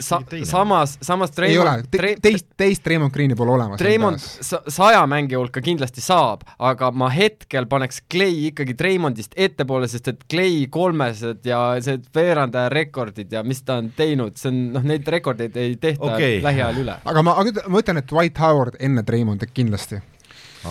Sa, 0.00 0.20
samas, 0.44 0.98
samas 1.02 1.32
ei 1.42 1.58
ole 1.58 1.82
Treimond, 1.82 1.88
te,, 1.90 2.14
teist, 2.22 2.46
teist 2.58 2.86
Raymond 2.86 3.12
Greeni 3.14 3.36
pole 3.38 3.54
olemas. 3.54 3.80
Treimond 3.80 4.20
sa- 4.22 4.62
saja 4.68 5.02
mängija 5.10 5.40
hulka 5.40 5.62
kindlasti 5.64 6.04
saab, 6.04 6.44
aga 6.58 6.90
ma 6.90 7.08
hetkel 7.12 7.66
paneks 7.70 8.02
Clay 8.10 8.48
ikkagi 8.50 8.76
Treimondist 8.78 9.34
ettepoole, 9.36 9.88
sest 9.90 10.12
et 10.12 10.22
Clay 10.30 10.66
kolmesed 10.72 11.46
ja 11.48 11.62
see 11.84 11.98
veerandaja 12.14 12.70
rekordid 12.72 13.32
ja 13.32 13.42
mis 13.46 13.62
ta 13.66 13.80
on 13.82 13.90
teinud, 13.96 14.38
see 14.40 14.52
on 14.52 14.62
noh, 14.76 14.86
neid 14.92 15.08
rekordeid 15.08 15.56
ei 15.60 15.76
tehta 15.80 16.14
okay. 16.14 16.40
lähiajal 16.44 16.80
üle. 16.84 16.96
aga 17.04 17.26
ma, 17.26 17.36
aga 17.42 17.66
ma 17.68 17.82
ütlen, 17.82 18.02
et 18.02 18.08
Dwight 18.10 18.40
Howard 18.42 18.78
enne 18.80 19.04
Treimondi 19.06 19.50
kindlasti. 19.52 20.00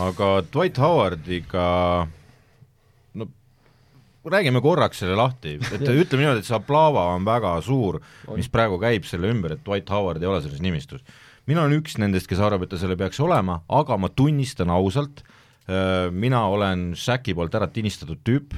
aga 0.08 0.34
Dwight 0.54 0.80
Howardiga 0.82 1.68
no 2.08 2.21
räägime 4.26 4.62
korraks 4.62 5.02
selle 5.02 5.18
lahti, 5.18 5.58
et 5.58 5.82
ütleme 6.04 6.26
niimoodi, 6.26 6.44
et 6.44 6.48
see 6.48 6.58
aplaava 6.58 7.08
on 7.16 7.26
väga 7.26 7.56
suur, 7.66 8.00
mis 8.36 8.50
praegu 8.54 8.80
käib 8.82 9.08
selle 9.10 9.32
ümber, 9.34 9.56
et 9.56 9.66
Dwight 9.66 9.90
Howard 9.94 10.22
ei 10.22 10.30
ole 10.30 10.42
selles 10.44 10.62
nimistus. 10.62 11.02
mina 11.50 11.64
olen 11.64 11.80
üks 11.82 11.98
nendest, 11.98 12.30
kes 12.30 12.40
arvab, 12.40 12.64
et 12.64 12.74
ta 12.74 12.78
selle 12.78 12.96
peaks 13.00 13.20
olema, 13.20 13.62
aga 13.70 13.98
ma 13.98 14.12
tunnistan 14.14 14.70
ausalt, 14.70 15.24
mina 16.12 16.42
olen 16.52 16.92
Shaqi 16.98 17.34
poolt 17.38 17.56
ära 17.56 17.68
tinistatud 17.72 18.22
tüüp, 18.26 18.56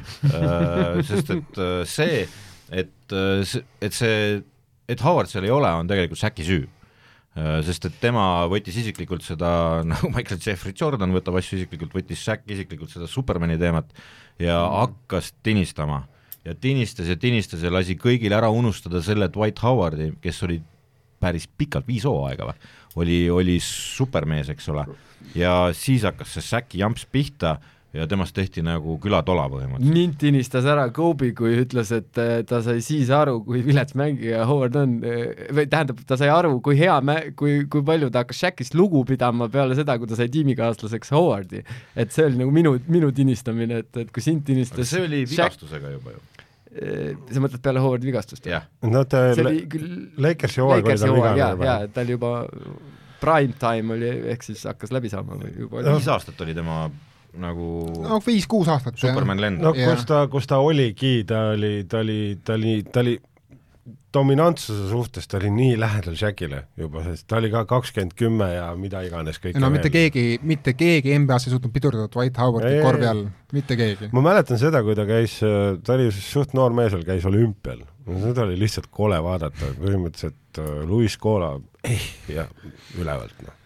sest 1.10 1.34
et 1.36 1.60
äh, 1.60 1.82
see, 1.88 2.24
et, 2.72 3.16
et 3.84 3.94
see, 3.94 4.40
et 4.90 5.04
Howard 5.04 5.32
seal 5.32 5.46
ei 5.48 5.54
ole, 5.54 5.70
on 5.80 5.90
tegelikult 5.90 6.20
Shaqi 6.20 6.48
süü. 6.48 6.64
Äh, 6.64 6.83
sest 7.34 7.88
et 7.90 7.96
tema 8.02 8.46
võttis 8.52 8.76
isiklikult 8.84 9.26
seda, 9.26 9.50
nagu 9.92 10.12
Michael 10.14 10.42
Jeffrey 10.42 10.76
Jordan 10.78 11.16
võtab 11.16 11.40
asju 11.40 11.62
isiklikult, 11.62 11.96
võttis 11.96 12.22
Shaq 12.22 12.46
isiklikult 12.54 12.94
seda 12.94 13.10
Supermani 13.10 13.58
teemat 13.62 13.90
ja 14.42 14.60
mm. 14.60 14.76
hakkas 14.84 15.34
tinistama 15.46 16.04
ja 16.46 16.54
tinistas 16.54 17.10
ja 17.10 17.18
tinistas 17.18 17.64
ja 17.64 17.72
lasi 17.74 17.96
kõigil 18.00 18.36
ära 18.36 18.52
unustada 18.54 19.02
selle 19.04 19.30
Dwight 19.34 19.64
Howardi, 19.64 20.12
kes 20.22 20.44
oli 20.46 20.60
päris 21.24 21.48
pikalt, 21.48 21.88
viis 21.88 22.06
hooaega 22.06 22.50
või, 22.50 22.72
oli, 23.00 23.20
oli 23.32 23.60
supermees, 23.64 24.52
eks 24.52 24.68
ole, 24.74 24.84
ja 25.38 25.56
siis 25.78 26.04
hakkas 26.06 26.36
see 26.36 26.46
Shaqi 26.52 26.84
jamps 26.84 27.08
pihta 27.10 27.58
ja 27.94 28.08
temast 28.10 28.34
tehti 28.34 28.64
nagu 28.66 28.96
külatola 29.02 29.46
põhimõtteliselt. 29.52 29.94
mind 29.94 30.16
tinistas 30.22 30.66
ära 30.70 30.88
Kobe, 30.94 31.30
kui 31.38 31.54
ütles, 31.62 31.92
et 31.94 32.22
eh, 32.22 32.36
ta 32.50 32.64
sai 32.66 32.82
siis 32.86 33.12
aru, 33.14 33.40
kui 33.46 33.62
vilets 33.66 33.94
mängija 34.00 34.48
Howard 34.50 34.78
on, 34.82 34.96
või 35.54 35.68
tähendab, 35.70 36.02
ta 36.10 36.18
sai 36.20 36.32
aru, 36.34 36.56
kui 36.66 36.78
hea 36.80 36.96
mä-, 37.06 37.20
kui, 37.38 37.64
kui 37.70 37.86
palju 37.86 38.10
ta 38.14 38.24
hakkas 38.24 38.42
Shaqist 38.44 38.78
lugu 38.78 39.04
pidama 39.10 39.50
peale 39.54 39.78
seda, 39.78 40.00
kui 40.02 40.10
ta 40.10 40.18
sai 40.20 40.32
tiimikaaslaseks 40.34 41.14
Howardi. 41.14 41.64
et 41.96 42.16
see 42.16 42.26
oli 42.26 42.42
nagu 42.42 42.54
minu, 42.56 42.76
minu 42.90 43.12
tinistamine, 43.14 43.84
et, 43.86 44.02
et 44.02 44.14
kui 44.14 44.26
sind 44.26 44.42
aga 44.44 44.52
tinistas 44.52 44.90
see 44.90 45.06
oli 45.06 45.24
Shaq- 45.28 45.36
vigastusega 45.36 45.94
juba 45.94 46.16
ju, 46.16 46.26
eh, 46.74 47.14
sa 47.30 47.46
mõtled 47.46 47.64
peale 47.64 47.86
Howardi 47.86 48.10
vigastust? 48.10 48.50
jah. 48.50 48.68
no 48.90 49.06
ta 49.06 49.30
see 49.38 49.46
oli 49.46 49.64
küll 49.70 49.96
Lakersi 50.24 50.66
hooaeg 50.66 50.90
oli 50.90 51.00
tal 51.06 51.16
vigane 51.16 51.46
juba. 51.46 51.70
jaa, 51.70 51.88
tal 51.94 52.14
juba 52.18 52.36
prime 53.24 53.56
time 53.62 53.96
oli, 53.96 54.14
ehk 54.34 54.44
siis 54.50 54.66
hakkas 54.68 54.92
läbi 54.92 55.14
saama 55.14 55.38
või 55.40 55.54
juba 55.62 55.84
oli 55.84 56.00
viis 56.02 56.10
aastat 56.12 56.42
oli 56.44 56.58
tema 56.58 56.88
nagu 57.42 57.68
no 58.04 58.20
viis-kuus 58.26 58.70
aastat. 58.70 58.98
Superman 59.02 59.42
lend 59.42 59.64
no 59.64 59.74
kus 59.76 60.06
ta, 60.10 60.26
kus 60.32 60.50
ta 60.50 60.62
oligi, 60.64 61.22
ta 61.28 61.50
oli, 61.54 61.76
ta 61.90 62.04
oli, 62.04 62.20
ta 62.46 62.58
oli, 62.58 62.82
ta 62.90 63.06
oli 63.06 63.20
dominantsuse 64.14 64.90
suhtes 64.90 65.28
ta 65.28 65.38
oli 65.40 65.50
nii 65.54 65.78
lähedal 65.80 66.16
Shaqile 66.18 66.60
juba, 66.78 67.04
sest 67.08 67.26
ta 67.30 67.40
oli 67.40 67.50
ka 67.54 67.64
kakskümmend 67.70 68.14
kümme 68.18 68.50
ja 68.54 68.68
mida 68.80 69.02
iganes 69.06 69.40
kõik. 69.42 69.58
no 69.62 69.72
mitte 69.74 69.90
keegi, 69.94 70.26
mitte 70.46 70.76
keegi 70.78 71.16
NBA-s 71.24 71.50
ei 71.50 71.56
suutnud 71.56 71.74
pidurdada 71.74 72.12
Dwight 72.14 72.38
Howardi 72.42 72.76
korvi 72.84 73.10
all, 73.10 73.26
mitte 73.56 73.78
keegi. 73.80 74.12
ma 74.14 74.26
mäletan 74.30 74.62
seda, 74.62 74.84
kui 74.86 74.96
ta 75.00 75.08
käis, 75.10 75.40
ta 75.42 75.98
oli 75.98 76.12
suht 76.14 76.54
noor 76.58 76.76
mees 76.78 76.94
veel, 76.94 77.08
käis 77.08 77.26
olümpial. 77.30 77.82
no 78.06 78.22
seda 78.22 78.46
oli 78.46 78.60
lihtsalt 78.62 78.92
kole 78.94 79.18
vaadata, 79.24 79.74
põhimõtteliselt 79.82 80.62
äh, 80.62 80.72
Luis 80.90 81.18
Cola, 81.18 81.56
ei, 81.88 82.00
ja 82.36 82.48
ülevalt 83.00 83.46
noh. 83.48 83.58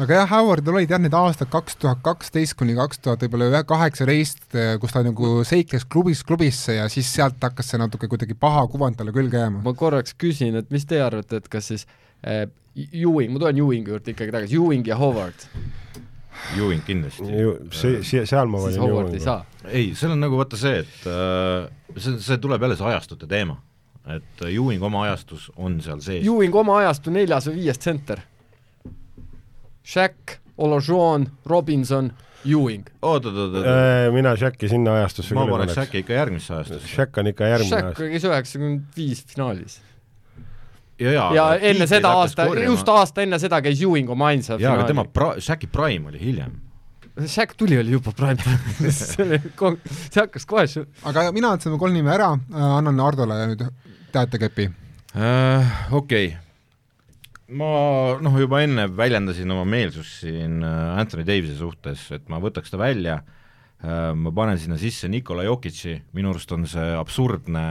Aga 0.00 0.20
jah, 0.20 0.30
Howardil 0.30 0.78
olid 0.78 0.92
jah 0.92 1.00
need 1.02 1.14
aastad 1.16 1.50
kaks 1.52 1.76
tuhat 1.80 2.00
kaksteist 2.04 2.56
kuni 2.56 2.72
kaks 2.78 3.02
tuhat 3.04 3.24
võib-olla 3.26 3.60
kaheksateist, 3.68 4.46
kus 4.80 4.94
ta 4.94 5.02
nagu 5.04 5.32
seikles 5.46 5.84
klubist 5.92 6.24
klubisse 6.28 6.78
ja 6.78 6.86
siis 6.92 7.10
sealt 7.12 7.42
hakkas 7.44 7.72
see 7.72 7.80
natuke 7.80 8.08
kuidagi 8.08 8.36
paha 8.38 8.64
kuvand 8.72 8.96
talle 8.96 9.12
külge 9.12 9.42
jääma. 9.42 9.60
ma 9.66 9.74
korraks 9.76 10.16
küsin, 10.20 10.56
et 10.60 10.70
mis 10.72 10.88
te 10.88 11.02
arvate, 11.04 11.42
et 11.42 11.52
kas 11.52 11.68
siis 11.72 11.86
äh, 12.24 12.46
Ewing, 12.80 13.34
ma 13.34 13.42
tulen 13.42 13.60
Ewingi 13.60 13.92
juurde 13.92 14.14
ikkagi 14.14 14.32
tagasi, 14.32 14.56
Ewing 14.56 14.86
ja 14.88 14.96
Howard, 14.96 15.44
Ewing 16.56 16.84
kindlasti. 16.86 17.26
see, 17.76 18.00
see, 18.06 18.24
seal 18.30 18.48
ma 18.48 18.62
valin 18.62 18.80
Howard 18.80 19.14
ei 19.18 19.24
saa. 19.24 19.42
ei, 19.66 19.90
seal 19.98 20.14
on 20.14 20.24
nagu 20.24 20.38
vaata 20.40 20.56
see, 20.60 20.80
et 20.84 21.10
äh, 21.10 21.68
see, 21.98 22.16
see 22.24 22.40
tuleb 22.40 22.62
jälle 22.64 22.78
see 22.78 22.88
ajastute 22.94 23.28
teema. 23.28 23.58
et 24.10 24.46
Ewing 24.48 24.82
oma 24.82 25.04
ajastus 25.10 25.50
on 25.60 25.76
seal 25.84 26.00
sees. 26.00 26.24
Ewing 26.24 26.54
oma 26.56 26.80
ajastu 26.80 27.12
neljas 27.12 27.50
või 27.50 27.60
viies 27.60 27.78
tsenter. 27.78 28.24
Shaq, 29.90 30.36
Olajuwon, 30.60 31.26
Robinson, 31.50 32.10
Ewing. 32.46 32.86
oot-oot-oot, 33.02 33.56
Äh, 33.64 34.06
mina 34.14 34.32
Shaqi 34.36 34.68
sinna 34.70 34.94
ajastusse 35.00 35.34
ma 35.36 35.46
paneks 35.50 35.76
äkki 35.82 36.00
ikka 36.04 36.14
järgmisse 36.16 36.54
ajastusse. 36.54 36.88
Shaq 36.94 37.18
on 37.20 37.26
ikka 37.32 37.48
järgmine 37.50 37.70
Shaq 37.74 37.88
aasta. 37.90 38.08
käis 38.08 38.24
üheksakümmend 38.28 38.96
viis 38.96 39.24
finaalis. 39.28 39.80
ja, 41.00 41.10
ja, 41.12 41.26
ja 41.34 41.44
enne 41.72 41.86
seda 41.88 42.12
aasta, 42.22 42.46
just 42.64 42.88
aasta 42.88 43.22
enne 43.24 43.38
seda 43.42 43.60
käis 43.64 43.80
Ewing 43.84 44.10
oma 44.12 44.30
ainsa 44.32 44.56
jaa, 44.60 44.74
aga 44.78 44.86
tema 44.88 45.04
pra-, 45.04 45.36
Shaqi 45.40 45.66
prime 45.72 46.08
oli 46.12 46.20
hiljem. 46.20 46.58
Shaq 47.26 47.56
tuli, 47.58 47.76
oli 47.80 47.90
juba 47.96 48.12
prime 48.16 48.36
see 48.94 49.24
oli 49.26 49.40
see 49.42 50.20
hakkas 50.22 50.46
kohe 50.48 50.64
š- 50.68 50.86
aga 51.10 51.26
mina 51.36 51.50
ütlesin 51.56 51.76
kolm 51.80 51.92
nime 51.96 52.12
ära, 52.14 52.30
annan 52.52 53.00
Hardole 53.04 53.40
nüüd 53.52 53.66
teatekepi. 54.14 54.70
äh,. 55.16 55.74
okei 55.92 56.26
okay., 56.30 56.49
ma 57.50 57.70
noh, 58.22 58.38
juba 58.38 58.62
enne 58.64 58.86
väljendasin 58.94 59.50
oma 59.50 59.66
meelsust 59.68 60.22
siin 60.24 60.60
äh, 60.66 60.98
Anthony 61.00 61.26
Davis'i 61.26 61.56
suhtes, 61.58 62.06
et 62.14 62.28
ma 62.30 62.40
võtaks 62.42 62.72
ta 62.72 62.80
välja 62.80 63.20
äh,, 63.20 64.10
ma 64.14 64.32
panen 64.34 64.58
sinna 64.60 64.78
sisse 64.80 65.10
Nikola 65.10 65.46
Jokic'i, 65.48 65.96
minu 66.16 66.34
arust 66.34 66.52
on 66.56 66.66
see 66.70 66.90
absurdne 66.98 67.64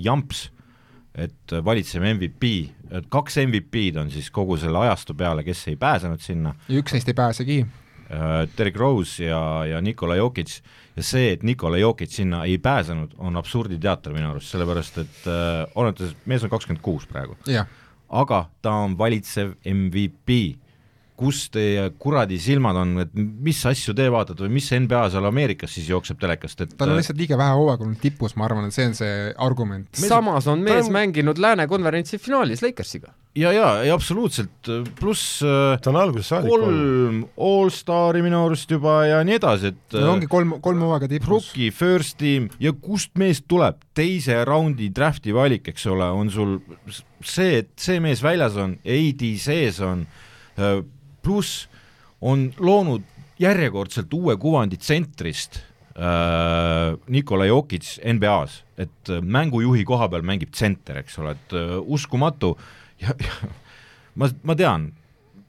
jamps, 0.00 0.46
et 1.16 1.56
valitseme 1.64 2.12
MVP, 2.16 2.52
et 2.92 3.08
kaks 3.12 3.40
MVP-d 3.46 4.02
on 4.02 4.12
siis 4.12 4.28
kogu 4.32 4.58
selle 4.60 4.82
ajastu 4.84 5.16
peale, 5.16 5.44
kes 5.46 5.66
ei 5.72 5.78
pääsenud 5.80 6.20
sinna, 6.20 6.52
ja 6.68 6.80
üks 6.82 6.96
neist 6.96 7.08
ei 7.08 7.16
pääsegi. 7.16 7.64
Derek 8.06 8.76
Rose 8.78 9.24
ja, 9.24 9.38
ja 9.66 9.80
Nikola 9.82 10.14
Jokic. 10.14 10.60
Ja 10.94 11.02
see, 11.02 11.32
et 11.34 11.42
Nikola 11.42 11.80
Jokic 11.80 12.12
sinna 12.14 12.44
ei 12.46 12.60
pääsenud, 12.62 13.16
on 13.18 13.34
absurditeater 13.36 14.14
minu 14.14 14.30
arust, 14.30 14.52
sellepärast 14.52 15.00
et 15.02 15.26
äh, 15.26 15.64
oletes, 15.74 16.14
mees 16.24 16.44
on 16.46 16.52
kakskümmend 16.52 16.84
kuus 16.84 17.08
praegu, 17.10 17.34
jah, 17.50 17.66
aga 18.08 18.46
ta 18.62 18.70
on 18.84 18.96
valitsev 18.98 19.54
MVP. 19.64 20.56
kus 21.16 21.46
teie 21.48 21.86
kuradi 21.96 22.36
silmad 22.38 22.76
on, 22.76 22.90
et 23.00 23.14
mis 23.16 23.56
asju 23.64 23.94
te 23.96 24.04
vaatate 24.12 24.42
või 24.44 24.50
mis 24.58 24.66
NBA 24.68 24.98
seal 25.14 25.24
Ameerikas 25.24 25.72
siis 25.72 25.86
jookseb 25.88 26.18
telekast, 26.20 26.60
et 26.60 26.74
tal 26.76 26.90
on 26.92 26.98
lihtsalt 27.00 27.16
liiga 27.16 27.38
vähe 27.40 27.54
hooaega 27.56 27.86
olnud 27.86 28.02
tipus, 28.02 28.34
ma 28.36 28.44
arvan, 28.44 28.66
et 28.68 28.74
see 28.76 28.84
on 28.84 28.92
see 28.98 29.32
argument. 29.38 29.88
samas 29.96 30.46
on 30.46 30.60
mees 30.60 30.90
on- 30.90 30.92
mänginud 30.92 31.38
Lääne 31.40 31.66
konverentsi 31.66 32.18
finaalis 32.18 32.60
Lakersiga. 32.60 33.14
ja, 33.36 33.52
ja, 33.54 33.68
ja 33.86 33.94
absoluutselt, 33.96 34.70
pluss 34.98 35.42
äh, 35.44 35.76
ta 35.82 35.92
on 35.92 36.00
algusest 36.00 36.32
saadik 36.32 36.52
kolm 36.52 37.22
allstari 37.48 38.22
minu 38.24 38.42
arust 38.46 38.70
juba 38.72 38.98
ja 39.08 39.22
nii 39.26 39.38
edasi, 39.38 39.72
et 39.74 39.96
no 39.98 40.14
ongi 40.14 40.30
kolm, 40.30 40.56
kolm 40.64 40.84
hooaega 40.86 41.10
tipus. 41.10 41.30
Rookie, 41.30 41.70
first 41.74 42.18
team 42.22 42.50
ja 42.62 42.72
kust 42.74 43.14
mees 43.20 43.42
tuleb, 43.48 43.82
teise 43.96 44.40
raundi 44.48 44.90
drafti 44.94 45.34
valik, 45.36 45.68
eks 45.72 45.88
ole, 45.92 46.08
on 46.16 46.32
sul 46.32 46.58
see, 47.22 47.62
et 47.62 47.72
see 47.80 48.00
mees 48.02 48.24
väljas 48.24 48.58
on, 48.60 48.78
AD 48.82 49.26
sees 49.42 49.80
on, 49.84 50.06
pluss 51.24 51.66
on 52.24 52.48
loonud 52.58 53.04
järjekordselt 53.40 54.12
uue 54.16 54.36
kuvandi 54.40 54.78
tsentrist 54.80 55.60
äh, 55.96 56.96
Nikola 57.12 57.48
Jokic 57.50 57.98
NBA-s, 58.00 58.62
et 58.78 59.12
äh, 59.12 59.20
mängujuhi 59.20 59.84
koha 59.88 60.08
peal 60.12 60.24
mängib 60.26 60.54
tsenter, 60.54 61.02
eks 61.02 61.18
ole, 61.20 61.36
et 61.36 61.56
äh, 61.56 61.76
uskumatu 61.82 62.54
ja, 63.00 63.14
ja 63.20 63.50
ma, 64.16 64.28
ma 64.46 64.56
tean, 64.58 64.90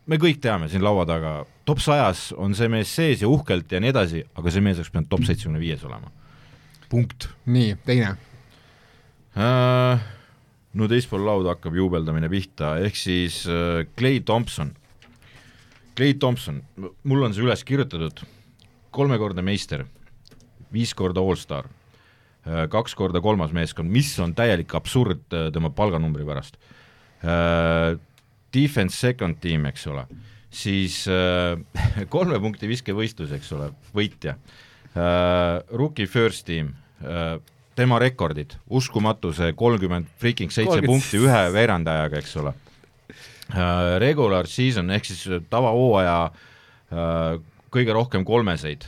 me 0.07 0.19
kõik 0.21 0.41
teame 0.43 0.69
siin 0.71 0.83
laua 0.85 1.05
taga, 1.07 1.39
top 1.67 1.81
sajas 1.83 2.29
on 2.37 2.55
see 2.57 2.69
mees 2.71 2.91
sees 2.93 3.23
ja 3.23 3.31
uhkelt 3.31 3.71
ja 3.71 3.81
nii 3.83 3.93
edasi, 3.93 4.23
aga 4.39 4.53
see 4.53 4.63
mees 4.63 4.79
oleks 4.79 4.93
pidanud 4.93 5.11
top 5.11 5.25
seitsmekümne 5.27 5.61
viies 5.61 5.83
olema. 5.87 6.11
punkt 6.89 7.29
nii, 7.45 7.75
teine. 7.85 8.15
äh,. 9.35 10.07
no 10.73 10.87
teispool 10.87 11.25
lauda 11.25 11.55
hakkab 11.55 11.75
juubeldamine 11.75 12.29
pihta, 12.29 12.77
ehk 12.83 12.95
siis 12.95 13.45
äh, 13.49 13.85
Clay 13.97 14.21
Thompson. 14.21 14.75
Clay 15.97 16.13
Thompson, 16.13 16.61
mul 16.77 17.23
on 17.25 17.33
see 17.33 17.41
üles 17.41 17.63
kirjutatud, 17.65 18.21
kolmekordne 18.93 19.41
meister, 19.41 19.87
viis 20.71 20.93
korda 20.93 21.23
allstar, 21.25 21.65
kaks 22.45 22.93
korda 22.95 23.19
kolmas 23.19 23.49
meeskond, 23.51 23.89
mis 23.91 24.11
on 24.23 24.35
täielik 24.37 24.71
absurd 24.77 25.33
äh, 25.33 25.49
tema 25.51 25.73
palganumbri 25.73 26.27
pärast 26.27 26.55
äh,. 26.55 26.76
Defense 27.21 28.95
second 28.95 29.39
team, 29.41 29.65
eks 29.69 29.87
ole, 29.91 30.05
siis 30.53 31.03
äh, 31.11 31.57
kolme 32.13 32.39
punkti 32.41 32.69
viskevõistlus, 32.69 33.33
eks 33.37 33.51
ole, 33.57 33.71
võitja 33.95 34.37
äh,, 34.37 35.57
rookie 35.77 36.07
first 36.09 36.45
team 36.47 36.71
äh,, 37.03 37.37
tema 37.77 37.99
rekordid, 38.01 38.55
uskumatu 38.73 39.33
see 39.37 39.53
kolmkümmend 39.57 40.09
freaking 40.21 40.53
seitse 40.53 40.79
30. 40.79 40.89
punkti 40.89 41.21
ühe 41.21 41.41
veerandajaga, 41.53 42.21
eks 42.23 42.37
ole. 42.41 42.53
Regular 44.01 44.49
season 44.49 44.89
ehk 44.91 45.05
siis 45.07 45.21
tavahooaja 45.47 46.15
kõige 47.71 47.93
rohkem 47.95 48.25
kolmeseid 48.27 48.83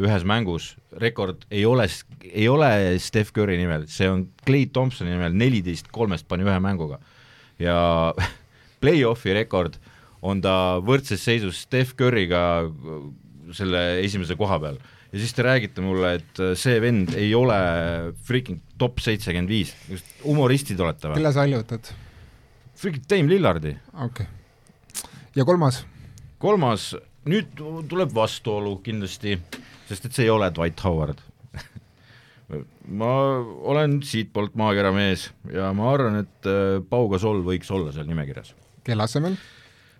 ühes 0.00 0.24
mängus, 0.26 0.72
rekord 0.98 1.44
ei 1.52 1.62
ole, 1.68 1.84
ei 2.32 2.48
ole 2.50 2.70
Steph 3.04 3.30
Curry 3.36 3.60
nimel, 3.60 3.84
see 3.92 4.08
on 4.10 4.24
Clay 4.48 4.64
Thompsoni 4.72 5.12
nimel, 5.12 5.36
neliteist 5.38 5.92
kolmest 5.94 6.26
pani 6.26 6.48
ühe 6.48 6.56
mänguga 6.64 6.98
ja 7.62 7.78
play-off'i 8.82 9.34
rekord 9.36 9.78
on 10.26 10.40
ta 10.42 10.78
võrdses 10.84 11.22
seisus 11.22 11.62
Steph 11.66 11.96
Curry'ga 11.98 12.42
äh, 12.66 13.00
selle 13.56 13.86
esimese 14.02 14.36
koha 14.38 14.60
peal 14.62 14.80
ja 15.12 15.20
siis 15.22 15.34
te 15.36 15.44
räägite 15.46 15.84
mulle, 15.84 16.16
et 16.20 16.40
äh, 16.42 16.54
see 16.58 16.78
vend 16.82 17.14
ei 17.16 17.30
ole 17.36 17.56
freaking 18.26 18.60
top 18.80 19.00
seitsekümmend 19.04 19.50
viis, 19.50 19.72
humoristid 20.24 20.80
olete 20.82 21.10
või? 21.10 21.20
kelle 21.20 21.32
sa 21.34 21.46
allutad? 21.46 21.92
freaking 22.76 23.06
Dame 23.10 23.32
Lillardi. 23.32 23.76
okei 23.94 24.26
okay.. 24.26 25.12
ja 25.38 25.46
kolmas? 25.48 25.84
kolmas, 26.42 26.90
nüüd 27.26 27.54
tuleb 27.88 28.12
vastuolu 28.14 28.76
kindlasti, 28.84 29.38
sest 29.88 30.08
et 30.08 30.18
see 30.18 30.26
ei 30.26 30.34
ole 30.34 30.50
Dwight 30.54 30.82
Howard. 30.84 31.22
ma 32.46 33.10
olen 33.66 33.98
siitpoolt 34.06 34.54
maakera 34.58 34.92
mees 34.94 35.26
ja 35.50 35.72
ma 35.74 35.90
arvan, 35.90 36.20
et 36.22 36.48
äh, 36.48 36.78
Pau 36.86 37.08
Gasol 37.10 37.42
võiks 37.46 37.70
olla 37.74 37.90
seal 37.94 38.06
nimekirjas 38.06 38.52
kelle 38.86 39.06
asemel? 39.06 39.34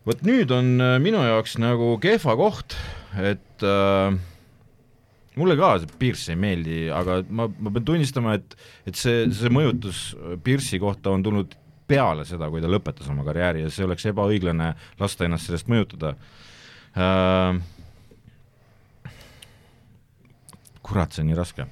vot 0.06 0.22
nüüd 0.26 0.52
on 0.54 0.76
äh, 0.78 0.96
minu 1.02 1.24
jaoks 1.26 1.56
nagu 1.62 1.96
kehva 2.02 2.36
koht, 2.38 2.76
et 3.18 3.66
äh, 3.66 4.14
mulle 5.36 5.56
ka 5.58 5.72
see 5.82 5.98
Pierce 5.98 6.34
ei 6.36 6.40
meeldi, 6.40 6.80
aga 6.94 7.20
ma, 7.26 7.48
ma 7.50 7.72
pean 7.74 7.88
tunnistama, 7.90 8.36
et, 8.38 8.54
et 8.86 8.98
see, 8.98 9.26
see 9.34 9.50
mõjutus 9.52 10.08
Pierce'i 10.46 10.78
kohta 10.82 11.10
on 11.16 11.26
tulnud 11.26 11.56
peale 11.86 12.26
seda, 12.26 12.48
kui 12.50 12.62
ta 12.62 12.70
lõpetas 12.70 13.10
oma 13.10 13.26
karjääri 13.26 13.64
ja 13.64 13.72
see 13.72 13.86
oleks 13.86 14.06
ebaõiglane 14.10 14.72
lasta 15.02 15.26
ennast 15.26 15.50
sellest 15.50 15.70
mõjutada 15.70 16.14
äh,. 16.94 17.58
kurat, 20.86 21.10
see 21.10 21.26
on 21.26 21.32
nii 21.32 21.40
raske 21.42 21.66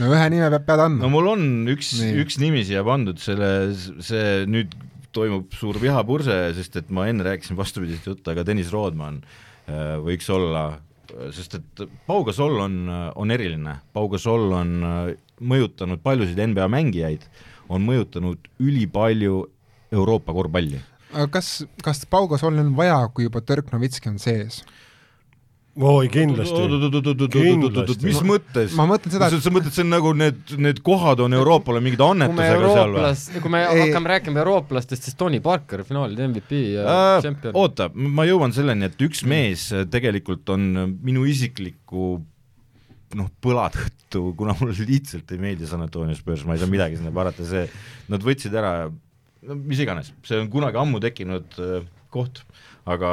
no 0.00 0.10
ühe 0.12 0.24
nime 0.32 0.48
peab, 0.52 0.66
pead 0.66 0.80
no 0.80 0.88
andma. 0.88 1.12
mul 1.12 1.30
on 1.34 1.46
üks 1.72 1.94
üks 2.24 2.38
nimi 2.42 2.64
siia 2.66 2.84
pandud, 2.86 3.20
selle, 3.22 3.50
see 3.74 4.44
nüüd 4.50 4.74
toimub 5.14 5.52
suur 5.54 5.78
vihapurse, 5.82 6.36
sest 6.56 6.80
et 6.80 6.90
ma 6.94 7.06
enne 7.10 7.26
rääkisin 7.26 7.58
vastupidist 7.58 8.08
juttu, 8.08 8.32
aga 8.32 8.44
Deniss 8.46 8.74
Rodman 8.74 9.20
äh, 9.22 9.94
võiks 10.02 10.28
olla, 10.34 10.64
sest 11.34 11.58
et 11.60 11.84
Pau 12.08 12.24
Gasol 12.26 12.58
on, 12.64 12.78
on 12.90 13.34
eriline, 13.34 13.78
Pau 13.94 14.10
Gasol 14.12 14.50
on 14.56 14.72
äh, 14.88 15.02
mõjutanud 15.44 16.02
paljusid 16.04 16.40
NBA 16.40 16.66
mängijaid, 16.72 17.28
on 17.72 17.84
mõjutanud 17.86 18.50
ülipalju 18.62 19.44
Euroopa 19.94 20.34
korvpalli. 20.34 20.80
aga 21.12 21.28
kas, 21.38 21.60
kas 21.84 22.02
Pau 22.10 22.28
Gasolil 22.30 22.64
on 22.64 22.74
vaja, 22.78 22.98
kui 23.14 23.28
juba 23.28 23.42
Dirk 23.46 23.70
Novitski 23.72 24.10
on 24.10 24.18
sees? 24.22 24.64
oi, 25.74 26.08
kindlasti. 26.12 26.60
Mis 28.06 28.20
mõttes? 28.26 28.74
ma 28.78 28.86
mõtlen 28.88 29.14
seda, 29.14 29.30
sa, 29.32 29.40
sa 29.42 29.52
mõtled, 29.54 29.74
see 29.74 29.84
on 29.84 29.90
nagu 29.94 30.12
need, 30.16 30.54
need 30.60 30.82
kohad 30.86 31.22
on 31.24 31.34
Euroopale 31.34 31.82
mingid 31.84 32.02
annetusega 32.04 32.74
seal 32.74 32.94
või? 32.94 33.40
kui 33.44 33.54
me 33.54 33.62
hakkame 33.68 34.12
rääkima 34.14 34.42
eurooplastest, 34.44 35.08
siis 35.08 35.18
Tony 35.18 35.40
Parker 35.44 35.82
finaalide 35.86 36.28
MVP 36.30 36.60
ja 36.76 36.84
Äh, 36.94 37.16
tšempion. 37.24 37.56
oota, 37.58 37.88
ma 37.94 38.26
jõuan 38.28 38.54
selleni, 38.54 38.86
et 38.90 39.02
üks 39.06 39.24
mees 39.28 39.66
tegelikult 39.90 40.54
on 40.54 40.94
minu 41.02 41.26
isikliku 41.28 42.14
noh, 43.18 43.30
põla 43.42 43.68
tõttu, 43.74 44.28
kuna 44.38 44.54
mulle 44.58 44.86
lihtsalt 44.88 45.30
ei 45.34 45.42
meeldi 45.42 45.68
San 45.70 45.84
Antonio 45.84 46.14
Spurs, 46.18 46.44
ma 46.46 46.56
ei 46.56 46.62
saa 46.62 46.70
midagi 46.70 46.98
sinna 46.98 47.12
parata, 47.14 47.46
see, 47.46 47.66
nad 48.12 48.24
võtsid 48.26 48.54
ära, 48.58 48.74
no 49.48 49.58
mis 49.60 49.82
iganes, 49.82 50.12
see 50.26 50.40
on 50.40 50.50
kunagi 50.52 50.80
ammu 50.80 51.02
tekkinud 51.02 51.58
äh, 51.62 51.86
koht, 52.14 52.42
aga 52.90 53.10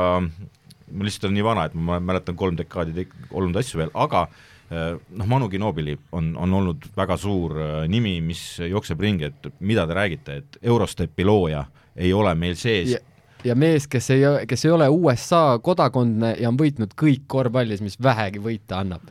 ma 0.92 1.08
lihtsalt 1.08 1.30
olen 1.30 1.38
nii 1.40 1.46
vana, 1.46 1.68
et 1.68 1.76
ma 1.76 2.00
mäletan 2.04 2.38
kolm 2.40 2.58
dekaadi 2.60 3.08
olnud 3.32 3.60
asju 3.62 3.82
veel, 3.82 3.94
aga 3.94 4.26
äh, 4.28 4.96
noh, 4.96 5.30
Manu 5.30 5.50
Ginobili 5.52 5.98
on, 6.12 6.34
on 6.40 6.58
olnud 6.62 6.90
väga 6.98 7.18
suur 7.22 7.58
äh, 7.60 7.78
nimi, 7.92 8.18
mis 8.26 8.44
jookseb 8.64 9.02
ringi, 9.02 9.32
et 9.32 9.54
mida 9.60 9.88
te 9.88 9.98
räägite, 9.98 10.42
et 10.44 10.60
Eurostepi 10.62 11.28
looja 11.28 11.66
ei 11.96 12.14
ole 12.16 12.36
meil 12.40 12.56
sees 12.60 12.96
ja, 12.96 13.02
ja 13.44 13.56
mees, 13.56 13.88
kes 13.92 14.10
ei, 14.16 14.26
kes 14.48 14.66
ei 14.66 14.72
ole 14.72 14.90
USA 14.90 15.60
kodakondne 15.64 16.36
ja 16.40 16.50
on 16.50 16.60
võitnud 16.60 16.96
kõik 17.00 17.28
korvpallis, 17.32 17.84
mis 17.84 17.98
vähegi 18.02 18.42
võita 18.44 18.82
annab. 18.82 19.06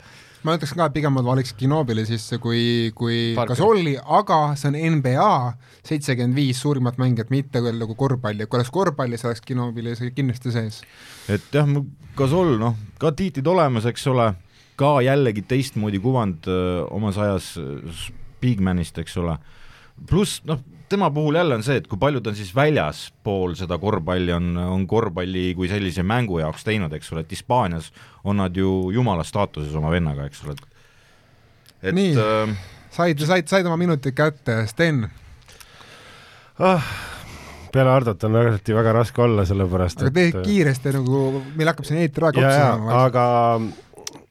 Ma 0.46 0.54
ütleks 0.56 0.72
ka, 0.76 0.86
et 0.88 0.94
pigem 0.96 1.14
ma 1.16 1.22
valiks 1.24 1.52
Ginobili 1.58 2.04
sisse 2.08 2.38
kui, 2.42 2.90
kui. 2.96 3.18
Gasolli, 3.36 3.96
aga 4.00 4.40
see 4.58 4.70
on 4.70 4.78
NBA 4.96 5.30
seitsekümmend 5.86 6.38
viis 6.38 6.60
suurimat 6.62 7.00
mängijat, 7.00 7.32
mitte 7.32 7.62
küll 7.64 7.80
nagu 7.80 7.96
korvpalli, 7.98 8.46
kui 8.46 8.60
oleks 8.60 8.72
korvpalli, 8.74 9.18
siis 9.18 9.30
oleks 9.30 9.44
Ginobili 9.46 9.94
see 9.98 10.14
kindlasti 10.16 10.54
sees. 10.54 10.80
et 11.28 11.52
jah, 11.54 11.68
Gasol, 12.18 12.56
noh, 12.60 12.76
ka 13.00 13.12
tiitlid 13.16 13.46
olemas, 13.52 13.86
eks 13.88 14.06
ole, 14.10 14.32
ka 14.80 14.96
jällegi 15.04 15.44
teistmoodi 15.48 16.00
kuvand 16.02 16.48
öö, 16.50 16.82
omas 16.96 17.20
ajas 17.20 17.54
Bigmanist, 18.40 18.98
eks 18.98 19.16
ole, 19.20 19.36
pluss 20.08 20.40
noh, 20.48 20.62
tema 20.90 21.10
puhul 21.14 21.38
jälle 21.38 21.54
on 21.54 21.62
see, 21.62 21.78
et 21.80 21.86
kui 21.90 21.98
palju 22.00 22.20
ta 22.20 22.32
on 22.32 22.38
siis 22.38 22.50
väljaspool 22.54 23.54
seda 23.58 23.78
korvpalli 23.78 24.34
on, 24.34 24.50
on 24.58 24.86
korvpalli 24.90 25.52
kui 25.58 25.70
sellise 25.70 26.02
mängu 26.06 26.40
jaoks 26.42 26.66
teinud, 26.66 26.92
eks 26.96 27.12
ole, 27.14 27.24
et 27.24 27.34
Hispaanias 27.34 27.90
on 28.24 28.40
nad 28.42 28.56
ju 28.56 28.90
jumala 28.94 29.24
staatuses 29.26 29.74
oma 29.78 29.92
vennaga, 29.94 30.26
eks 30.26 30.44
ole, 30.44 30.56
et 31.82 31.94
Nii. 31.94 32.14
äh, 32.18 32.56
said, 32.90 33.22
said, 33.22 33.48
said 33.48 33.70
oma 33.70 33.78
minutid 33.80 34.16
kätte, 34.18 34.64
Sten, 34.70 35.04
ah, 36.58 36.88
peale 37.72 37.94
Hardot 37.94 38.26
on 38.26 38.40
alati 38.42 38.74
väga 38.74 38.94
raske 38.98 39.22
olla, 39.22 39.44
sellepärast 39.48 40.02
aga 40.02 40.14
tee 40.16 40.32
et 40.32 40.40
kiiresti 40.42 40.96
nagu, 40.98 41.44
meil 41.54 41.70
hakkab 41.70 41.86
siin 41.88 42.02
eetriaeg 42.02 42.40
otsa 42.42 42.50
ja, 42.50 42.64
saama. 42.64 43.04
aga 43.04 43.28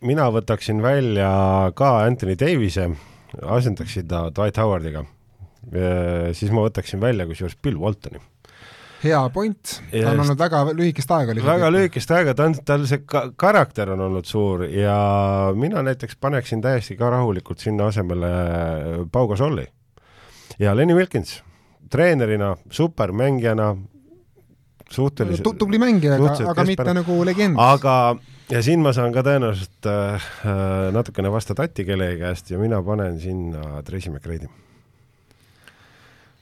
mina 0.05 0.27
võtaksin 0.35 0.83
välja 0.83 1.31
ka 1.75 1.95
Anthony 2.03 2.35
Davise, 2.39 2.89
asendaksin 3.43 4.07
ta 4.11 4.27
Dwight 4.35 4.59
Howardiga. 4.59 5.05
Siis 6.33 6.51
ma 6.55 6.63
võtaksin 6.65 7.01
välja 7.01 7.25
kusjuures 7.29 7.57
Bill 7.61 7.77
Waltoni. 7.81 8.21
hea 9.03 9.19
point, 9.31 9.75
ta 9.91 10.11
on 10.11 10.19
olnud 10.25 10.39
väga 10.39 10.61
lühikest 10.75 11.11
aega 11.15 11.35
väga 11.45 11.69
lühikest 11.71 12.11
aega, 12.11 12.33
ta 12.35 12.47
on, 12.49 12.55
tal 12.67 12.83
see 12.89 13.03
ka 13.07 13.29
karakter 13.39 13.93
on 13.95 14.01
olnud 14.09 14.25
suur 14.27 14.65
ja 14.67 14.95
mina 15.55 15.83
näiteks 15.87 16.17
paneksin 16.19 16.61
täiesti 16.63 16.97
ka 16.99 17.09
rahulikult 17.13 17.59
sinna 17.63 17.87
asemele 17.91 18.31
Pau 19.11 19.27
Gasolli. 19.31 19.67
ja 20.59 20.75
Lenny 20.75 20.95
Wilkins, 20.97 21.37
treenerina, 21.89 22.55
supermängijana, 22.71 23.75
suhteliselt 24.91 25.43
Tu- 25.43 25.53
tubli 25.63 25.79
mängija, 25.79 26.15
aga, 26.17 26.35
aga 26.51 26.63
mitte 26.67 26.93
nagu 26.93 27.19
legend. 27.25 27.55
aga, 27.59 28.15
ja 28.49 28.61
siin 28.65 28.81
ma 28.83 28.91
saan 28.93 29.13
ka 29.13 29.23
tõenäoliselt 29.23 29.87
äh, 29.87 30.15
äh, 30.43 30.91
natukene 30.95 31.31
vastu 31.31 31.55
tatti 31.55 31.85
kellegi 31.85 32.19
käest 32.23 32.49
ja 32.51 32.59
mina 32.59 32.81
panen 32.83 33.19
sinna 33.21 33.83
Tracy 33.85 34.09
McGrady. 34.09 34.49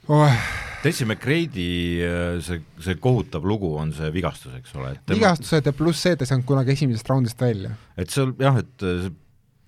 Oh, 0.08 0.42
Tessie 0.84 1.08
McRae'i 1.08 1.70
äh, 2.06 2.40
see, 2.46 2.62
see 2.84 2.98
kohutav 3.02 3.46
lugu 3.48 3.74
on 3.80 3.94
see 3.96 4.10
vigastus, 4.16 4.56
eks 4.60 4.76
ole, 4.78 4.96
vigastused 5.12 5.68
ja 5.68 5.76
pluss 5.76 6.04
see, 6.04 6.16
et 6.16 6.22
ta 6.22 6.28
ei 6.28 6.34
saanud 6.34 6.48
kunagi 6.48 6.76
esimesest 6.76 7.10
raundist 7.12 7.42
välja. 7.42 7.74
et 7.98 8.14
seal 8.14 8.36
jah, 8.42 8.60
et 8.62 8.76
see 8.84 9.16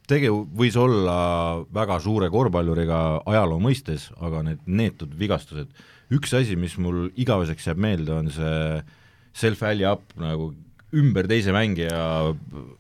tegu 0.10 0.44
võis 0.58 0.78
olla 0.80 1.18
väga 1.74 2.00
suure 2.02 2.30
korvpalluriga 2.34 3.22
ajaloo 3.30 3.60
mõistes, 3.62 4.10
aga 4.18 4.42
need 4.48 4.64
neetud 4.66 5.14
vigastused, 5.18 5.70
üks 6.16 6.34
asi, 6.38 6.58
mis 6.58 6.76
mul 6.82 7.12
igaveseks 7.20 7.70
jääb 7.70 7.82
meelde, 7.84 8.16
on 8.16 8.32
see 8.34 8.82
self-alley 9.38 9.86
up 9.86 10.16
nagu 10.20 10.52
ümber 10.98 11.28
teise 11.30 11.54
mängija 11.54 12.00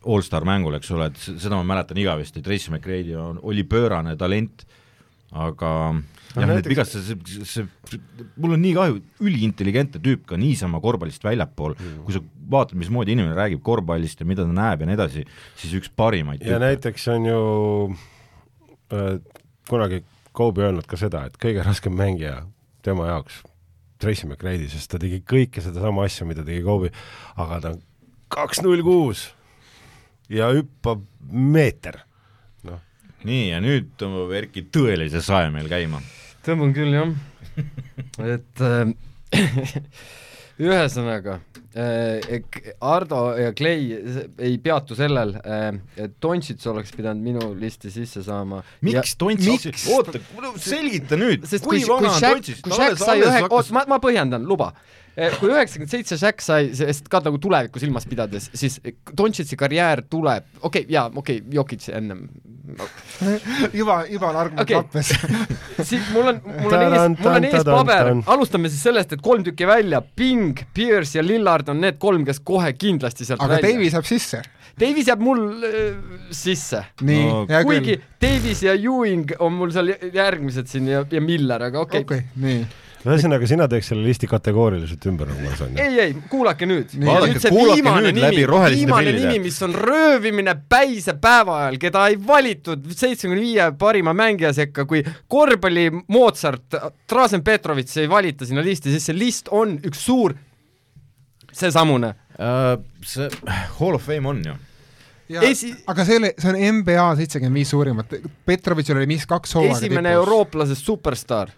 allstar 0.09 0.45
mängul, 0.47 0.79
eks 0.79 0.89
ole, 0.95 1.11
et 1.11 1.19
seda 1.21 1.59
ma 1.59 1.65
mäletan 1.75 1.99
igavesti, 2.01 2.41
Tracy 2.45 2.73
McGrady 2.73 3.13
on, 3.19 3.37
oli 3.45 3.65
pöörane 3.69 4.15
talent, 4.17 4.65
aga 5.29 5.73
No 6.35 6.43
jah, 6.43 6.49
need 6.49 6.59
näiteks- 6.59 6.69
vigastused, 6.75 7.29
see, 7.49 7.63
see, 7.89 8.01
mul 8.37 8.53
on 8.53 8.61
nii 8.61 8.73
kahju, 8.77 8.99
üliintelligentne 9.25 10.01
tüüp 10.05 10.27
ka 10.29 10.37
niisama 10.37 10.77
korvpallist 10.83 11.23
väljapool 11.25 11.73
mm., 11.73 12.03
kui 12.05 12.13
sa 12.13 12.21
vaatad, 12.53 12.77
mismoodi 12.77 13.15
inimene 13.15 13.33
räägib 13.37 13.63
korvpallist 13.65 14.21
ja 14.21 14.27
mida 14.29 14.45
ta 14.45 14.53
näeb 14.53 14.83
ja 14.83 14.89
nii 14.89 14.97
edasi, 14.99 15.25
siis 15.57 15.73
üks 15.79 15.89
parimaid 15.89 16.45
ja 16.45 16.59
näiteks 16.61 17.07
on 17.15 17.25
ju 17.29 17.41
äh, 18.93 19.17
kunagi 19.69 20.03
Kobe 20.39 20.61
öelnud 20.67 20.85
ka 20.87 20.95
seda, 21.01 21.25
et 21.27 21.35
kõige 21.41 21.63
raskem 21.65 21.95
mängija 21.97 22.43
tema 22.85 23.09
jaoks, 23.09 23.41
Tracy 23.99 24.27
McGrady, 24.29 24.69
sest 24.71 24.91
ta 24.93 24.99
tegi 25.01 25.17
kõike 25.27 25.59
sedasama 25.65 26.05
asja, 26.07 26.27
mida 26.29 26.45
tegi 26.47 26.61
Kobe, 26.63 26.93
aga 27.35 27.57
ta 27.59 27.73
on 27.73 27.81
kaks 28.31 28.61
null 28.63 28.85
kuus 28.85 29.25
ja 30.31 30.51
hüppab 30.53 31.01
meeter. 31.33 32.03
noh, 32.63 32.79
nii, 33.25 33.49
ja 33.49 33.59
nüüd 33.63 33.89
tõmbab 33.99 34.31
Erki 34.37 34.63
tõelise 34.71 35.23
sae 35.25 35.49
meil 35.51 35.67
käima. 35.71 35.99
Tõmban 36.49 36.73
küll 36.75 36.95
jah, 36.95 37.13
et 38.35 38.65
äh, 38.65 38.91
ühesõnaga 40.59 41.39
äh, 41.77 42.41
Ardo 42.83 43.21
ja 43.39 43.53
Clay 43.55 43.93
ei 44.41 44.57
peatu 44.63 44.97
sellel 44.97 45.35
äh,, 45.39 45.69
et 45.99 46.17
Doncic 46.21 46.65
oleks 46.71 46.91
pidanud 46.95 47.23
minu 47.23 47.51
listi 47.59 47.91
sisse 47.93 48.23
saama. 48.25 48.63
miks 48.85 49.15
miks? 49.21 49.85
oota, 49.93 50.21
selgita 50.59 51.19
nüüd, 51.19 51.45
sest 51.49 51.67
kui 51.67 51.83
vana 51.87 52.15
on 52.15 52.25
Doncic? 52.25 52.63
kui 52.65 52.75
Shaq 52.75 52.99
sai 53.01 53.21
ühe, 53.23 53.45
oot 53.49 53.71
ma, 53.75 53.85
ma 53.95 54.01
põhjendan, 54.03 54.47
luba. 54.49 54.73
Kui 55.39 55.51
üheksakümmend 55.51 55.91
seitse 55.91 56.17
Shaq 56.19 56.43
sai, 56.43 56.69
sest 56.77 57.09
ka 57.11 57.21
nagu 57.25 57.39
tulevikku 57.41 57.81
silmas 57.81 58.07
pidades, 58.09 58.49
siis 58.57 58.79
Doncic'i 59.17 59.57
karjäär 59.59 60.03
tuleb, 60.09 60.47
okei 60.61 60.85
okay,, 60.85 60.93
jaa, 60.93 61.07
okei 61.09 61.41
okay,, 61.41 61.55
Jokic 61.57 61.89
ennem. 61.95 62.27
juba, 63.73 64.03
juba 64.05 64.27
on 64.29 64.35
argument 64.37 64.61
Okei. 64.61 64.75
lappes 64.77 65.07
siit 65.89 66.11
mul 66.13 66.29
on, 66.29 66.41
mul 66.45 66.75
on 66.77 66.83
ees, 66.85 67.05
mul 67.17 67.31
on 67.31 67.47
ees 67.49 67.65
paber, 67.65 68.11
alustame 68.29 68.69
siis 68.69 68.83
sellest, 68.85 69.15
et 69.17 69.23
kolm 69.25 69.43
tükki 69.47 69.67
välja, 69.67 70.01
Ping, 70.01 70.61
Pierce 70.73 71.17
ja 71.17 71.25
Lillard 71.25 71.71
on 71.73 71.81
need 71.81 71.97
kolm, 72.01 72.27
kes 72.27 72.43
kohe 72.45 72.71
kindlasti 72.77 73.25
sealt 73.25 73.41
aga 73.41 73.57
välja. 73.57 73.73
Davis 73.73 73.97
jääb 73.97 74.09
sisse. 74.09 74.43
Davis 74.79 75.09
jääb 75.09 75.23
mul 75.23 75.41
äh, 75.65 75.87
sisse. 76.35 76.83
nii 77.01 77.23
No, 77.25 77.63
kuigi. 77.65 77.97
Davis 78.21 78.61
ja 78.63 78.75
Ewing 78.77 79.33
on 79.41 79.57
mul 79.57 79.73
seal 79.75 79.91
järgmised 80.13 80.69
siin 80.69 80.87
ja, 80.93 81.01
ja 81.11 81.23
Miller, 81.23 81.65
aga 81.71 81.81
okei 81.81 82.05
okei 82.05 82.21
okay. 82.21 82.29
okay,, 82.37 82.85
nii 82.99 83.13
ühesõnaga 83.13 83.47
sina 83.47 83.65
teeks 83.71 83.87
selle 83.93 84.03
listi 84.03 84.27
kategooriliselt 84.27 85.05
ümber, 85.07 85.29
nagu 85.31 85.43
ma 85.45 85.53
saan. 85.55 85.77
ei, 85.79 85.99
ei, 86.03 86.15
kuulake 86.31 86.67
nüüd. 86.67 86.91
Viimane 86.99 87.29
nüüd 87.31 88.09
nimi, 88.11 88.23
läbi 88.25 88.45
roheliste 88.49 88.81
viimane 88.83 89.13
nimi, 89.15 89.37
mis 89.45 89.59
on 89.63 89.75
röövimine 89.75 90.55
päise 90.69 91.15
päeva 91.21 91.61
ajal, 91.61 91.79
keda 91.79 92.05
ei 92.11 92.17
valitud 92.27 92.89
seitsmekümne 92.91 93.39
viie 93.45 93.69
parima 93.79 94.11
mängija 94.17 94.51
sekka, 94.57 94.83
kui 94.89 95.03
korvpalli 95.31 95.87
Mozart, 96.11 96.75
Drazen 97.09 97.43
Petrovitš 97.47 98.01
ei 98.03 98.09
valita 98.11 98.47
sinna 98.49 98.63
listi, 98.65 98.91
siis 98.91 99.07
see 99.07 99.15
list 99.17 99.47
on 99.55 99.77
üks 99.87 100.03
suur, 100.09 100.35
seesamune. 101.55 102.13
uh, 102.39 102.75
see 103.05 103.29
Hall 103.79 103.95
of 103.95 104.03
Fame 104.05 104.27
on 104.29 104.43
ju. 104.45 104.57
ja 105.29 105.41
Esi- 105.47 105.71
aga 105.87 106.05
see 106.05 106.19
oli, 106.19 106.33
see 106.35 106.51
on 106.51 106.59
NBA 106.81 107.07
seitsekümmend 107.21 107.61
viis 107.61 107.71
suurimat, 107.71 108.13
Petrovitšil 108.45 108.97
oli 108.97 109.07
mis 109.07 109.25
kaks 109.29 109.55
hooaega 109.55 109.77
esimene 109.77 110.13
eurooplasest 110.19 110.85
superstaar. 110.85 111.55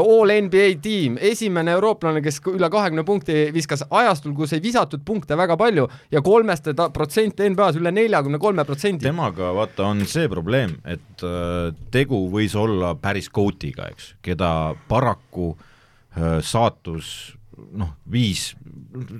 All 0.00 0.30
NBA 0.46 0.78
tiim, 0.80 1.18
esimene 1.20 1.74
eurooplane, 1.76 2.22
kes 2.24 2.38
üle 2.48 2.68
kahekümne 2.72 3.02
punkti 3.04 3.50
viskas 3.52 3.82
ajastul, 3.90 4.32
kus 4.36 4.54
ei 4.56 4.62
visatud 4.64 5.02
punkte 5.04 5.36
väga 5.36 5.56
palju 5.60 5.84
ja 6.12 6.22
kolmeste 6.24 6.72
ta- 6.78 6.88
protsent 6.94 7.42
NBA-s 7.44 7.76
üle 7.80 7.92
neljakümne 7.92 8.38
kolme 8.40 8.64
protsendi. 8.64 9.04
temaga 9.04 9.50
vaata 9.56 9.84
on 9.90 10.00
see 10.08 10.28
probleem, 10.32 10.78
et 10.88 11.24
äh, 11.28 11.74
tegu 11.92 12.22
võis 12.32 12.56
olla 12.56 12.94
päris 12.96 13.28
goatiga, 13.28 13.90
eks, 13.92 14.14
keda 14.24 14.74
paraku 14.88 15.52
äh, 16.16 16.40
saatus 16.40 17.34
noh, 17.76 17.92
viis, 18.10 18.54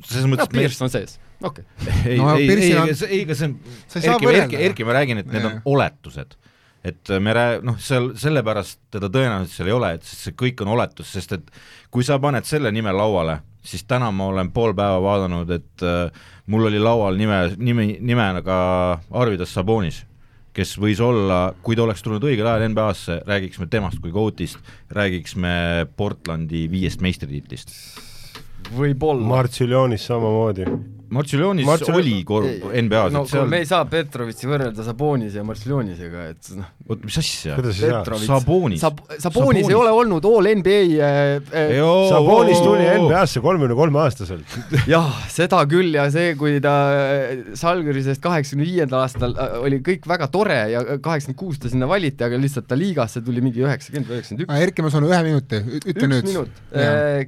selles 0.09 0.25
no 0.25 0.33
mõttes 0.33 0.49
et 0.49 0.57
Pierce 0.57 0.83
on 0.85 0.91
sees, 0.93 1.19
okei 1.45 1.65
okay. 1.65 1.93
ei 2.15 2.17
No 2.19 2.31
no,, 2.31 2.37
ei, 2.41 2.49
ei, 2.49 2.73
on- 2.81 2.89
ei, 3.11 3.23
aga 3.27 3.37
see 3.37 3.51
on, 3.51 3.59
Erki. 4.01 4.33
Erki, 4.33 4.63
Erki, 4.71 4.89
ma 4.89 4.97
räägin, 4.97 5.21
et 5.21 5.29
need 5.29 5.45
on 5.45 5.59
Jaa. 5.59 5.63
oletused. 5.75 6.37
Et 6.85 7.11
äh, 7.11 7.21
me 7.23 7.35
rää-, 7.37 7.63
noh, 7.65 7.79
seal 7.81 8.13
sellepärast 8.19 8.81
teda 8.93 9.11
tõenäoliselt 9.13 9.55
seal 9.55 9.71
ei 9.71 9.77
ole, 9.77 9.95
et 9.97 10.07
see 10.07 10.35
kõik 10.39 10.63
on 10.65 10.75
oletus, 10.75 11.13
sest 11.15 11.37
et 11.39 11.51
kui 11.95 12.05
sa 12.07 12.19
paned 12.23 12.47
selle 12.49 12.73
nime 12.75 12.93
lauale, 12.95 13.39
siis 13.63 13.85
täna 13.87 14.11
ma 14.15 14.29
olen 14.33 14.51
pool 14.55 14.75
päeva 14.75 15.01
vaadanud, 15.03 15.51
et 15.55 15.87
äh, 15.87 16.25
mul 16.51 16.67
oli 16.71 16.81
laual 16.83 17.19
nime, 17.19 17.45
nimi, 17.57 17.93
nimega 18.01 18.57
Arvidas 19.23 19.55
Sabonis, 19.55 20.03
kes 20.53 20.75
võis 20.81 21.01
olla, 21.01 21.55
kui 21.65 21.77
ta 21.79 21.87
oleks 21.87 22.03
tulnud 22.05 22.25
õigel 22.29 22.49
ajal 22.49 22.67
NBA-sse, 22.73 23.23
räägiks 23.29 23.61
me 23.63 23.69
temast 23.73 24.03
kui 24.03 24.13
GOAT-ist, 24.13 24.59
räägiks 24.93 25.37
me 25.41 25.55
Portlandi 25.97 26.67
viiest 26.73 27.01
meistritiitlist. 27.05 27.73
võib-olla. 28.77 29.23
Martsiljonis 29.23 30.07
samamoodi. 30.11 30.67
Martsiljonis 31.13 31.67
Martsil- 31.67 31.97
oli 31.99 32.15
kor-, 32.27 32.47
NBA-s 32.73 33.13
no 33.15 33.25
seal 33.29 33.49
me 33.51 33.61
ei 33.63 33.67
saa 33.69 33.85
Petrovitši 33.89 34.49
võrrelda 34.49 34.85
Sabonise 34.87 35.41
ja 35.41 35.45
Martsiljonisega, 35.47 36.25
et 36.33 36.51
noh. 36.57 36.71
oot, 36.89 37.03
mis 37.05 37.19
asja? 37.21 37.57
Sabonis. 38.23 38.81
Sab-, 38.83 39.03
Sabonis 39.21 39.69
ei 39.69 39.77
ole 39.77 39.93
olnud 39.93 40.25
all 40.29 40.49
NBA 40.59 40.79
äh, 40.97 41.53
äh, 41.53 41.75
Sabonis 42.09 42.63
tuli 42.65 42.87
NBA-sse 42.87 43.43
kolmekümne 43.45 43.77
kolme 43.79 44.01
aastaselt. 44.05 44.57
jah, 44.93 45.11
seda 45.33 45.63
küll 45.71 45.93
ja 45.99 46.07
see, 46.13 46.33
kui 46.41 46.57
ta 46.65 46.75
Salgirisest 47.59 48.23
kaheksakümne 48.25 48.67
viiendal 48.69 49.05
aastal 49.05 49.37
äh, 49.37 49.59
oli 49.61 49.83
kõik 49.85 50.09
väga 50.09 50.31
tore 50.33 50.59
ja 50.73 50.85
kaheksakümmend 50.97 51.41
kuus 51.43 51.61
ta 51.63 51.73
sinna 51.73 51.89
valiti, 51.91 52.25
aga 52.25 52.41
lihtsalt 52.41 52.71
ta 52.71 52.79
liigasse 52.79 53.25
tuli 53.25 53.45
mingi 53.45 53.65
üheksakümmend 53.65 54.09
või 54.09 54.19
üheksakümmend 54.21 54.47
üks. 54.47 54.63
Erki, 54.63 54.87
ma 54.87 54.95
saan 54.95 55.09
ühe 55.11 55.21
minuti, 55.27 55.61
ütle 55.83 55.93
üks 55.93 56.09
nüüd. 56.15 56.31
minut. 56.31 56.63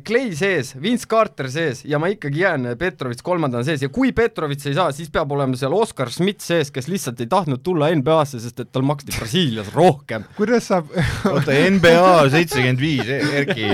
Clay 0.08 0.32
sees, 0.38 0.74
Vince 0.80 1.08
Carter 1.10 1.50
sees 1.52 1.84
ja 1.88 2.00
ma 2.00 2.08
ikkagi 2.12 2.44
jään 2.44 2.72
Petrovitš 2.80 3.24
kolmandana 3.26 3.64
sees, 3.66 3.73
sees 3.74 3.84
ja 3.84 3.90
kui 3.92 4.12
Petrovitš 4.14 4.70
ei 4.70 4.76
saa, 4.78 4.92
siis 4.94 5.10
peab 5.12 5.32
olema 5.34 5.58
seal 5.58 5.74
Oskar 5.74 6.10
Schmidt 6.14 6.44
sees, 6.44 6.70
kes 6.74 6.88
lihtsalt 6.90 7.20
ei 7.24 7.28
tahtnud 7.30 7.62
tulla 7.66 7.90
NBA-sse, 7.94 8.40
sest 8.42 8.62
et 8.62 8.70
tal 8.74 8.86
maksti 8.86 9.14
Brasiilias 9.16 9.70
rohkem. 9.74 10.26
kuidas 10.38 10.70
saab 10.70 10.90
oota, 11.32 11.58
NBA 11.74 12.30
seitsekümmend 12.34 12.80
viis, 12.80 13.10
Erki, 13.10 13.68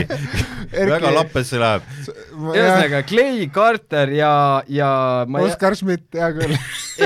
väga 0.73 1.15
lappesse 1.15 1.61
läheb. 1.61 1.87
ühesõnaga, 2.41 3.05
Clay 3.09 3.49
Carter 3.55 4.15
ja, 4.17 4.35
ja 4.69 4.91
ma 5.29 5.45
Oskar 5.45 5.77
Schmidt, 5.79 6.09
hea 6.17 6.33
küll 6.37 6.57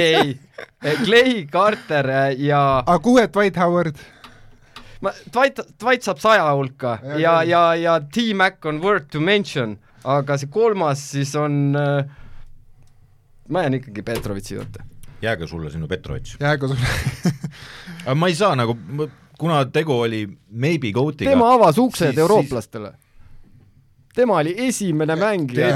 ei, 0.01 0.35
Clay 1.05 1.45
Carter 1.51 2.11
ja 2.39 2.65
aga 2.85 2.99
kuhu, 3.03 3.23
et 3.25 3.35
Dwight 3.35 3.59
Howard? 3.61 3.99
ma, 5.05 5.13
Dwight, 5.33 5.61
Dwight 5.81 6.07
saab 6.07 6.21
saja 6.23 6.51
hulka 6.55 6.99
ja, 7.05 7.17
ja, 7.19 7.39
ja, 7.45 7.65
ja 7.81 7.97
T-Mac 8.01 8.65
on 8.69 8.81
word 8.85 9.11
to 9.13 9.21
mention, 9.21 9.79
aga 10.05 10.39
see 10.41 10.51
kolmas 10.53 11.03
siis 11.15 11.35
on 11.39 11.77
äh, 11.79 12.05
ma 13.49 13.63
jään 13.63 13.81
ikkagi 13.81 14.03
Petrovitši 14.03 14.55
juurde. 14.55 14.85
jäägu 15.23 15.47
sulle 15.47 15.71
sinu 15.71 15.89
Petrovitš. 15.89 16.37
jäägu 16.41 16.69
sulle 16.69 16.87
aga 18.07 18.15
ma 18.15 18.29
ei 18.29 18.35
saa 18.35 18.57
nagu, 18.57 18.77
kuna 19.39 19.65
tegu 19.65 20.01
oli 20.01 20.27
maybe 20.51 20.93
goat'iga 20.93 21.31
tema 21.31 21.53
avas 21.55 21.79
uksed 21.79 22.13
siis, 22.13 22.19
eurooplastele 22.19 22.95
tema 24.15 24.37
oli 24.39 24.55
esimene 24.69 25.17
mängija. 25.19 25.69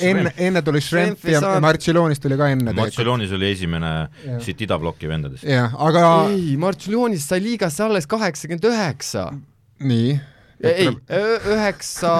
enne, 0.00 0.32
enne 0.36 0.62
tuli 0.62 0.80
Schrempf 0.80 1.24
ja 1.28 1.40
saad... 1.40 1.60
Marcellonis 1.64 2.20
tuli 2.20 2.38
ka 2.40 2.48
enne. 2.54 2.72
Marcellonis 2.76 3.32
oli 3.36 3.50
esimene 3.52 3.90
yeah. 4.24 4.40
siit 4.44 4.62
idabloki 4.64 5.08
vendadest. 5.08 5.44
jah, 5.48 5.74
aga 5.88 6.06
ei, 6.32 6.54
Marcellonis 6.60 7.28
sai 7.28 7.42
liigasse 7.44 7.84
alles 7.84 8.08
kaheksakümmend 8.10 8.64
üheksa. 8.70 9.28
nii? 9.84 10.16
ei, 10.64 10.88
üheksa, 11.52 12.14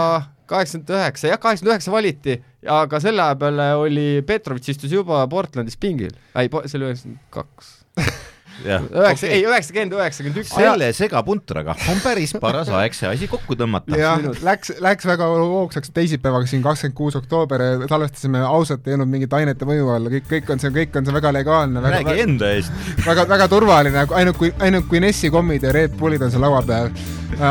kaheksakümmend 0.50 0.92
üheksa, 0.96 1.30
jah, 1.32 1.40
kaheksakümmend 1.40 1.74
üheksa 1.74 1.94
valiti, 1.94 2.38
aga 2.80 3.00
selle 3.02 3.24
aja 3.24 3.38
peale 3.40 3.70
oli 3.80 4.08
Petrovitš 4.26 4.74
istus 4.74 4.92
juba 4.92 5.22
Portlandis 5.30 5.80
pingil. 5.80 6.14
ei, 6.34 6.50
see 6.66 6.78
oli 6.80 6.90
üheksakümmend 6.90 7.26
kaks 7.34 7.74
üheksa, 8.64 9.28
ei 9.28 9.44
üheksakümmend, 9.46 9.96
üheksakümmend 9.98 10.40
üks. 10.42 10.52
selle 10.54 10.90
segapuntraga 10.96 11.76
on 11.92 12.00
päris 12.04 12.34
paras 12.40 12.70
aeg 12.72 12.96
see 12.96 13.08
asi 13.10 13.28
kokku 13.30 13.56
tõmmata. 13.58 13.96
jah, 13.98 14.22
läks, 14.46 14.74
läks 14.84 15.08
väga 15.08 15.28
hoogsaks 15.32 15.92
teisipäevaga 15.94 16.48
siin 16.50 16.64
kakskümmend 16.64 16.96
kuus 16.98 17.18
oktoober 17.20 17.64
ja 17.64 17.88
salvestasime 17.90 18.44
ausalt, 18.44 18.86
ei 18.88 18.96
olnud 18.98 19.12
mingit 19.12 19.36
ainete 19.36 19.68
mõju 19.68 19.90
all, 19.94 20.12
kõik, 20.16 20.28
kõik 20.30 20.54
on 20.54 20.62
see, 20.62 20.72
kõik 20.74 21.00
on 21.00 21.08
see 21.08 21.16
väga 21.18 21.34
legaalne. 21.36 21.84
räägi 21.84 22.16
enda 22.26 22.54
eest. 22.54 22.72
väga, 23.06 23.28
väga 23.30 23.50
turvaline, 23.52 24.06
ainult 24.20 24.40
kui, 24.40 24.54
ainult 24.64 24.88
kui 24.90 25.02
Nessi 25.04 25.30
kommid 25.34 25.66
ja 25.66 25.74
Red 25.74 25.98
Bullid 26.00 26.24
on 26.24 26.32
seal 26.34 26.44
laua 26.44 26.62
peal. 26.66 26.90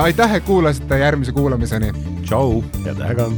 aitäh, 0.01 0.39
et 0.39 0.49
kuulasite, 0.49 0.99
järgmise 1.05 1.35
kuulamiseni. 1.35 1.93
tšau. 2.25 2.63
head 2.85 3.05
aega. 3.09 3.29